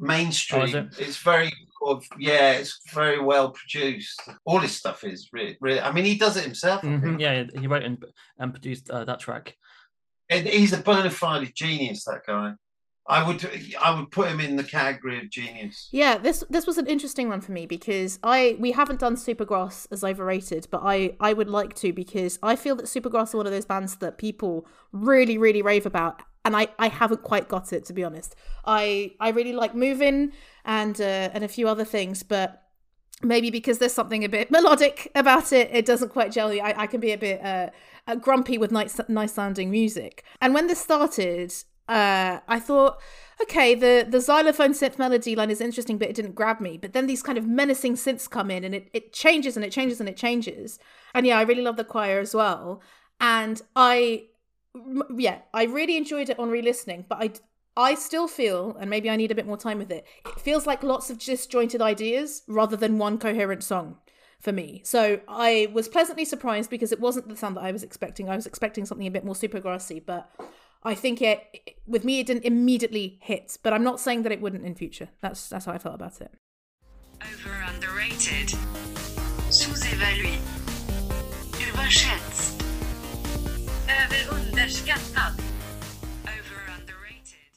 [0.00, 0.74] mainstream.
[0.74, 0.98] Oh, it?
[0.98, 4.20] It's very sort of yeah, it's very well produced.
[4.44, 6.84] All his stuff is really, really I mean, he does it himself.
[6.84, 7.20] I Mhm.
[7.20, 8.04] Yeah, he wrote and,
[8.38, 9.56] and produced uh, that track.
[10.28, 12.04] And he's a bona fide genius.
[12.04, 12.54] That guy.
[13.08, 13.48] I would
[13.80, 15.88] I would put him in the category of genius.
[15.92, 19.86] Yeah, this this was an interesting one for me because I we haven't done Supergrass
[19.92, 23.46] as overrated, but I I would like to because I feel that Supergrass are one
[23.46, 27.72] of those bands that people really really rave about, and I I haven't quite got
[27.72, 28.34] it to be honest.
[28.64, 30.32] I I really like Moving
[30.64, 32.62] and uh, and a few other things, but
[33.22, 36.50] maybe because there's something a bit melodic about it, it doesn't quite gel.
[36.50, 37.70] I, I can be a bit uh,
[38.06, 40.24] uh, grumpy with nice nice sounding music.
[40.40, 41.52] And when this started,
[41.88, 43.00] uh, I thought,
[43.42, 46.78] okay, the the xylophone synth melody line is interesting, but it didn't grab me.
[46.78, 49.72] But then these kind of menacing synths come in, and it it changes and it
[49.72, 50.78] changes and it changes.
[51.12, 52.80] And yeah, I really love the choir as well.
[53.20, 54.26] And I,
[55.16, 57.30] yeah, I really enjoyed it on re-listening, but I.
[57.78, 60.66] I still feel, and maybe I need a bit more time with it, it feels
[60.66, 63.98] like lots of disjointed ideas rather than one coherent song
[64.40, 64.80] for me.
[64.82, 68.30] So I was pleasantly surprised because it wasn't the sound that I was expecting.
[68.30, 70.30] I was expecting something a bit more supergrassy, but
[70.84, 73.58] I think it with me it didn't immediately hit.
[73.62, 75.10] But I'm not saying that it wouldn't in future.
[75.20, 76.30] That's that's how I felt about it.
[77.20, 78.56] Over underrated.
[79.50, 80.38] Sous-évalué.
[81.60, 82.65] Überschätzt.
[83.88, 85.32] Överunderskattad.
[86.24, 87.50] Over underrated.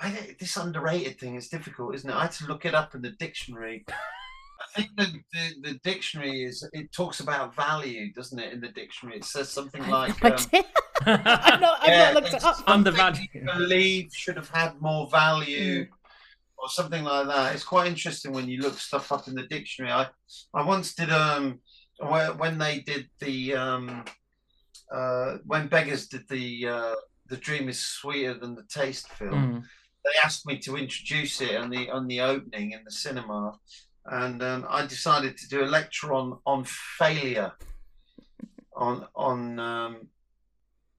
[0.00, 2.14] I think this underrated thing is difficult, isn't it?
[2.14, 3.84] I had to look it up in the dictionary.
[3.88, 8.52] I think the, the, the dictionary is it talks about value, doesn't it?
[8.52, 10.64] In the dictionary, it says something like I um, did.
[11.06, 12.56] I've not, I've yeah, not looked it it's up.
[12.56, 13.28] something Undervalued.
[13.54, 15.88] believe should have had more value Mm.
[16.58, 17.54] or something like that.
[17.54, 19.92] It's quite interesting when you look stuff up in the dictionary.
[19.92, 20.06] I
[20.54, 21.60] I once did um
[21.98, 24.04] where- when they did the um
[24.92, 26.94] uh when beggars did the uh
[27.28, 29.62] the dream is sweeter than the taste film Mm.
[30.04, 33.58] they asked me to introduce it on the on the opening in the cinema,
[34.06, 37.50] and um, I decided to do a lecture on on failure,
[38.76, 40.08] on on um,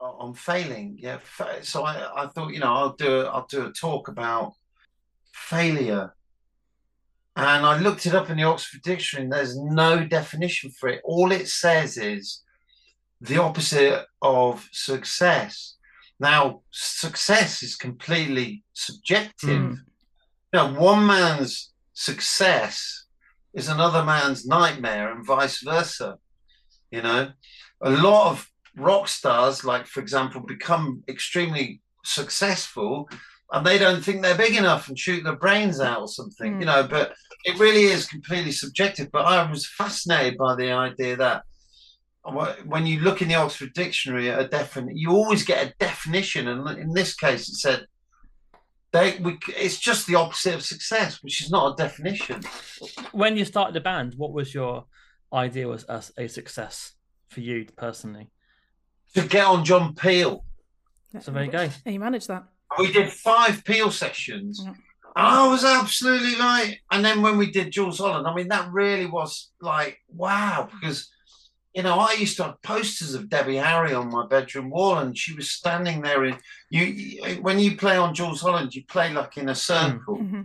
[0.01, 0.97] on failing.
[0.99, 1.19] Yeah,
[1.61, 4.53] so I, I thought you know I'll do a, I'll do a talk about
[5.33, 6.13] failure,
[7.37, 9.23] and I looked it up in the Oxford Dictionary.
[9.23, 11.01] and There's no definition for it.
[11.05, 12.43] All it says is
[13.21, 15.75] the opposite of success.
[16.19, 19.61] Now, success is completely subjective.
[19.61, 19.77] Mm.
[20.53, 23.05] You know, one man's success
[23.53, 26.17] is another man's nightmare, and vice versa.
[26.91, 27.31] You know,
[27.81, 33.09] a lot of rock stars, like for example, become extremely successful,
[33.51, 36.55] and they don't think they're big enough and shoot their brains out or something.
[36.55, 36.59] Mm.
[36.61, 37.13] You know, but
[37.45, 39.09] it really is completely subjective.
[39.11, 41.43] But I was fascinated by the idea that
[42.65, 46.47] when you look in the Oxford Dictionary at a definite, you always get a definition,
[46.47, 47.85] and in this case, it said
[48.91, 52.41] they we, it's just the opposite of success, which is not a definition.
[53.11, 54.85] When you started the band, what was your
[55.33, 56.93] idea as, as a success
[57.29, 58.29] for you personally?
[59.15, 60.43] To get on John Peel,
[61.19, 61.69] So there you go.
[61.85, 62.43] And you managed that.
[62.77, 64.61] we did five Peel sessions.
[64.63, 64.73] Yeah.
[65.15, 69.07] I was absolutely like, and then when we did Jools Holland, I mean, that really
[69.07, 71.09] was like, wow, because
[71.77, 75.15] you know, I used to have posters of Debbie Harry on my bedroom wall, and
[75.15, 76.25] she was standing there.
[76.25, 76.35] In
[76.71, 80.17] you, you when you play on Jools Holland, you play like in a circle.
[80.17, 80.41] hmm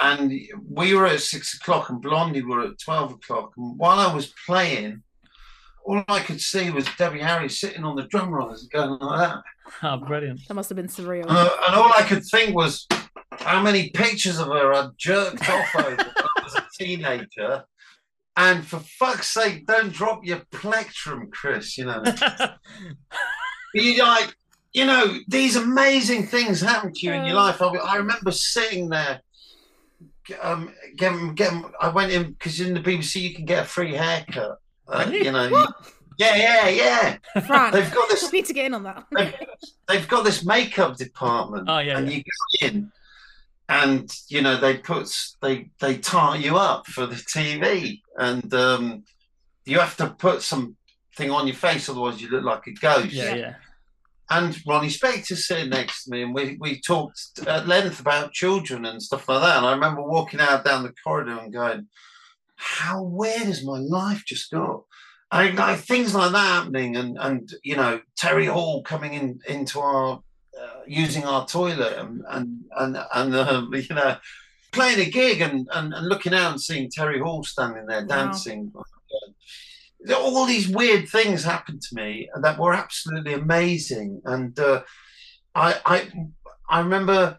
[0.00, 0.32] and
[0.70, 3.52] we were at six o'clock and Blondie were at 12 o'clock.
[3.56, 5.02] And while I was playing,
[5.84, 9.42] all I could see was Debbie Harry sitting on the drum rollers going like that.
[9.82, 10.40] Ah, brilliant.
[10.48, 11.26] That must have been surreal.
[11.28, 12.86] Uh, and all I could think was
[13.32, 17.64] how many pictures of her I'd jerked off over when I was a teenager.
[18.38, 22.04] And for fuck's sake, don't drop your plectrum, Chris, you know.
[23.74, 24.32] you like,
[24.72, 27.60] you know, these amazing things happen to you in your life.
[27.60, 29.20] I, I remember sitting there,
[30.40, 33.94] um, getting, getting, I went in because in the BBC you can get a free
[33.94, 34.58] haircut.
[34.86, 35.74] Uh, you know, What?
[36.18, 36.68] yeah, yeah,
[37.34, 37.40] yeah.
[37.44, 38.30] Fran, They've got this.
[38.30, 39.04] we need to get in on that.
[39.16, 39.34] They've,
[39.88, 42.18] they've got this makeup department, Oh, yeah, and yeah.
[42.18, 42.92] you go in,
[43.68, 49.04] and you know they put they they tar you up for the TV, and um,
[49.64, 53.12] you have to put something on your face, otherwise you look like a ghost.
[53.12, 53.54] Yeah, yeah.
[54.30, 58.84] And Ronnie Spector's sitting next to me, and we, we talked at length about children
[58.84, 59.56] and stuff like that.
[59.56, 61.88] And I remember walking out down the corridor and going,
[62.56, 64.82] "How weird has my life just got?"
[65.30, 69.80] I like things like that happening, and and you know Terry Hall coming in into
[69.80, 70.22] our
[70.60, 74.16] uh, using our toilet, and and and, and um, you know
[74.72, 78.16] playing a gig and, and and looking out and seeing Terry Hall standing there Wow.
[78.16, 78.72] dancing.
[80.14, 84.82] All these weird things happened to me that were absolutely amazing, and uh,
[85.54, 86.10] I I
[86.68, 87.38] I remember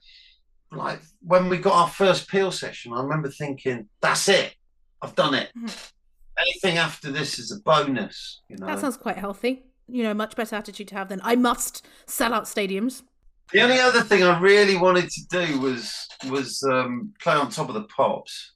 [0.72, 2.94] like when we got our first peel session.
[2.94, 4.56] I remember thinking, "That's it,
[5.02, 5.92] I've done it." Mhm.
[6.38, 8.68] Anything after this is a bonus, you know.
[8.68, 9.64] That sounds quite healthy.
[9.92, 13.04] You know, much better attitude to have than I must sell out stadiums.
[13.52, 17.70] The only other thing I really wanted to do was was um, play on top
[17.70, 18.54] of the pops.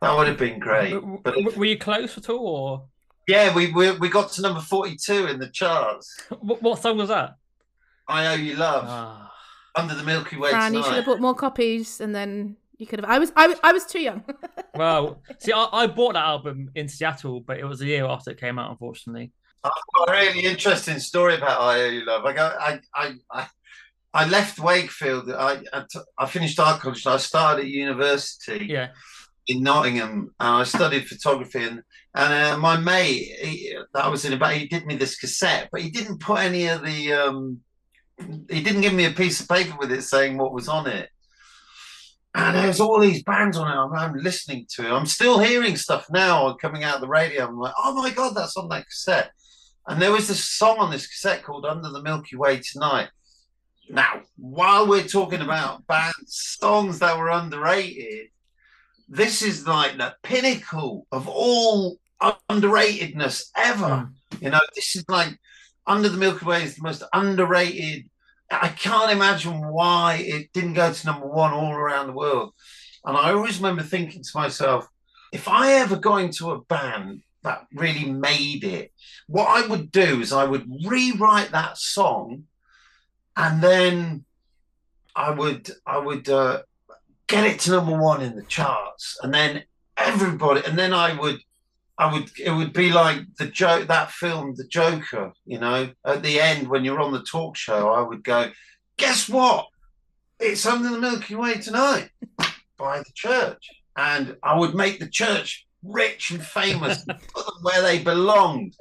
[0.00, 0.92] That would have been great.
[1.24, 2.84] But w- were you close at all, or
[3.26, 6.20] yeah, we, we we got to number forty two in the charts.
[6.40, 7.36] what, what song was that?
[8.06, 9.32] I owe you love Ah,
[9.76, 13.00] under the Milky Way Fran, you should have bought more copies, and then you could
[13.00, 13.10] have.
[13.10, 14.24] I was, I was, I was too young.
[14.74, 18.30] well, see, I, I bought that album in Seattle, but it was a year after
[18.30, 19.32] it came out, unfortunately.
[19.64, 22.24] I've got a really interesting story about I love.
[22.24, 23.46] I got I I I,
[24.14, 25.30] I left Wakefield.
[25.30, 27.06] I I, t- I finished art college.
[27.06, 28.66] I started at university.
[28.68, 28.88] Yeah.
[29.48, 30.34] in Nottingham.
[30.38, 31.82] And I studied photography, and
[32.14, 35.68] and uh, my mate he, that I was in about, he did me this cassette,
[35.70, 37.12] but he didn't put any of the.
[37.12, 37.60] Um,
[38.50, 41.08] he didn't give me a piece of paper with it saying what was on it.
[42.34, 43.76] And there's all these bands on it.
[43.76, 44.92] I'm, I'm listening to it.
[44.92, 47.46] I'm still hearing stuff now coming out of the radio.
[47.46, 49.30] I'm like, oh my god, that's on that cassette.
[49.88, 53.08] And there was this song on this cassette called "Under the Milky Way Tonight."
[53.88, 58.28] Now, while we're talking about band songs that were underrated,
[59.08, 61.98] this is like the pinnacle of all
[62.50, 64.10] underratedness ever.
[64.34, 64.44] Hmm.
[64.44, 65.38] You know, this is like
[65.86, 68.10] Under the Milky Way is the most underrated.
[68.50, 72.52] I can't imagine why it didn't go to number one all around the world.
[73.06, 74.86] And I always remember thinking to myself,
[75.32, 78.92] if I ever got into a band that really made it,
[79.26, 82.44] what I would do is I would rewrite that song
[83.36, 84.24] and then
[85.14, 86.62] I would I would uh,
[87.26, 89.64] get it to number one in the charts, and then
[89.96, 91.40] everybody, and then I would,
[91.98, 95.32] I would, it would be like the joke that film, The Joker.
[95.44, 98.50] You know, at the end when you're on the talk show, I would go,
[98.96, 99.66] guess what?
[100.40, 102.10] it's under the Milky Way tonight
[102.76, 103.68] by the church.
[103.96, 108.74] And I would make the church rich and famous, and put them where they belonged.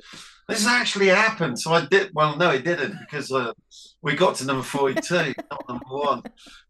[0.47, 1.59] This actually happened.
[1.59, 3.51] So I did, well, no, it didn't because uh,
[4.01, 6.23] we got to number 42, not number one.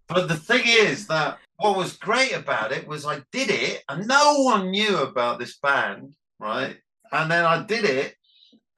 [0.07, 4.07] But the thing is that what was great about it was I did it and
[4.07, 6.77] no one knew about this band, right?
[7.11, 8.15] And then I did it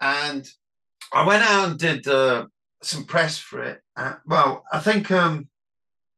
[0.01, 0.45] and
[1.13, 2.47] I went out and did uh,
[2.81, 3.81] some press for it.
[3.95, 5.47] Uh, well, I think um,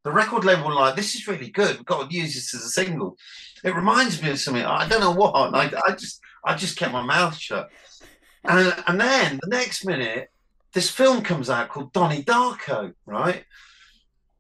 [0.04, 1.78] the record label like, this is really good.
[1.78, 3.18] We've got to use this as a single.
[3.64, 4.64] It reminds me of something.
[4.64, 5.36] I don't know what.
[5.36, 7.70] And I, I just I just kept my mouth shut.
[8.44, 10.32] And, and then the next minute,
[10.74, 13.46] this film comes out called Donnie Darko, right?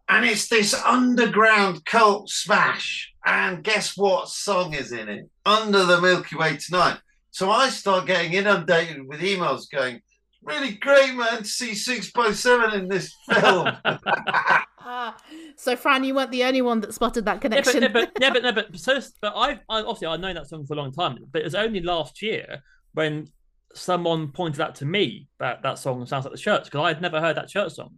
[0.09, 3.13] And it's this underground cult smash.
[3.23, 5.29] And guess what song is in it?
[5.45, 6.97] Under the Milky Way Tonight.
[7.29, 10.01] So I start getting inundated with emails going,
[10.43, 13.69] really great, man, to see Six by Seven in this film.
[14.93, 15.15] Ah,
[15.55, 17.81] so Fran, you weren't the only one that spotted that Yeah, but, connection.
[17.83, 20.65] yeah, but, yeah, but, no, but, so, but I've, I, obviously, I've known that song
[20.65, 22.61] for a long time, but it was only last year
[22.93, 23.27] when
[23.73, 27.01] someone pointed out to me that that song sounds like the church because I had
[27.01, 27.95] never heard that church song.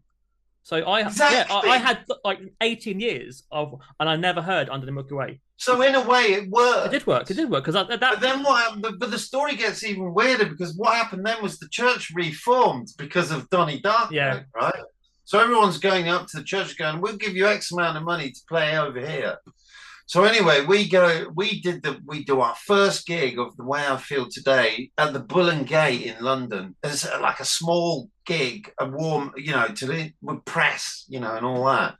[0.65, 4.85] So I, yeah, I, I had like 18 years of, and I never heard Under
[4.85, 5.41] the Milky Way.
[5.57, 6.87] so in a way, it worked.
[6.87, 7.29] It did work.
[7.29, 8.81] It did work because that, But then what happened?
[8.83, 12.87] But, but the story gets even weirder because what happened then was the church reformed
[12.97, 14.41] because of Donnie Darko, Yeah.
[14.55, 14.83] right?
[15.25, 18.31] So everyone's going up to the church going, "We'll give you X amount of money
[18.31, 19.37] to play over here."
[20.05, 21.31] So anyway, we go.
[21.33, 21.99] We did the.
[22.05, 25.65] We do our first gig of the way I feel today at the Bull and
[25.65, 26.75] Gate in London.
[26.83, 31.35] It's like a small gig, a warm, you know, to the with press, you know,
[31.35, 31.95] and all that.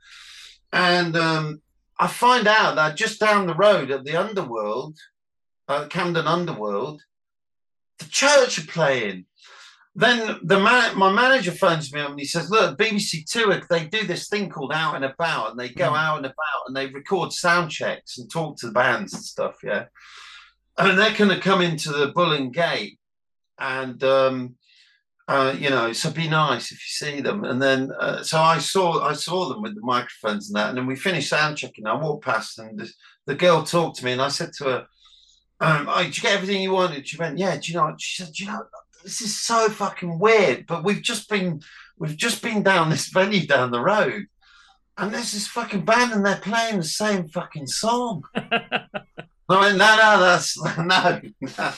[0.72, 1.62] And um,
[1.98, 4.98] I find out that just down the road at the Underworld,
[5.68, 7.02] uh, Camden Underworld,
[7.98, 9.26] the church are playing.
[9.96, 13.86] Then the man, my manager phones me up and he says, "Look, BBC Two, they
[13.86, 15.96] do this thing called Out and About, and they go Mm.
[15.98, 19.56] out and about and they record sound checks and talk to the bands and stuff.
[19.62, 19.84] Yeah,
[20.78, 22.98] and they're going to come into the Bull and Gate,
[23.58, 24.56] and um,
[25.28, 27.44] uh, you know, so be nice if you see them.
[27.44, 30.68] And then, uh, so I saw, I saw them with the microphones and that.
[30.70, 31.86] And then we finished sound checking.
[31.86, 32.92] I walked past, and this,
[33.26, 34.86] the girl talked to me, and I said to her,
[35.60, 37.94] um, "Oh, did you get everything you wanted?" She went, "Yeah." Do you know?
[37.96, 38.66] She said, "Do you know,
[39.04, 41.62] this is so fucking weird, but we've just been,
[41.98, 44.26] we've just been down this venue down the road."
[44.96, 48.24] And there's this fucking band, and they're playing the same fucking song.
[48.34, 51.72] I went, no, no, that's no, no.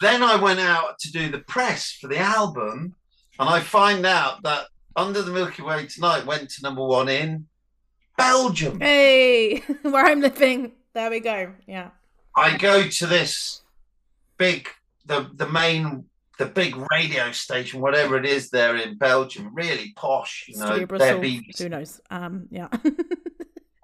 [0.00, 2.94] then I went out to do the press for the album,
[3.38, 4.66] and I find out that
[4.96, 7.46] Under the Milky Way Tonight went to number one in
[8.18, 8.80] Belgium.
[8.80, 10.72] hey, where I'm living.
[10.92, 11.54] There we go.
[11.66, 11.90] Yeah.
[12.36, 13.62] I go to this
[14.36, 14.68] big,
[15.10, 16.04] the the main,
[16.38, 20.86] the big radio station, whatever it is, there in Belgium, really posh, you know.
[20.86, 21.20] Brussels.
[21.24, 22.00] BBC Who knows?
[22.10, 22.68] Um, yeah.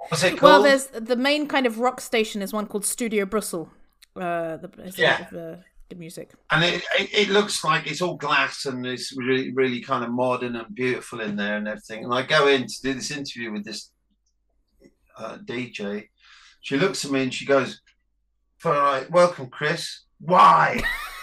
[0.09, 0.43] What's it called?
[0.43, 3.69] well, there's the main kind of rock station is one called Studio Brussels.
[4.15, 5.25] Uh, the, it's a lot Yeah.
[5.27, 5.49] of the,
[5.91, 6.29] the music.
[6.51, 10.11] and it, it, it looks like it's all glass and it's really really kind of
[10.11, 13.53] modern and beautiful in there and everything and i go in to do this interview
[13.53, 13.91] with this
[15.19, 16.09] uh, dj
[16.61, 17.81] she looks at me and she goes
[18.65, 20.81] all right welcome chris why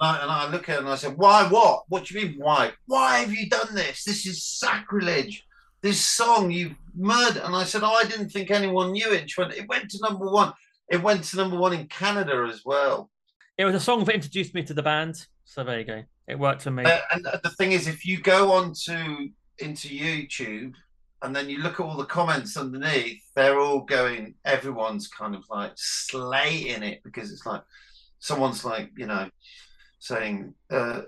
[0.00, 2.36] I, and I look at her and i said why what what do you mean
[2.38, 5.44] why why have you done this this is sacrilege
[5.82, 9.52] this song you murdered and i said oh i didn't think anyone knew it went
[9.54, 10.52] it went to number one
[10.88, 13.10] it went to number one in canada as well
[13.56, 15.26] It was a song that introduced me to the band.
[15.44, 16.02] So there you go.
[16.26, 16.84] It worked for me.
[16.84, 20.74] Uh, and the thing is, if you go onto into YouTube
[21.22, 24.34] and then you look at all the comments underneath, they're all going.
[24.44, 27.62] Everyone's kind of like slating it because it's like
[28.18, 29.28] someone's like you know
[30.04, 31.00] saying uh,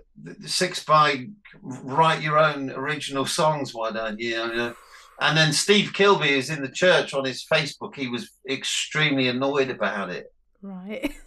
[0.47, 1.27] six by
[1.63, 3.75] write your own original songs.
[3.75, 4.75] Why don't you?
[5.21, 7.95] And then Steve Kilbey is in the church on his Facebook.
[7.95, 10.33] He was extremely annoyed about it.
[10.63, 11.13] Right.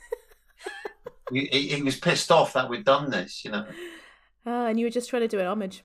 [1.31, 3.45] He, he, was pissed off that we'd done this.
[3.45, 3.67] You know.
[4.47, 5.83] Ah, and you were just trying to do an homage.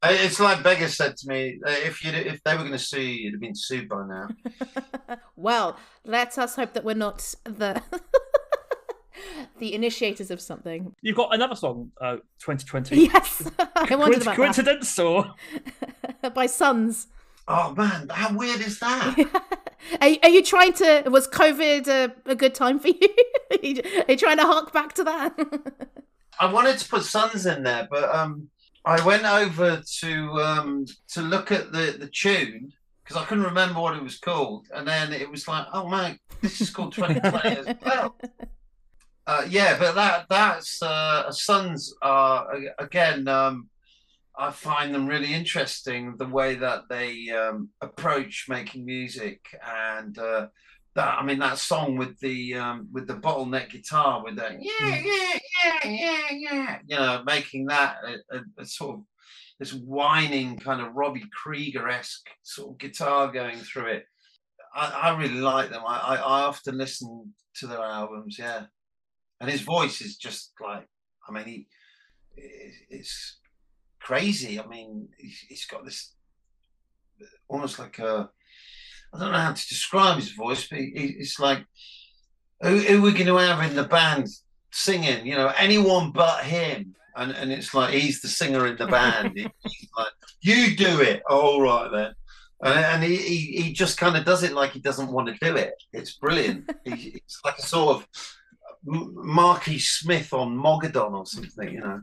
[0.00, 2.78] Uh, It's like Beggar said to me, uh, if you if they were going to
[2.78, 4.28] sue you, you'd have been sued by now.
[5.36, 7.82] well, let us hope that we're not the
[9.58, 10.94] the initiators of something.
[11.02, 13.06] You've got another song, uh, 2020.
[13.06, 15.34] Yes, I wondered about Coincidence or?
[16.34, 17.08] By Sons.
[17.48, 19.18] Oh man, how weird is that?
[20.00, 21.02] Are, are you trying to?
[21.10, 23.08] Was COVID a, a good time for you?
[23.50, 25.36] are, you are you trying to hark back to that?
[26.38, 28.48] I wanted to put Sons in there, but um,
[28.84, 32.72] I went over to um, to look at the the tune
[33.02, 36.18] because I couldn't remember what it was called, and then it was like, oh man,
[36.40, 38.16] this is called 2020 as well.
[39.26, 43.28] Uh, yeah, but that that's uh, Sons are again.
[43.28, 43.68] Um,
[44.36, 50.46] I find them really interesting the way that they um, approach making music and uh,
[50.94, 55.02] that I mean that song with the um, with the bottleneck guitar with that yeah
[55.02, 59.02] yeah yeah yeah yeah you know making that a, a, a sort of
[59.58, 64.06] this whining kind of Robby Krieger esque sort of guitar going through it.
[64.74, 65.82] I, I really like them.
[65.86, 68.36] I, I, I often listen to their albums.
[68.38, 68.64] Yeah,
[69.42, 70.86] and his voice is just like
[71.28, 71.66] I mean he
[72.88, 73.40] it's
[74.00, 74.58] crazy.
[74.58, 76.14] I mean he's, got this
[77.48, 78.30] almost like a
[79.12, 81.66] I don't know how to describe his voice, but it's like
[82.62, 84.28] who, who we're going to have in the band
[84.70, 86.94] singing, you know, anyone but him.
[87.14, 89.32] And, and it's like he's the singer in the band.
[89.36, 91.22] He's like, you do it.
[91.28, 92.14] All right then.
[92.62, 95.46] And, and he, he, he just kind of does it like he doesn't want to
[95.46, 95.74] do it.
[95.92, 96.70] It's brilliant.
[96.86, 98.08] he, it's like a sort of
[98.84, 102.00] Marky Smith on Mogadon or something, you know.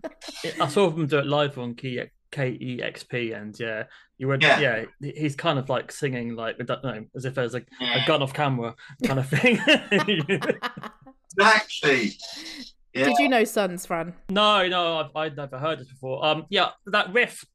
[0.61, 2.01] I saw them do it live on Key
[2.31, 3.83] KEXP, and yeah,
[4.17, 4.59] you would Yeah.
[5.01, 5.11] yeah.
[5.15, 8.05] he's kind of like singing like I don't know, as if there's like a Yeah.
[8.05, 8.75] gun off camera
[9.05, 9.59] kind of thing.
[11.37, 12.17] Exactly.
[12.93, 13.05] Yeah.
[13.05, 14.13] Did you know Sons, Fran?
[14.29, 16.25] no, no, I've, I'd never heard this before.
[16.25, 17.45] Um, yeah, that riff,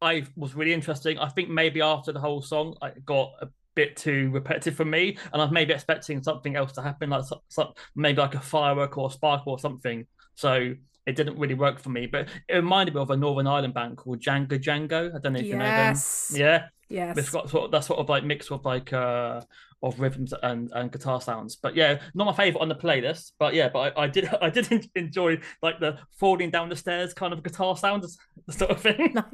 [0.00, 1.18] I was really interesting.
[1.18, 5.16] I think maybe after the whole song, I got a bit too repetitive for me,
[5.32, 8.40] and I was maybe expecting something else to happen, like so, so- maybe like a
[8.40, 10.06] firework or a spark or something.
[10.34, 10.74] So
[11.06, 12.06] it didn't really work for me.
[12.06, 15.14] But it reminded me of a Northern Ireland band called Django Django.
[15.14, 15.88] I don't know if you know them.
[15.94, 16.34] Yes.
[16.34, 17.18] Yeah, Yes.
[17.18, 19.40] it's got sort of that sort of like mix of like uh
[19.82, 21.56] of rhythms and and guitar sounds.
[21.56, 23.32] But yeah, not my favorite on the playlist.
[23.38, 26.76] But yeah, but I, I did I did en- enjoy like the falling down the
[26.76, 28.18] stairs kind of guitar sounds
[28.50, 29.12] sort of thing.
[29.14, 29.24] nice,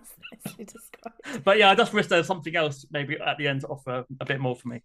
[0.44, 1.44] nicely described.
[1.44, 4.04] But yeah, I just wish there was something else maybe at the end to offer
[4.20, 4.82] a bit more for me.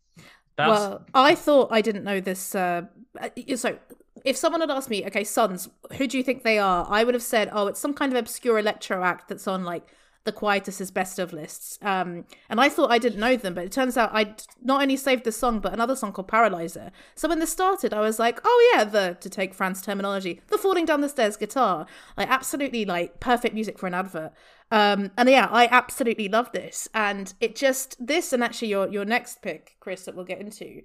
[0.58, 2.56] That's, Well, I thought I didn't know this.
[2.56, 2.84] Uh,
[3.22, 3.78] uh, so,
[4.26, 6.88] if someone had asked me, okay, Sons, who do you think they are?
[6.90, 9.88] I would have said, oh, it's some kind of obscure electro act that's on like
[10.28, 11.80] the Quietus's best of lists.
[11.82, 14.98] Um, and I thought I didn't know them, but it turns out I not only
[14.98, 16.92] saved the song, but another song called Paralyzer.
[17.16, 20.58] So when this started, I was like, oh yeah, the to take Fran's terminology, the
[20.58, 21.88] falling down the stairs guitar,
[22.18, 24.34] like absolutely like perfect music for an advert.
[24.70, 29.06] Um, and yeah, I absolutely love this, and it just this and actually your your
[29.06, 30.82] next pick, Chris, that we'll get into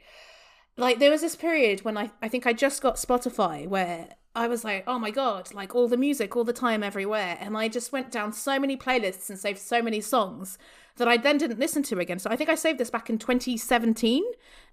[0.77, 4.49] like there was this period when I, I think I just got Spotify where I
[4.49, 7.37] was like, oh my god, like all the music all the time everywhere.
[7.41, 10.59] And I just went down so many playlists and saved so many songs
[10.97, 12.19] that I then didn't listen to again.
[12.19, 14.25] So I think I saved this back in 2017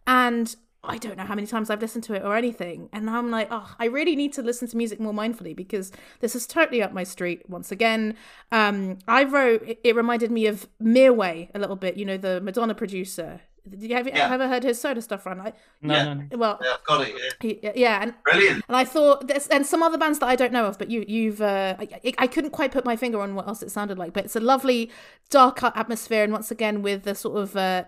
[0.08, 2.88] and I don't know how many times I've listened to it or anything.
[2.94, 6.36] And I'm like, oh, I really need to listen to music more mindfully because this
[6.36, 8.16] is totally up my street once again.
[8.54, 12.40] Um, I wrote, it, it reminded me of Mirwais a little bit, you know, the
[12.40, 13.42] Madonna producer.
[13.72, 14.34] Did you have you Yeah.
[14.34, 15.38] ever heard his soda stuff run?
[15.40, 16.04] Like, no, yeah.
[16.06, 16.38] no, no.
[16.38, 17.16] well, Yeah, I've got it.
[17.18, 17.30] Yeah.
[17.74, 18.64] he- yeah, and Brilliant.
[18.68, 21.06] and I thought this, and some other bands that I don't know of, but you,
[21.08, 24.14] you've, uh, I, I couldn't quite put my finger on what else it sounded like,
[24.14, 24.90] but it's a lovely
[25.30, 27.84] dark atmosphere, and once again with the sort of, uh,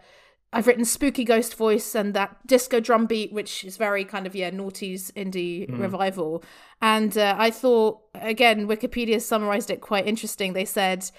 [0.54, 4.36] I've written spooky ghost voice and that disco drum beat, which is very kind of
[4.36, 6.44] yeah, noughties indie revival,
[6.82, 10.54] and uh, I thought again, Wikipedia summarized it quite interesting.
[10.54, 11.10] They said.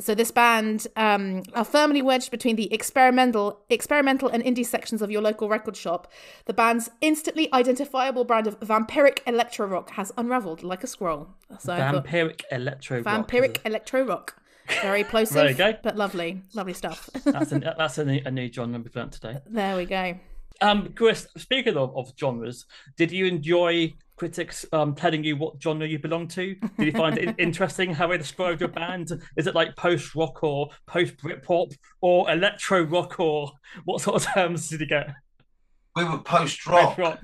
[0.00, 5.10] So this band um, are firmly wedged between the experimental, experimental and indie sections of
[5.10, 6.10] your local record shop.
[6.46, 11.28] The band's instantly identifiable brand of vampiric electro rock has unraveled like a scroll.
[11.58, 13.02] So I thought, Vampiric electro.
[13.02, 14.36] vampiric electro rock,
[14.82, 15.74] very plosive, There you go.
[15.82, 17.08] but lovely, lovely stuff.
[17.24, 19.38] That's a that's a new, a new genre we've learnt today.
[19.46, 20.18] there we go.
[20.60, 22.64] Um, Chris, speaking of, of genres,
[22.96, 26.54] did you enjoy critics um, telling you what genre you belong to?
[26.78, 29.10] Did you find it interesting how they described your band?
[29.36, 33.52] Is it like post rock or post Britpop or electro rock or
[33.84, 35.08] what sort of terms did you get?
[35.94, 36.98] We were post Post rock.
[36.98, 37.20] rock.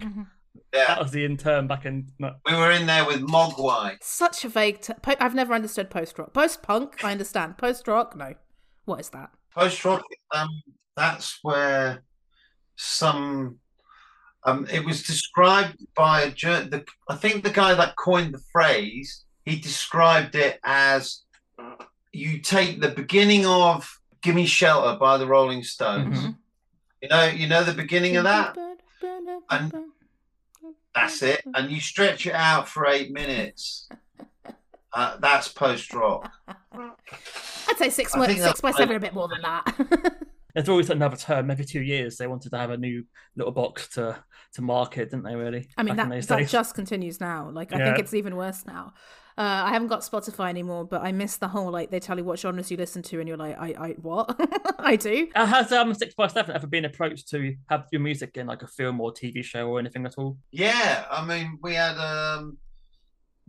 [0.74, 0.86] Yeah.
[0.86, 2.08] That was the intern back in.
[2.18, 2.32] no.
[2.46, 3.96] We were in there with Mogwai.
[4.02, 4.80] Such a vague.
[4.80, 6.32] T- po- I've never understood post rock.
[6.34, 7.58] Post punk, I understand.
[7.58, 8.34] Post rock, no.
[8.84, 9.30] What is that?
[9.54, 10.02] Post rock,
[10.34, 10.48] um,
[10.96, 12.02] that's where
[12.76, 13.58] some.
[14.44, 19.24] Um, it was described by a the, I think the guy that coined the phrase.
[19.44, 21.22] He described it as
[22.12, 26.18] you take the beginning of "Gimme Shelter" by the Rolling Stones.
[26.18, 26.36] Mhm.
[27.02, 28.56] You know, you know the beginning of that.
[29.50, 29.72] And-
[30.94, 33.88] That's it, and you stretch it out for eight minutes.
[34.92, 36.30] Uh, that's post rock.
[36.46, 40.14] I'd say six, six by seven, a bit more than that.
[40.54, 41.50] There's always another term.
[41.50, 43.04] Every two years, they wanted to have a new
[43.36, 44.22] little box to
[44.54, 45.34] to market, didn't they?
[45.34, 45.68] Really?
[45.76, 46.50] I mean, that, that days?
[46.52, 47.50] just continues now.
[47.50, 48.94] Like, I think it's even worse now.
[49.38, 52.24] Uh, I haven't got Spotify anymore, but I miss the whole like they tell you
[52.24, 54.38] what genres you listen to, and you're like, I, I, what?
[54.78, 55.28] I do.
[55.34, 58.62] Uh, Has um Six by Seven ever been approached to have your music in like
[58.62, 60.36] a film or TV show or anything at all?
[60.50, 62.58] Yeah, I mean, we had um,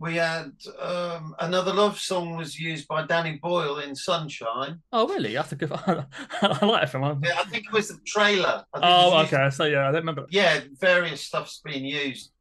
[0.04, 4.82] we had um, another love song was used by Danny Boyle in Sunshine.
[4.92, 5.32] Oh, really?
[5.32, 5.72] That's a good.
[5.72, 7.22] I like it from one.
[7.24, 8.66] Yeah, I think it was the trailer.
[8.74, 9.48] Oh, okay.
[9.48, 10.26] So yeah, I don't remember.
[10.28, 12.32] Yeah, various stuff's being used.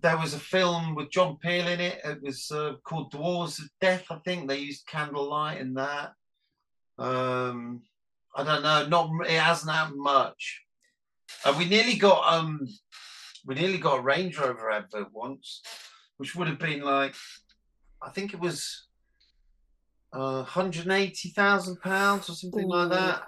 [0.00, 2.00] There was a film with John Peel in it.
[2.02, 4.06] It was uh, called Dwarves of Death.
[4.08, 6.12] I think they used candlelight in that.
[6.98, 7.82] Um,
[8.34, 8.86] I don't know.
[8.86, 10.62] Not it hasn't happened much.
[11.44, 12.66] Uh, we nearly got um,
[13.44, 15.60] we nearly got a Range Rover advert once,
[16.20, 17.14] which would have been like,
[18.02, 18.88] I think it was
[20.12, 23.22] uh, hundred eighty thousand pounds or something like that.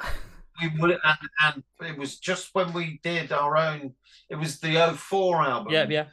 [0.61, 3.95] We would and, and it was just when we did our own
[4.29, 5.73] it was the 04 album.
[5.73, 6.05] Yeah, yeah.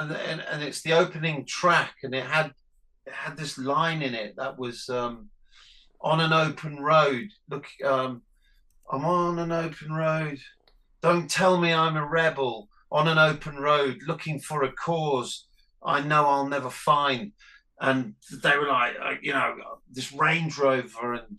[0.00, 2.52] and, and and it's the opening track and it had
[3.06, 5.28] it had this line in it that was um
[6.00, 7.28] on an open road.
[7.48, 8.22] Look um
[8.90, 10.40] i'm on an open road.
[11.02, 15.44] Don't tell me i'm a rebel on an open road looking for a cause
[15.82, 17.32] i know i'll never find
[17.80, 19.54] and they were like uh, you know
[19.90, 21.38] this range rover and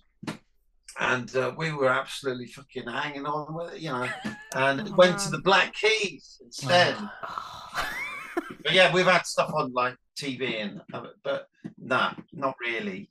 [0.99, 4.09] and uh, we were absolutely fucking hanging on with it, you know,
[4.53, 6.97] and Oh, went to the Black Keys instead.
[8.63, 11.47] But yeah, we've had stuff on like TV and uh, but
[11.77, 13.09] nah, not really.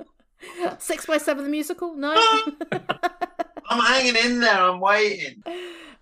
[0.78, 1.94] Six by Seven the musical?
[1.94, 2.14] No.
[3.70, 4.56] I'm hanging in there.
[4.56, 5.42] I'm waiting.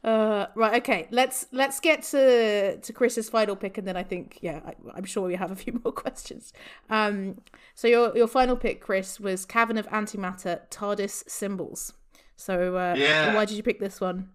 [0.07, 0.81] Uh, right.
[0.83, 1.09] Okay.
[1.11, 5.05] Let's let's get to to Chris's final pick, and then I think yeah, I, I'm
[5.05, 6.53] sure we have a few more questions.
[6.89, 7.41] Um,
[7.74, 11.93] so your your final pick, Chris, was Cavern of Antimatter TARDIS cymbals.
[12.37, 13.35] So uh, Yeah.
[13.35, 14.31] why did you pick this one?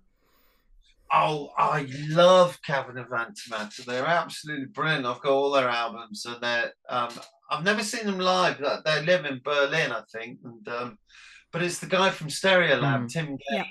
[1.13, 3.83] Oh, I love Cavern of Antimatter.
[3.85, 5.05] They're absolutely brilliant.
[5.05, 6.71] I've got all their albums, and they're.
[6.89, 7.09] Um,
[7.49, 8.57] I've never seen them live.
[8.85, 10.97] They live in Berlin, I think, and um,
[11.51, 13.09] but it's the guy from Stereolab, Mm.
[13.11, 13.63] Tim Gane, Yeah.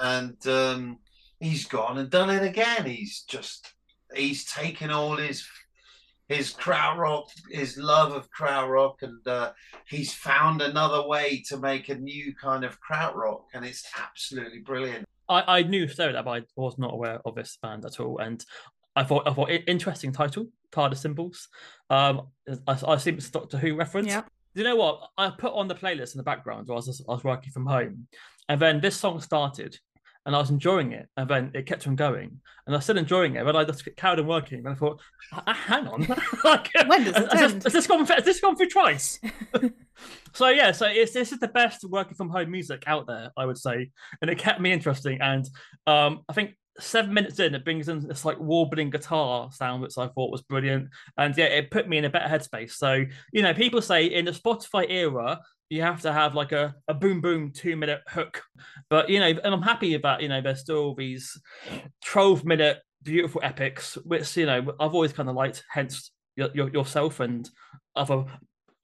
[0.00, 0.98] And um,
[1.40, 2.84] he's gone and done it again.
[2.86, 3.72] He's just
[4.14, 5.46] he's taken all his
[6.28, 9.52] his krautrock, his love of krautrock, and uh,
[9.86, 15.04] he's found another way to make a new kind of krautrock, and it's absolutely brilliant.
[15.28, 18.44] I, I knew Stereo but I was not aware of this band at all, and
[18.96, 21.48] I thought I thought i- interesting title, TARDIS cymbals.
[21.90, 22.28] Um,
[22.66, 24.08] I, I assume it's Doctor Who reference.
[24.08, 24.22] Yeah.
[24.54, 25.08] Do you know what?
[25.18, 27.66] I put on the playlist in the background while I was, I was working from
[27.66, 28.08] home,
[28.48, 29.78] and then this song started,
[30.26, 32.98] and I was enjoying it, and then it kept on going, and I was still
[32.98, 35.00] enjoying it, but I just carried on working, and I thought,
[35.32, 36.06] "Ah, hang on,
[36.44, 38.04] like, When does it has, has this gone?
[38.06, 39.20] Has this gone through twice?
[40.34, 43.46] so yeah, so it's this is the best working from home music out there, I
[43.46, 43.90] would say,
[44.20, 45.20] and it kept me interesting.
[45.20, 45.48] And
[45.86, 49.96] um, I think seven minutes in, it brings in this like warbling guitar sound, which
[49.96, 50.88] I thought was brilliant.
[51.16, 52.72] And yeah, it put me in a better headspace.
[52.72, 55.40] So you know, people say in the Spotify era.
[55.68, 58.42] You have to have like a, a boom boom two minute hook,
[58.88, 61.40] but you know, and I'm happy about you know there's still these
[62.04, 65.64] 12 minute beautiful epics, which you know I've always kind of liked.
[65.70, 67.48] Hence your, your, yourself and
[67.94, 68.24] other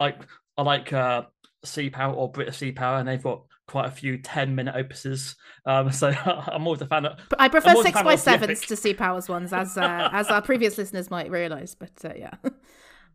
[0.00, 0.20] like
[0.56, 1.22] I like uh
[1.64, 5.34] Sea Power or British Sea Power, and they've got quite a few 10 minute opuses.
[5.66, 7.18] Um, so I'm always a fan of.
[7.28, 10.78] But I prefer six by sevens to Sea Powers ones, as uh, as our previous
[10.78, 11.74] listeners might realise.
[11.74, 12.34] But uh, yeah.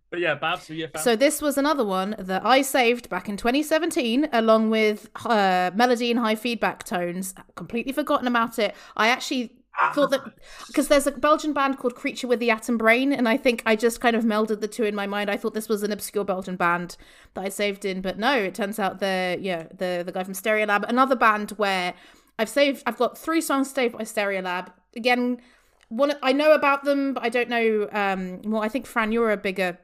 [0.10, 1.02] But yeah, Babs, are you a fan?
[1.02, 6.12] So this was another one that I saved back in 2017, along with uh, melody
[6.12, 7.36] and high feedback tones.
[7.56, 8.74] Completely forgotten about it.
[8.96, 9.58] I actually
[9.94, 10.22] thought that
[10.68, 13.76] because there's a Belgian band called Creature with the Atom Brain, and I think I
[13.76, 15.30] just kind of melded the two in my mind.
[15.30, 16.98] I thought this was an obscure Belgian band
[17.34, 20.34] that I saved in, but no, it turns out the yeah the the guy from
[20.34, 21.94] Stereolab, another band where
[22.40, 22.84] I've saved.
[22.86, 24.72] I've got three songs saved by Stereolab.
[24.96, 25.42] Again,
[25.90, 28.64] one I know about them, but I don't know um more.
[28.64, 29.78] I think Fran, you're a bigger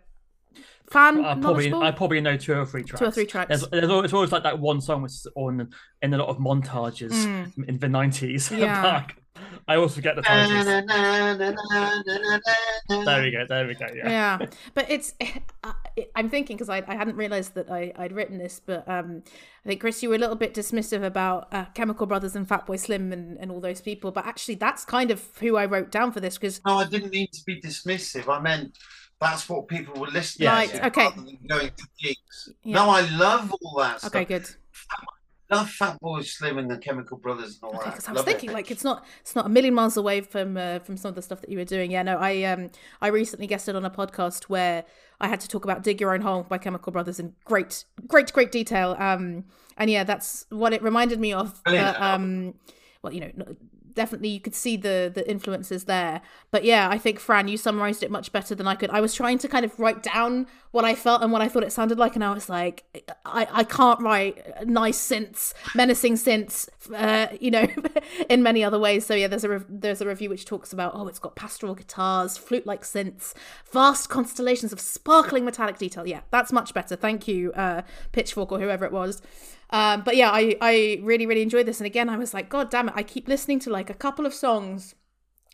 [0.90, 1.20] fan.
[1.24, 1.84] I probably knowledgeable?
[1.84, 3.00] I probably know two or three tracks.
[3.00, 3.50] Two or three tracks.
[3.50, 5.70] There's, there's always, it's always like that one song which is on
[6.02, 7.14] in a lot of montages
[7.68, 8.50] in the nineties.
[8.50, 8.60] Mm.
[8.64, 9.06] Yeah.
[9.68, 10.66] I also get the titles.
[13.06, 13.46] there we go.
[13.50, 13.88] There we go.
[13.94, 14.10] Yeah.
[14.40, 15.14] yeah but it's
[15.64, 15.74] I-
[16.16, 19.24] i'm thinking because I, I hadn't realized that I, i'd written this but um
[19.66, 22.80] i think chris you were a little bit dismissive about uh, chemical brothers and fatboy
[22.80, 26.12] slim and, and all those people but actually that's kind of who i wrote down
[26.12, 28.28] for this because No, I didn't mean to be dismissive.
[28.28, 28.78] I meant
[29.24, 31.06] that's what people were listening Right, to okay.
[31.06, 32.50] rather than going to gigs.
[32.64, 32.76] Yeah.
[32.76, 34.14] No, I love all that stuff.
[34.16, 34.48] okay good
[35.52, 37.92] love Fatboy Slim and the Chemical Brothers and all Okay, that.
[37.94, 38.32] because I was Love it.
[38.32, 41.16] thinking like it's not it's not a million miles away from uh, from some of
[41.16, 41.92] the stuff that you were doing.
[41.92, 42.72] Yeah, no, I um
[43.02, 44.84] I recently guested on a podcast where
[45.22, 48.34] I had to talk about "Dig Your Own Hole" by Chemical Brothers in great great
[48.34, 48.96] great detail.
[48.98, 49.46] Um,
[49.78, 51.62] and yeah, that's what it reminded me of.
[51.66, 52.56] But, um,
[53.04, 53.56] well, you know,
[53.96, 56.22] definitely you could see the the influences there.
[56.52, 58.90] But yeah, I think Fran, you summarized it much better than I could.
[58.90, 61.64] I was trying to kind of write down what I felt and what I thought
[61.64, 62.84] it sounded like, and I was like,
[63.26, 67.68] I, I can't write nice synths, menacing synths, uh, you know,
[68.30, 69.06] in many other ways.
[69.06, 71.76] So yeah, there's a rev- there's a review which talks about oh, it's got pastoral
[71.76, 73.34] guitars, flute like synths,
[73.72, 76.08] vast constellations of sparkling metallic detail.
[76.08, 76.96] Yeah, that's much better.
[76.96, 79.22] Thank you, uh, Pitchfork or whoever it was.
[79.74, 81.80] Um, but yeah, I, I really, really enjoyed this.
[81.80, 84.28] And again, I was like, God damn it, I keep listening to like a couple
[84.28, 84.94] of songs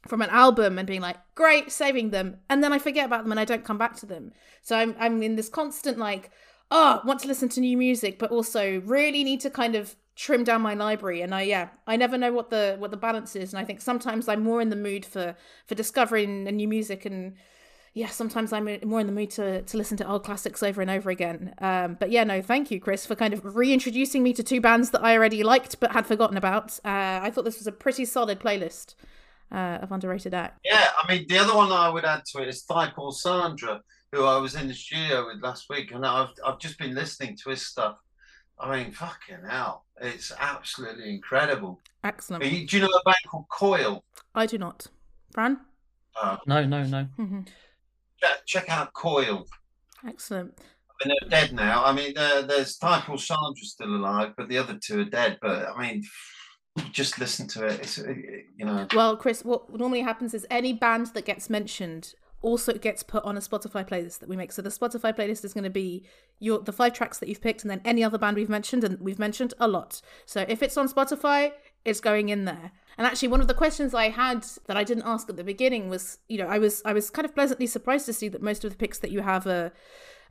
[0.07, 2.37] from an album and being like, great, saving them.
[2.49, 4.33] And then I forget about them and I don't come back to them.
[4.61, 6.31] So I'm, I'm in this constant like,
[6.69, 10.43] oh, want to listen to new music, but also really need to kind of trim
[10.43, 11.21] down my library.
[11.21, 13.53] And I, yeah, I never know what the, what the balance is.
[13.53, 15.33] And I think sometimes I'm more in the mood for,
[15.65, 17.35] for discovering new music and,
[17.99, 20.89] yeah, sometimes I'm more in the mood to, to listen to old classics over and
[20.89, 21.53] over again.
[21.57, 24.91] Um, but yeah, no, thank you, Chris, for kind of reintroducing me to two bands
[24.91, 26.79] that I already liked but had forgotten about.
[26.85, 28.95] Uh, I thought this was a pretty solid playlist
[29.51, 30.61] uh, of underrated acts.
[30.63, 33.81] Yeah, I mean, the other one I would add to it is Thighpaulsandra,
[34.13, 37.35] who I was in the studio with last week, and I've, I've just been listening
[37.43, 37.97] to his stuff.
[38.57, 41.81] I mean, fucking hell, it's absolutely incredible.
[42.05, 42.43] Excellent.
[42.45, 44.05] Do you know a band called Coil?
[44.33, 44.87] I do not.
[45.33, 45.59] Fran?
[46.15, 47.03] Uh, No, no, no.
[47.17, 47.41] hmm
[48.45, 49.45] check, out Coil.
[50.07, 50.57] Excellent.
[51.01, 51.83] I mean, they're dead now.
[51.83, 55.37] I mean, there, there's Thighpaulsandra still alive, but the other two are dead.
[55.41, 56.03] But I mean,
[56.91, 57.79] just listen to it.
[57.79, 58.13] It's uh,
[58.57, 58.87] you know.
[58.93, 63.35] Well, Chris, what normally happens is any band that gets mentioned also gets put on
[63.35, 64.51] a Spotify playlist that we make.
[64.51, 66.05] So the Spotify playlist is going to be
[66.39, 68.99] your the five tracks that you've picked, and then any other band we've mentioned, and
[68.99, 70.01] we've mentioned a lot.
[70.25, 71.51] So if it's on Spotify,
[71.85, 72.71] it's going in there.
[72.97, 75.89] And actually, one of the questions I had that I didn't ask at the beginning
[75.89, 78.65] was, you know, I was I was kind of pleasantly surprised to see that most
[78.65, 79.71] of the picks that you have are,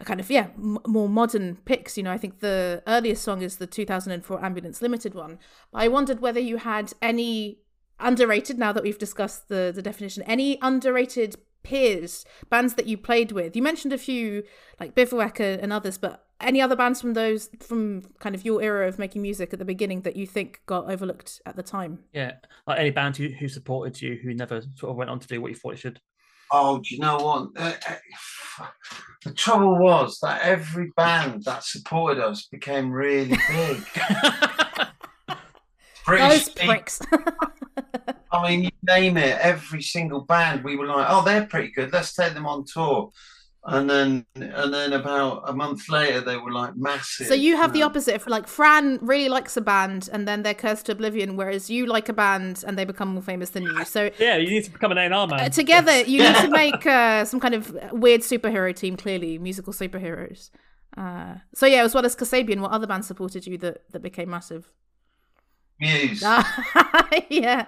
[0.01, 1.97] are kind of yeah m- more modern picks.
[1.97, 5.39] You know, I think the earliest song is the 2004 Ambulance Limited one.
[5.73, 7.61] But I wondered whether you had any
[7.99, 8.59] underrated.
[8.59, 13.57] Now that we've discussed the the definition, any underrated peers bands that you played with
[13.57, 14.45] you mentioned a few
[14.79, 18.87] like bivouac and others but any other bands from those from kind of your era
[18.89, 22.33] of making music at the beginning that you think got overlooked at the time Yeah,
[22.67, 25.41] like any band who, who supported you, who never sort of went on to do
[25.41, 26.01] what you thought it should.
[26.51, 27.49] Oh, do you know what?
[27.57, 28.67] Uh, uh,
[29.25, 33.85] the trouble was that every band that supported us became really big.
[36.07, 37.01] British those pricks
[38.31, 41.93] I mean, you name it, every single band, we were like, oh, they're pretty good.
[41.93, 43.11] Let's take them on tour.
[43.65, 47.27] And then, and then about a month later, they were like massive.
[47.27, 47.87] so you have the know.
[47.87, 51.69] opposite of like fran really likes a band and then they're cursed to oblivion whereas
[51.69, 54.65] you like a band and they become more famous than you so yeah, you need
[54.65, 55.41] to become an A&R man.
[55.41, 58.97] Uh, together, you need to make uh, some kind of weird superhero team.
[58.97, 60.51] Clearly, musical superheroes.
[60.97, 64.31] Uh, so yeah, as well as Kasabian, what other bands supported you that that became
[64.31, 64.73] massive?
[65.81, 67.67] Muse, Ah, yeah.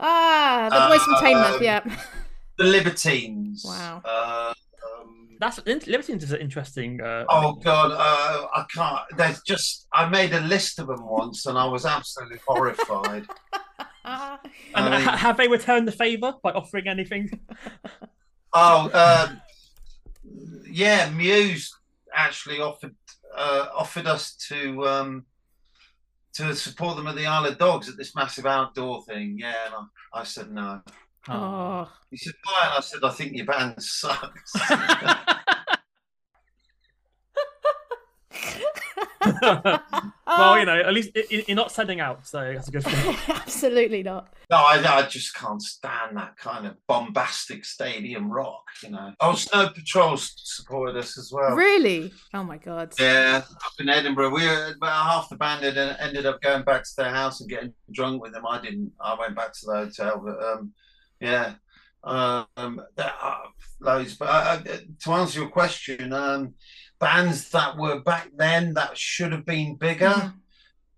[0.00, 1.56] Ah, the boys from Teignmouth.
[1.58, 1.80] Um, Yeah.
[2.58, 3.62] the Libertines.
[3.64, 4.02] Wow.
[5.40, 7.00] That's Libertines is an interesting.
[7.00, 9.00] Uh, Oh God, uh, I can't.
[9.16, 13.26] There's just I made a list of them once, and I was absolutely horrified.
[14.04, 14.40] And
[14.74, 17.28] I mean- ha- have they returned the favour by offering anything?
[18.54, 18.90] oh,
[19.28, 19.40] um,
[20.70, 21.76] yeah, Muse
[22.14, 22.94] actually offered
[23.36, 25.26] uh, offered us to um,
[26.34, 29.36] to support them at the Isle of Dogs at this massive outdoor thing.
[29.38, 29.74] Yeah, and
[30.14, 30.80] I, I said no.
[31.28, 31.90] Oh.
[32.10, 32.60] He said why?
[32.66, 34.52] And I said I think your band sucks.
[40.26, 42.84] well, you know, at least i- i- you're not sending out, so that's a good
[42.84, 43.16] thing.
[43.28, 44.32] Absolutely not.
[44.50, 49.12] No, I, I just can't stand that kind of bombastic stadium rock, you know.
[49.20, 51.54] Oh, Snow Patrol s- supported us as well.
[51.54, 52.12] Really?
[52.34, 52.92] Oh my god.
[52.98, 56.64] Yeah, up in Edinburgh, we were about half the band had uh, ended up going
[56.64, 58.46] back to their house and getting drunk with them.
[58.46, 58.92] I didn't.
[59.00, 60.72] I went back to the hotel, but um,
[61.20, 61.54] yeah,
[62.04, 63.44] um, there are
[63.80, 64.16] loads.
[64.16, 66.54] But uh, uh, to answer your question, um,
[66.98, 70.08] bands that were back then that should have been bigger.
[70.08, 70.34] Mhm.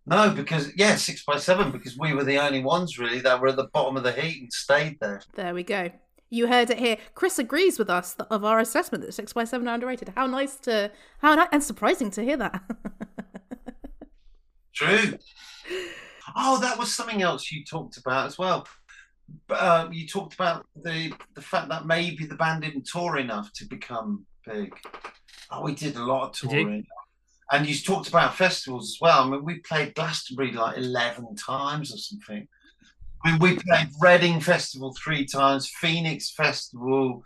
[0.07, 3.49] No, because yeah, six by seven, because we were the only ones really that were
[3.49, 5.23] at the bottom of the heat and stayed there.
[5.35, 5.91] There we go.
[6.31, 6.97] You heard it here.
[7.15, 10.13] Chris agrees with us of our assessment that six by seven are underrated.
[10.17, 12.63] How nice to how ni- and surprising to hear that.
[14.75, 15.19] True.
[16.37, 18.67] Oh, that was something else you talked about as well.
[19.51, 23.65] Um, you talked about the the fact that maybe the band didn't tour enough to
[23.67, 24.75] become big.
[25.51, 26.87] Oh, we did a lot of touring.
[27.53, 29.25] And you talked about festivals as well.
[29.25, 32.47] I mean, we played Glastonbury like 11 times or something.
[33.25, 37.25] I mean, we played Reading Festival three times, Phoenix Festival.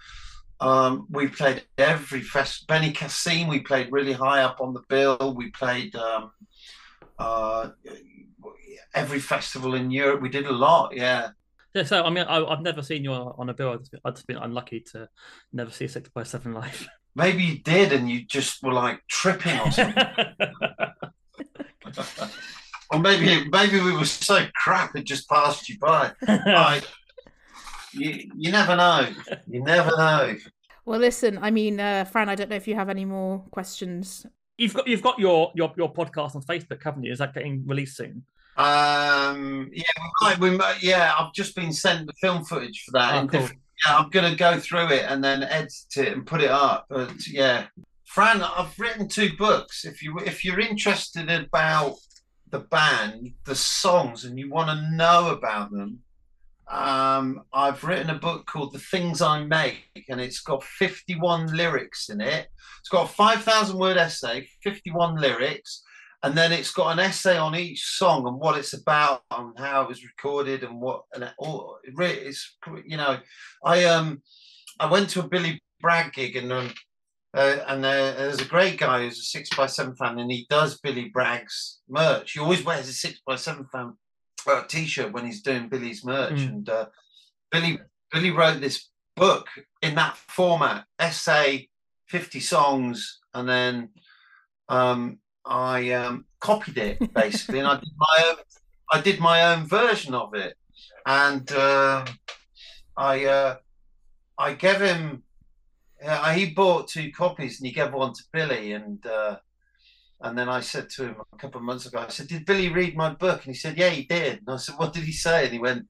[0.61, 2.67] Um, we played every fest.
[2.69, 5.35] Benicàssim, we played really high up on the bill.
[5.37, 6.31] We played um,
[7.19, 7.71] uh,
[8.95, 10.23] every festival in Europe.
[10.23, 11.29] We did a lot, yeah.
[11.75, 13.71] Yeah, so I mean, I, I've never seen you on on a bill.
[13.71, 15.09] I've just, been, I've just been unlucky to
[15.53, 16.87] never see a Six by Seven live.
[17.17, 20.05] Maybe you did, and you just were like tripping or something.
[22.91, 26.13] or maybe maybe we were so crap it just passed you by.
[26.47, 26.85] Like,
[27.93, 29.09] you, you never know.
[29.49, 30.37] You never know.
[30.85, 34.27] Well, listen, I mean, uh, Fran, I don't know if you have any more questions.
[34.59, 37.13] you've got you've got your your your podcast on Facebook, haven't you?
[37.13, 38.25] Is that getting released soon?
[38.57, 41.13] Um, yeah, we might, we might, yeah.
[41.19, 43.25] I've just been sent the film footage for that.
[43.25, 43.41] Oh, cool.
[43.41, 46.87] yeah, I'm gonna go through it and then edit it and put it up.
[46.89, 47.67] But yeah,
[48.05, 49.85] Fran, I've written two books.
[49.85, 51.97] If you if you're interested about
[52.51, 55.99] the band, the songs, and you want to know about them,
[56.69, 62.09] um, I've written a book called The Things I Make, and it's got 51 lyrics
[62.09, 62.49] in it.
[62.81, 65.83] It's got a 5,000 word essay, 51 lyrics,
[66.25, 69.83] and then it's got an essay on each song and what it's about and how
[69.83, 72.57] it was recorded and what and it all it's
[72.87, 73.19] you know
[73.65, 74.23] I um
[74.81, 76.73] I went to a Billy Bragg gig and um
[77.37, 80.47] uh, and uh, there's a great guy who's a six by seven fan and he
[80.49, 82.31] does Billy Bragg's merch.
[82.33, 83.95] He always wears a six by seven fan
[84.49, 86.49] uh, t-shirt when he's doing Billy's merch Mm.
[86.49, 86.87] and uh,
[87.51, 87.79] Billy
[88.13, 89.49] Billy wrote this book
[89.83, 91.69] in that format essay
[92.09, 93.91] 50 songs and then
[94.69, 98.37] um I um, copied it basically, and I did my own.
[98.93, 100.57] I did my own version of it,
[101.07, 102.05] and uh,
[102.97, 103.57] I uh,
[104.39, 105.23] I gave him.
[106.05, 109.37] Uh, he bought two copies, and he gave one to Billy, and uh,
[110.21, 112.69] and then I said to him a couple of months ago, I said, "Did Billy
[112.69, 115.13] read my book?" And he said, "Yeah, he did." And I said, "What did he
[115.13, 115.87] say?" And he went,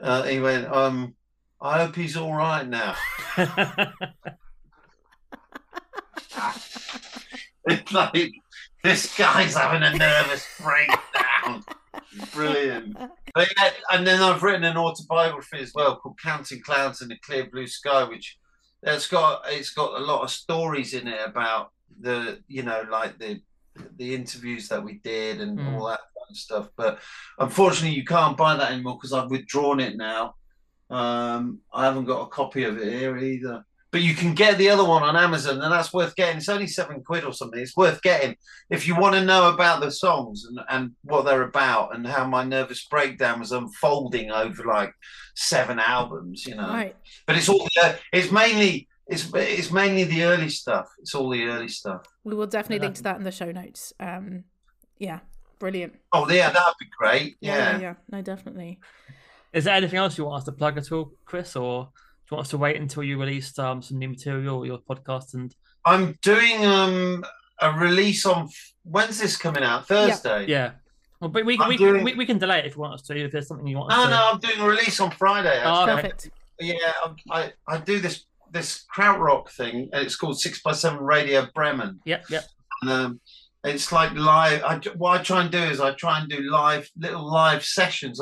[0.00, 1.14] uh, "He went, um,
[1.60, 2.96] I hope he's all right now."
[7.64, 8.32] It's like
[8.82, 11.64] this guy's having a nervous breakdown.
[12.34, 12.96] Brilliant.
[13.34, 17.18] But yeah, and then I've written an autobiography as well called Counting Clouds in a
[17.20, 18.36] Clear Blue Sky, which
[18.82, 23.18] it's got it's got a lot of stories in it about the you know like
[23.18, 23.40] the
[23.96, 25.72] the interviews that we did and Mm.
[25.72, 26.68] all that kind of stuff.
[26.76, 26.98] But
[27.38, 30.34] unfortunately, you can't buy that anymore because I've withdrawn it now.
[30.90, 33.64] Um, I haven't got a copy of it here either.
[33.92, 36.38] But you can get the other one on Amazon, and that's worth getting.
[36.38, 37.60] It's only seven quid or something.
[37.60, 38.36] It's worth getting
[38.70, 42.26] if you want to know about the songs and, and what they're about and how
[42.26, 44.94] my nervous breakdown was unfolding over like
[45.34, 46.68] seven albums, you know.
[46.68, 46.96] Right.
[47.26, 50.88] But it's all the, it's mainly it's it's mainly the early stuff.
[51.00, 52.02] It's all the early stuff.
[52.24, 52.82] We will definitely Yeah.
[52.84, 53.92] link to that in the show notes.
[54.00, 54.44] Um,
[54.98, 55.18] yeah,
[55.58, 55.96] brilliant.
[56.14, 57.36] Oh yeah, that'd be great.
[57.40, 57.72] Yeah, Yeah.
[57.72, 57.94] yeah, yeah.
[58.10, 58.80] No, definitely.
[59.52, 61.90] Is there anything else you want us to plug at all, Chris, or do
[62.30, 65.34] you want us to wait until you release um, some new material, or your podcast,
[65.34, 65.54] and
[65.84, 67.24] I'm doing um
[67.60, 68.48] a release on
[68.84, 69.86] when's this coming out?
[69.88, 70.46] Thursday.
[70.46, 70.72] yeah,
[71.20, 73.16] well, but we we, doing- we we can delay it if you want us to.
[73.16, 74.10] If there's something you want us No, to.
[74.10, 75.60] no, I'm doing a release on Friday.
[75.64, 75.92] Oh, actually.
[75.92, 76.02] okay.
[76.02, 76.30] Perfect.
[76.60, 80.98] Yeah, I'm- I, I do this this krautrock thing, and it's called Six by Seven
[81.00, 82.00] Radio Bremen.
[82.04, 82.44] Yep, yep.
[82.82, 83.20] And, um,
[83.64, 84.62] it's like live.
[84.64, 88.20] I, what I try and do is I try and do live little live sessions.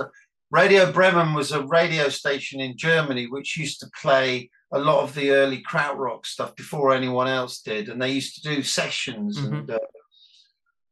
[0.50, 5.14] Radio Bremen was a radio station in Germany which used to play a lot of
[5.14, 9.38] the early krautrock stuff before anyone else did, and they used to do sessions.
[9.38, 9.78] And uh,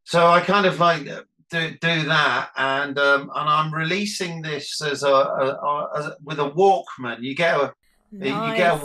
[0.04, 1.04] so I kind of like
[1.50, 6.38] do do that, and um, and I'm releasing this as a, a, a a with
[6.38, 7.22] a Walkman.
[7.22, 7.72] You get a
[8.12, 8.78] you get a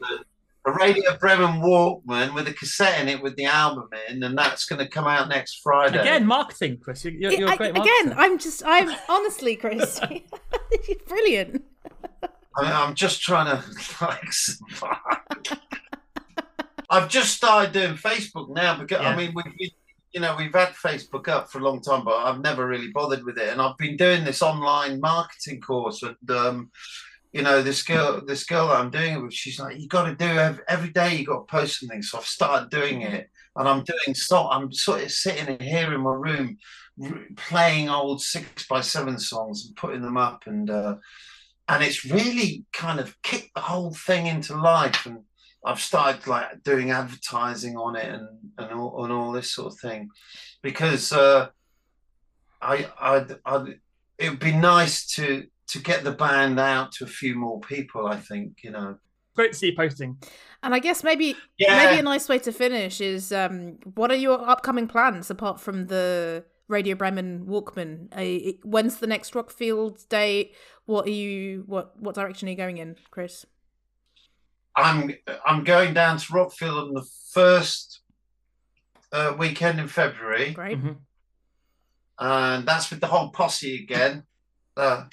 [0.00, 0.18] Nice.
[0.64, 4.36] Walk, a Radio Bremen Walkman with a cassette in it with the album in, and
[4.36, 5.98] that's going to come out next Friday.
[5.98, 7.04] Again, marketing, Chris.
[7.04, 8.14] You- You're, you're a I- great again.
[8.16, 10.00] I'm just, I'm honestly, Chris,
[11.08, 11.64] brilliant.
[12.56, 13.62] I mean, I'm just trying to
[14.04, 15.58] like survive.
[16.90, 19.10] I've just started doing Facebook now because Yeah.
[19.10, 19.70] I mean we've been,
[20.12, 23.24] you know we've had Facebook up for a long time, but I've never really bothered
[23.24, 23.48] with it.
[23.50, 26.70] And I've been doing this online marketing course, and um,
[27.32, 30.06] you know this girl, this girl that I'm doing it with, she's like, you got
[30.06, 31.16] to do every, every day.
[31.16, 32.02] You got to post something.
[32.02, 34.48] So I've started doing it, and I'm doing so.
[34.48, 36.58] I'm sort of sitting here in my room,
[37.36, 40.96] playing old six by seven songs and putting them up, and uh,
[41.68, 45.20] and it's really kind of kicked the whole thing into life and
[45.64, 48.28] I've started like doing advertising on it and
[48.58, 50.10] and all, and all this sort of thing
[50.62, 51.48] because uh,
[52.60, 53.74] I I I
[54.18, 58.06] it would be nice to to get the band out to a few more people
[58.06, 58.98] I think you know
[59.36, 60.18] Great to see you posting.
[60.62, 64.16] And I guess maybe, yeah maybe a nice way to finish is, um, what are
[64.16, 68.08] your upcoming plans apart from the Radio Bremen Walkman?
[68.12, 70.56] Uh, when's the next Rockfield date?
[70.84, 73.46] What are you, what, what direction are you going in, Chris?
[74.76, 75.14] I'm
[75.46, 78.00] I'm going down to Rockfield on the first
[79.12, 80.78] uh, weekend in February Great.
[80.78, 80.96] Mhm.
[82.18, 84.24] and that's with the whole posse again.
[84.76, 85.04] Uh,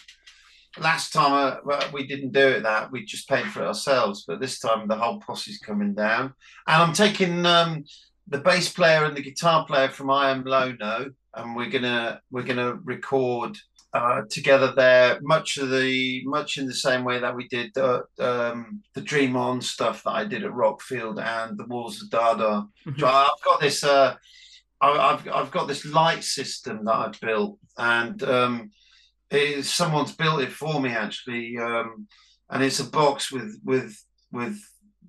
[0.80, 4.40] last time uh, we didn't do it that we just paid for it ourselves, but
[4.40, 6.34] this time the whole posse's coming down,
[6.68, 7.84] and I'm taking um,
[8.28, 12.44] the bass player and the guitar player from I Am Lono, and we're gonna we're
[12.44, 13.58] gonna record
[13.94, 18.02] uh, together there, much of the much in the same way that we did uh,
[18.20, 22.66] um, the Dream On stuff that I did at Rockfield and the Walls of Dada.
[22.86, 23.00] Mhm.
[23.00, 23.84] So I've got this.
[23.84, 24.16] Uh,
[24.82, 28.72] I- I've I've got this light system that I've built, and um,
[29.30, 32.08] it, someone's built it for me actually, um,
[32.50, 33.96] and it's a box with with
[34.32, 34.60] with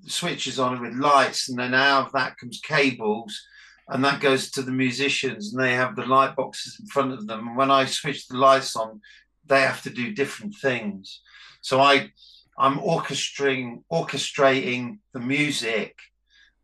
[0.06, 3.40] switches on it with lights, and then out of that comes cables,
[3.88, 7.26] and that goes to the musicians, and they have the light boxes in front of
[7.26, 7.48] them.
[7.48, 9.00] And when I switch the lights on,
[9.46, 11.20] they have to do different things.
[11.60, 12.10] So I
[12.58, 15.96] I'm orchestrating orchestrating the music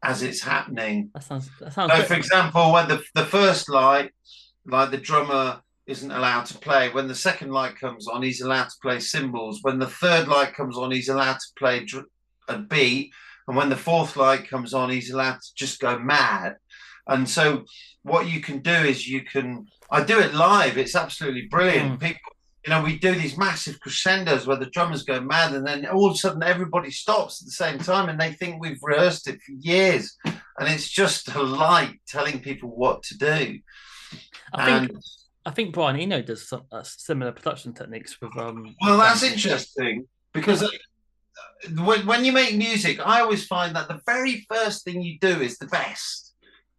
[0.03, 1.11] as it's happening.
[1.15, 1.51] That sounds.
[1.61, 1.93] That sounds.
[1.93, 2.07] So, good.
[2.07, 4.13] for example, when the the first light,
[4.67, 6.91] like the drummer isn't allowed to play.
[6.91, 9.61] When the second light comes on, he's allowed to play cymbals.
[9.63, 11.87] When the third light comes on, he's allowed to play
[12.49, 13.13] a beat.
[13.47, 16.57] And when the fourth light comes on, he's allowed to just go mad.
[17.07, 17.65] And so,
[18.03, 19.67] what you can do is you can.
[19.91, 20.79] I do it live.
[20.79, 21.99] It's absolutely brilliant.
[21.99, 22.01] Mm.
[22.01, 22.33] People,
[22.65, 26.07] you know, we do these massive crescendos where the drummers go mad, and then all
[26.07, 29.43] of a sudden everybody stops at the same time, and they think we've rehearsed it
[29.43, 30.17] for years
[30.59, 33.59] and it's just a light telling people what to do.
[34.53, 34.99] I think.
[35.47, 38.37] I think Brian Eno does some, uh, similar production techniques with.
[38.37, 38.75] um.
[38.81, 40.69] well, that's interesting because uh,
[41.83, 45.41] when, when you make music, I always find that the very first thing you do
[45.41, 46.35] is the best,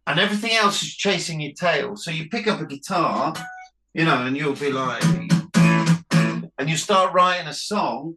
[0.06, 1.96] and everything else is chasing your tail.
[1.96, 3.34] So you pick up a guitar,
[3.94, 5.02] you know, and you'll be like,
[6.58, 8.16] and you start writing a song,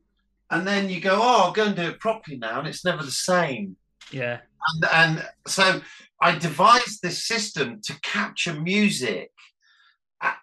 [0.49, 3.03] and then you go, oh, I'll go and do it properly now, and it's never
[3.03, 3.75] the same.
[4.11, 4.39] Yeah.
[4.73, 5.81] and, and so
[6.21, 9.31] I devised this system to capture music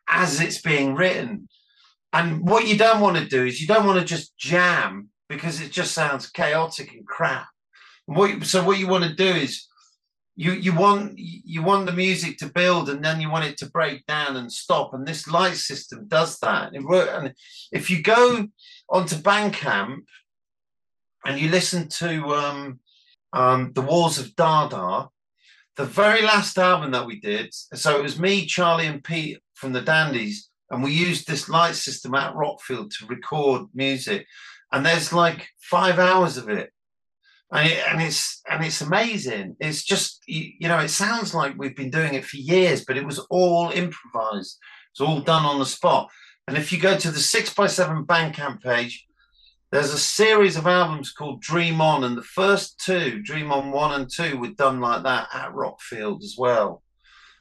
[0.09, 1.49] as it's being written.
[2.13, 5.61] And what you don't want to do is you don't want to just jam because
[5.61, 7.49] it just sounds chaotic and crap.
[8.07, 9.67] What, so what you want to do is
[10.39, 13.71] you you want you want the music to build and then you want it to
[13.71, 14.93] break down and stop.
[14.93, 16.75] And this light system does that.
[16.75, 17.35] It work, and
[17.73, 18.47] if you go
[18.89, 20.05] onto Bandcamp
[21.25, 22.81] and you listen to um,
[23.33, 25.09] um, The Walls of Dada,
[25.77, 27.53] the very last album that we did.
[27.53, 31.75] So it was me, Charlie, and Pete from the Dandies, and we used this light
[31.75, 34.27] system at Rockfield to record music.
[34.73, 36.71] And there's like five hours of it.
[37.53, 39.57] And, it, and it's and it's amazing.
[39.61, 42.97] It's just you, you know it sounds like we've been doing it for years, but
[42.97, 44.59] it was all improvised.
[44.91, 46.11] It's all done on the spot.
[46.49, 49.07] And if you go to the six by seven Bandcamp page,
[49.71, 54.01] there's a series of albums called Dream On, and the first two, Dream On one
[54.01, 56.83] and two, were done like that at Rockfield as well,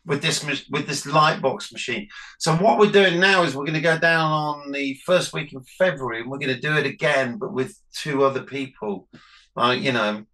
[0.06, 2.08] with this with this Lightbox machine.
[2.40, 5.54] So what we're doing now is we're going to go down on the first week
[5.54, 9.08] in February, and we're going to do it again, but with two other people,
[9.56, 10.26] like you know.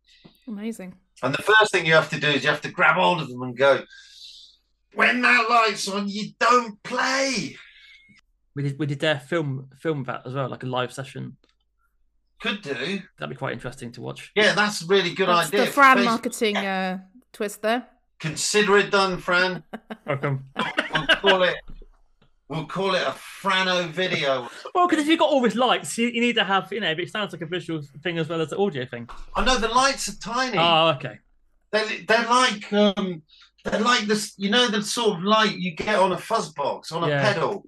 [0.47, 0.95] Amazing.
[1.23, 3.29] And the first thing you have to do is you have to grab hold of
[3.29, 3.83] them and go,
[4.95, 7.55] when that light's on, you don't play.
[8.55, 8.79] We did.
[8.79, 11.37] We did their film film that as well, like a live session.
[12.41, 12.99] Could do.
[13.19, 14.31] That'd be quite interesting to watch.
[14.35, 15.65] Yeah, that's a really good That's idea.
[15.65, 16.97] the Fran Face- marketing uh,
[17.31, 17.85] twist there.
[18.21, 19.63] Consider it done, Fran.
[20.05, 20.45] Welcome.
[20.93, 21.55] We'll call it.
[22.47, 23.11] We'll call it a
[23.41, 24.47] Frano video.
[24.75, 26.91] Well, because if you've got all these lights, you, you need to have, you know,
[26.91, 29.09] it sounds like a visual thing as well as an audio thing.
[29.35, 30.57] I know the lights are tiny.
[30.57, 31.17] Oh, okay.
[31.71, 33.21] They're, they're like um,
[33.63, 34.33] they're like this.
[34.37, 37.21] You know the sort of light you get on a fuzz box on a Yeah.
[37.33, 37.65] pedal.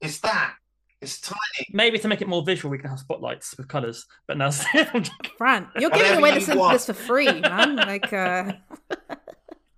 [0.00, 0.54] It's that.
[1.00, 1.68] It's tiny.
[1.72, 4.06] Maybe to make it more visual, we can have spotlights with colours.
[4.26, 4.50] But now,
[5.38, 6.72] Fran, you're giving away you this, want.
[6.72, 7.76] this for free, man.
[7.76, 8.52] Like, uh,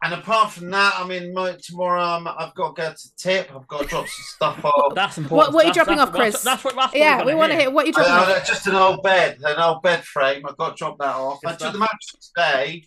[0.03, 3.51] And apart from that, I mean, mo- tomorrow I'm, I've got to go to tip.
[3.55, 4.25] I've got to drop some
[4.55, 4.95] stuff off.
[4.95, 5.55] that's important.
[5.55, 6.43] what are you That's- dropping that's- off, Chris?
[6.43, 6.75] That's, that's what.
[6.77, 8.29] That's what yeah, we want to hear what are you're dropping Uh, off.
[8.29, 10.45] uh, just an old bed, an old bed frame.
[10.47, 11.39] I've got to drop that off.
[11.47, 11.81] I Good took the stuff.
[11.81, 12.85] mattress today,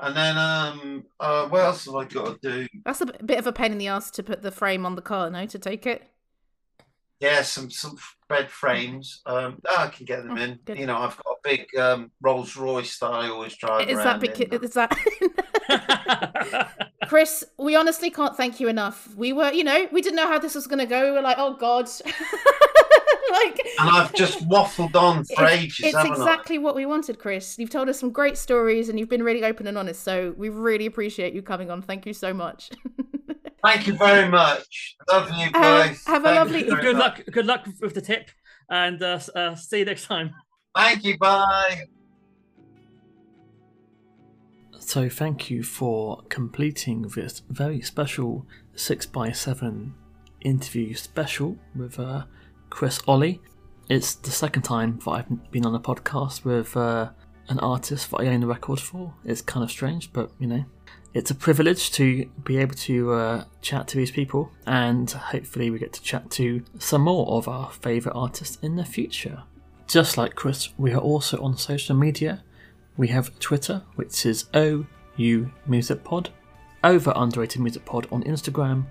[0.00, 2.68] and then um, uh, what else have I got to do?
[2.84, 5.02] That's a bit of a pain in the ass to put the frame on the
[5.02, 6.02] car, no, to take it.
[7.20, 7.96] Yeah, some some
[8.30, 9.20] bed frames.
[9.26, 10.58] Um, I can get them Oh, in.
[10.64, 10.78] good.
[10.78, 14.20] You know, I've got a big um, Rolls Royce that I always drive Is that
[14.20, 14.54] big?
[14.64, 14.96] Is that?
[17.08, 19.14] Chris, we honestly can't thank you enough.
[19.16, 21.06] We were, you know, we didn't know how this was going to go.
[21.06, 21.88] We were like, oh God.
[23.30, 27.58] like, and I've just waffled on for it's, ages, it's exactly what we wanted, Chris.
[27.58, 30.02] You've told us some great stories and you've been really open and honest.
[30.04, 31.82] So we really appreciate you coming on.
[31.82, 32.70] Thank you so much.
[33.64, 33.72] I?
[33.74, 34.96] Thank you very much.
[35.10, 36.06] Love you Uh, both.
[36.06, 37.18] have a lovely- you good much.
[37.18, 37.26] luck.
[37.30, 38.30] Good luck with the tip,
[38.68, 40.32] and uh, uh, see you next time.
[40.76, 41.18] Thank you.
[41.18, 41.84] Bye.
[44.78, 49.92] So, thank you for completing this very special 6x7
[50.40, 52.24] interview special with uh,
[52.70, 53.40] Chris Olley.
[53.88, 57.10] It's the second time that I've been on a podcast with uh,
[57.48, 59.14] an artist that I own the record for.
[59.24, 60.64] It's kind of strange, but you know,
[61.12, 65.78] it's a privilege to be able to uh, chat to these people, and hopefully, we
[65.78, 69.42] get to chat to some more of our favourite artists in the future.
[69.88, 72.44] Just like Chris, we are also on social media.
[72.96, 76.30] We have Twitter, which is OU Music Pod,
[76.84, 78.86] Over Underrated Music Pod on Instagram,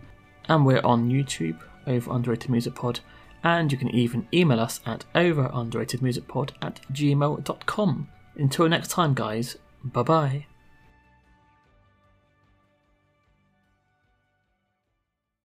[0.50, 3.00] and we're on YouTube, Over Underrated Music Pod,
[3.44, 8.08] and you can even email us at overunderatedmusicpod at gmail.com.
[8.36, 10.46] Until next time, guys, bye bye.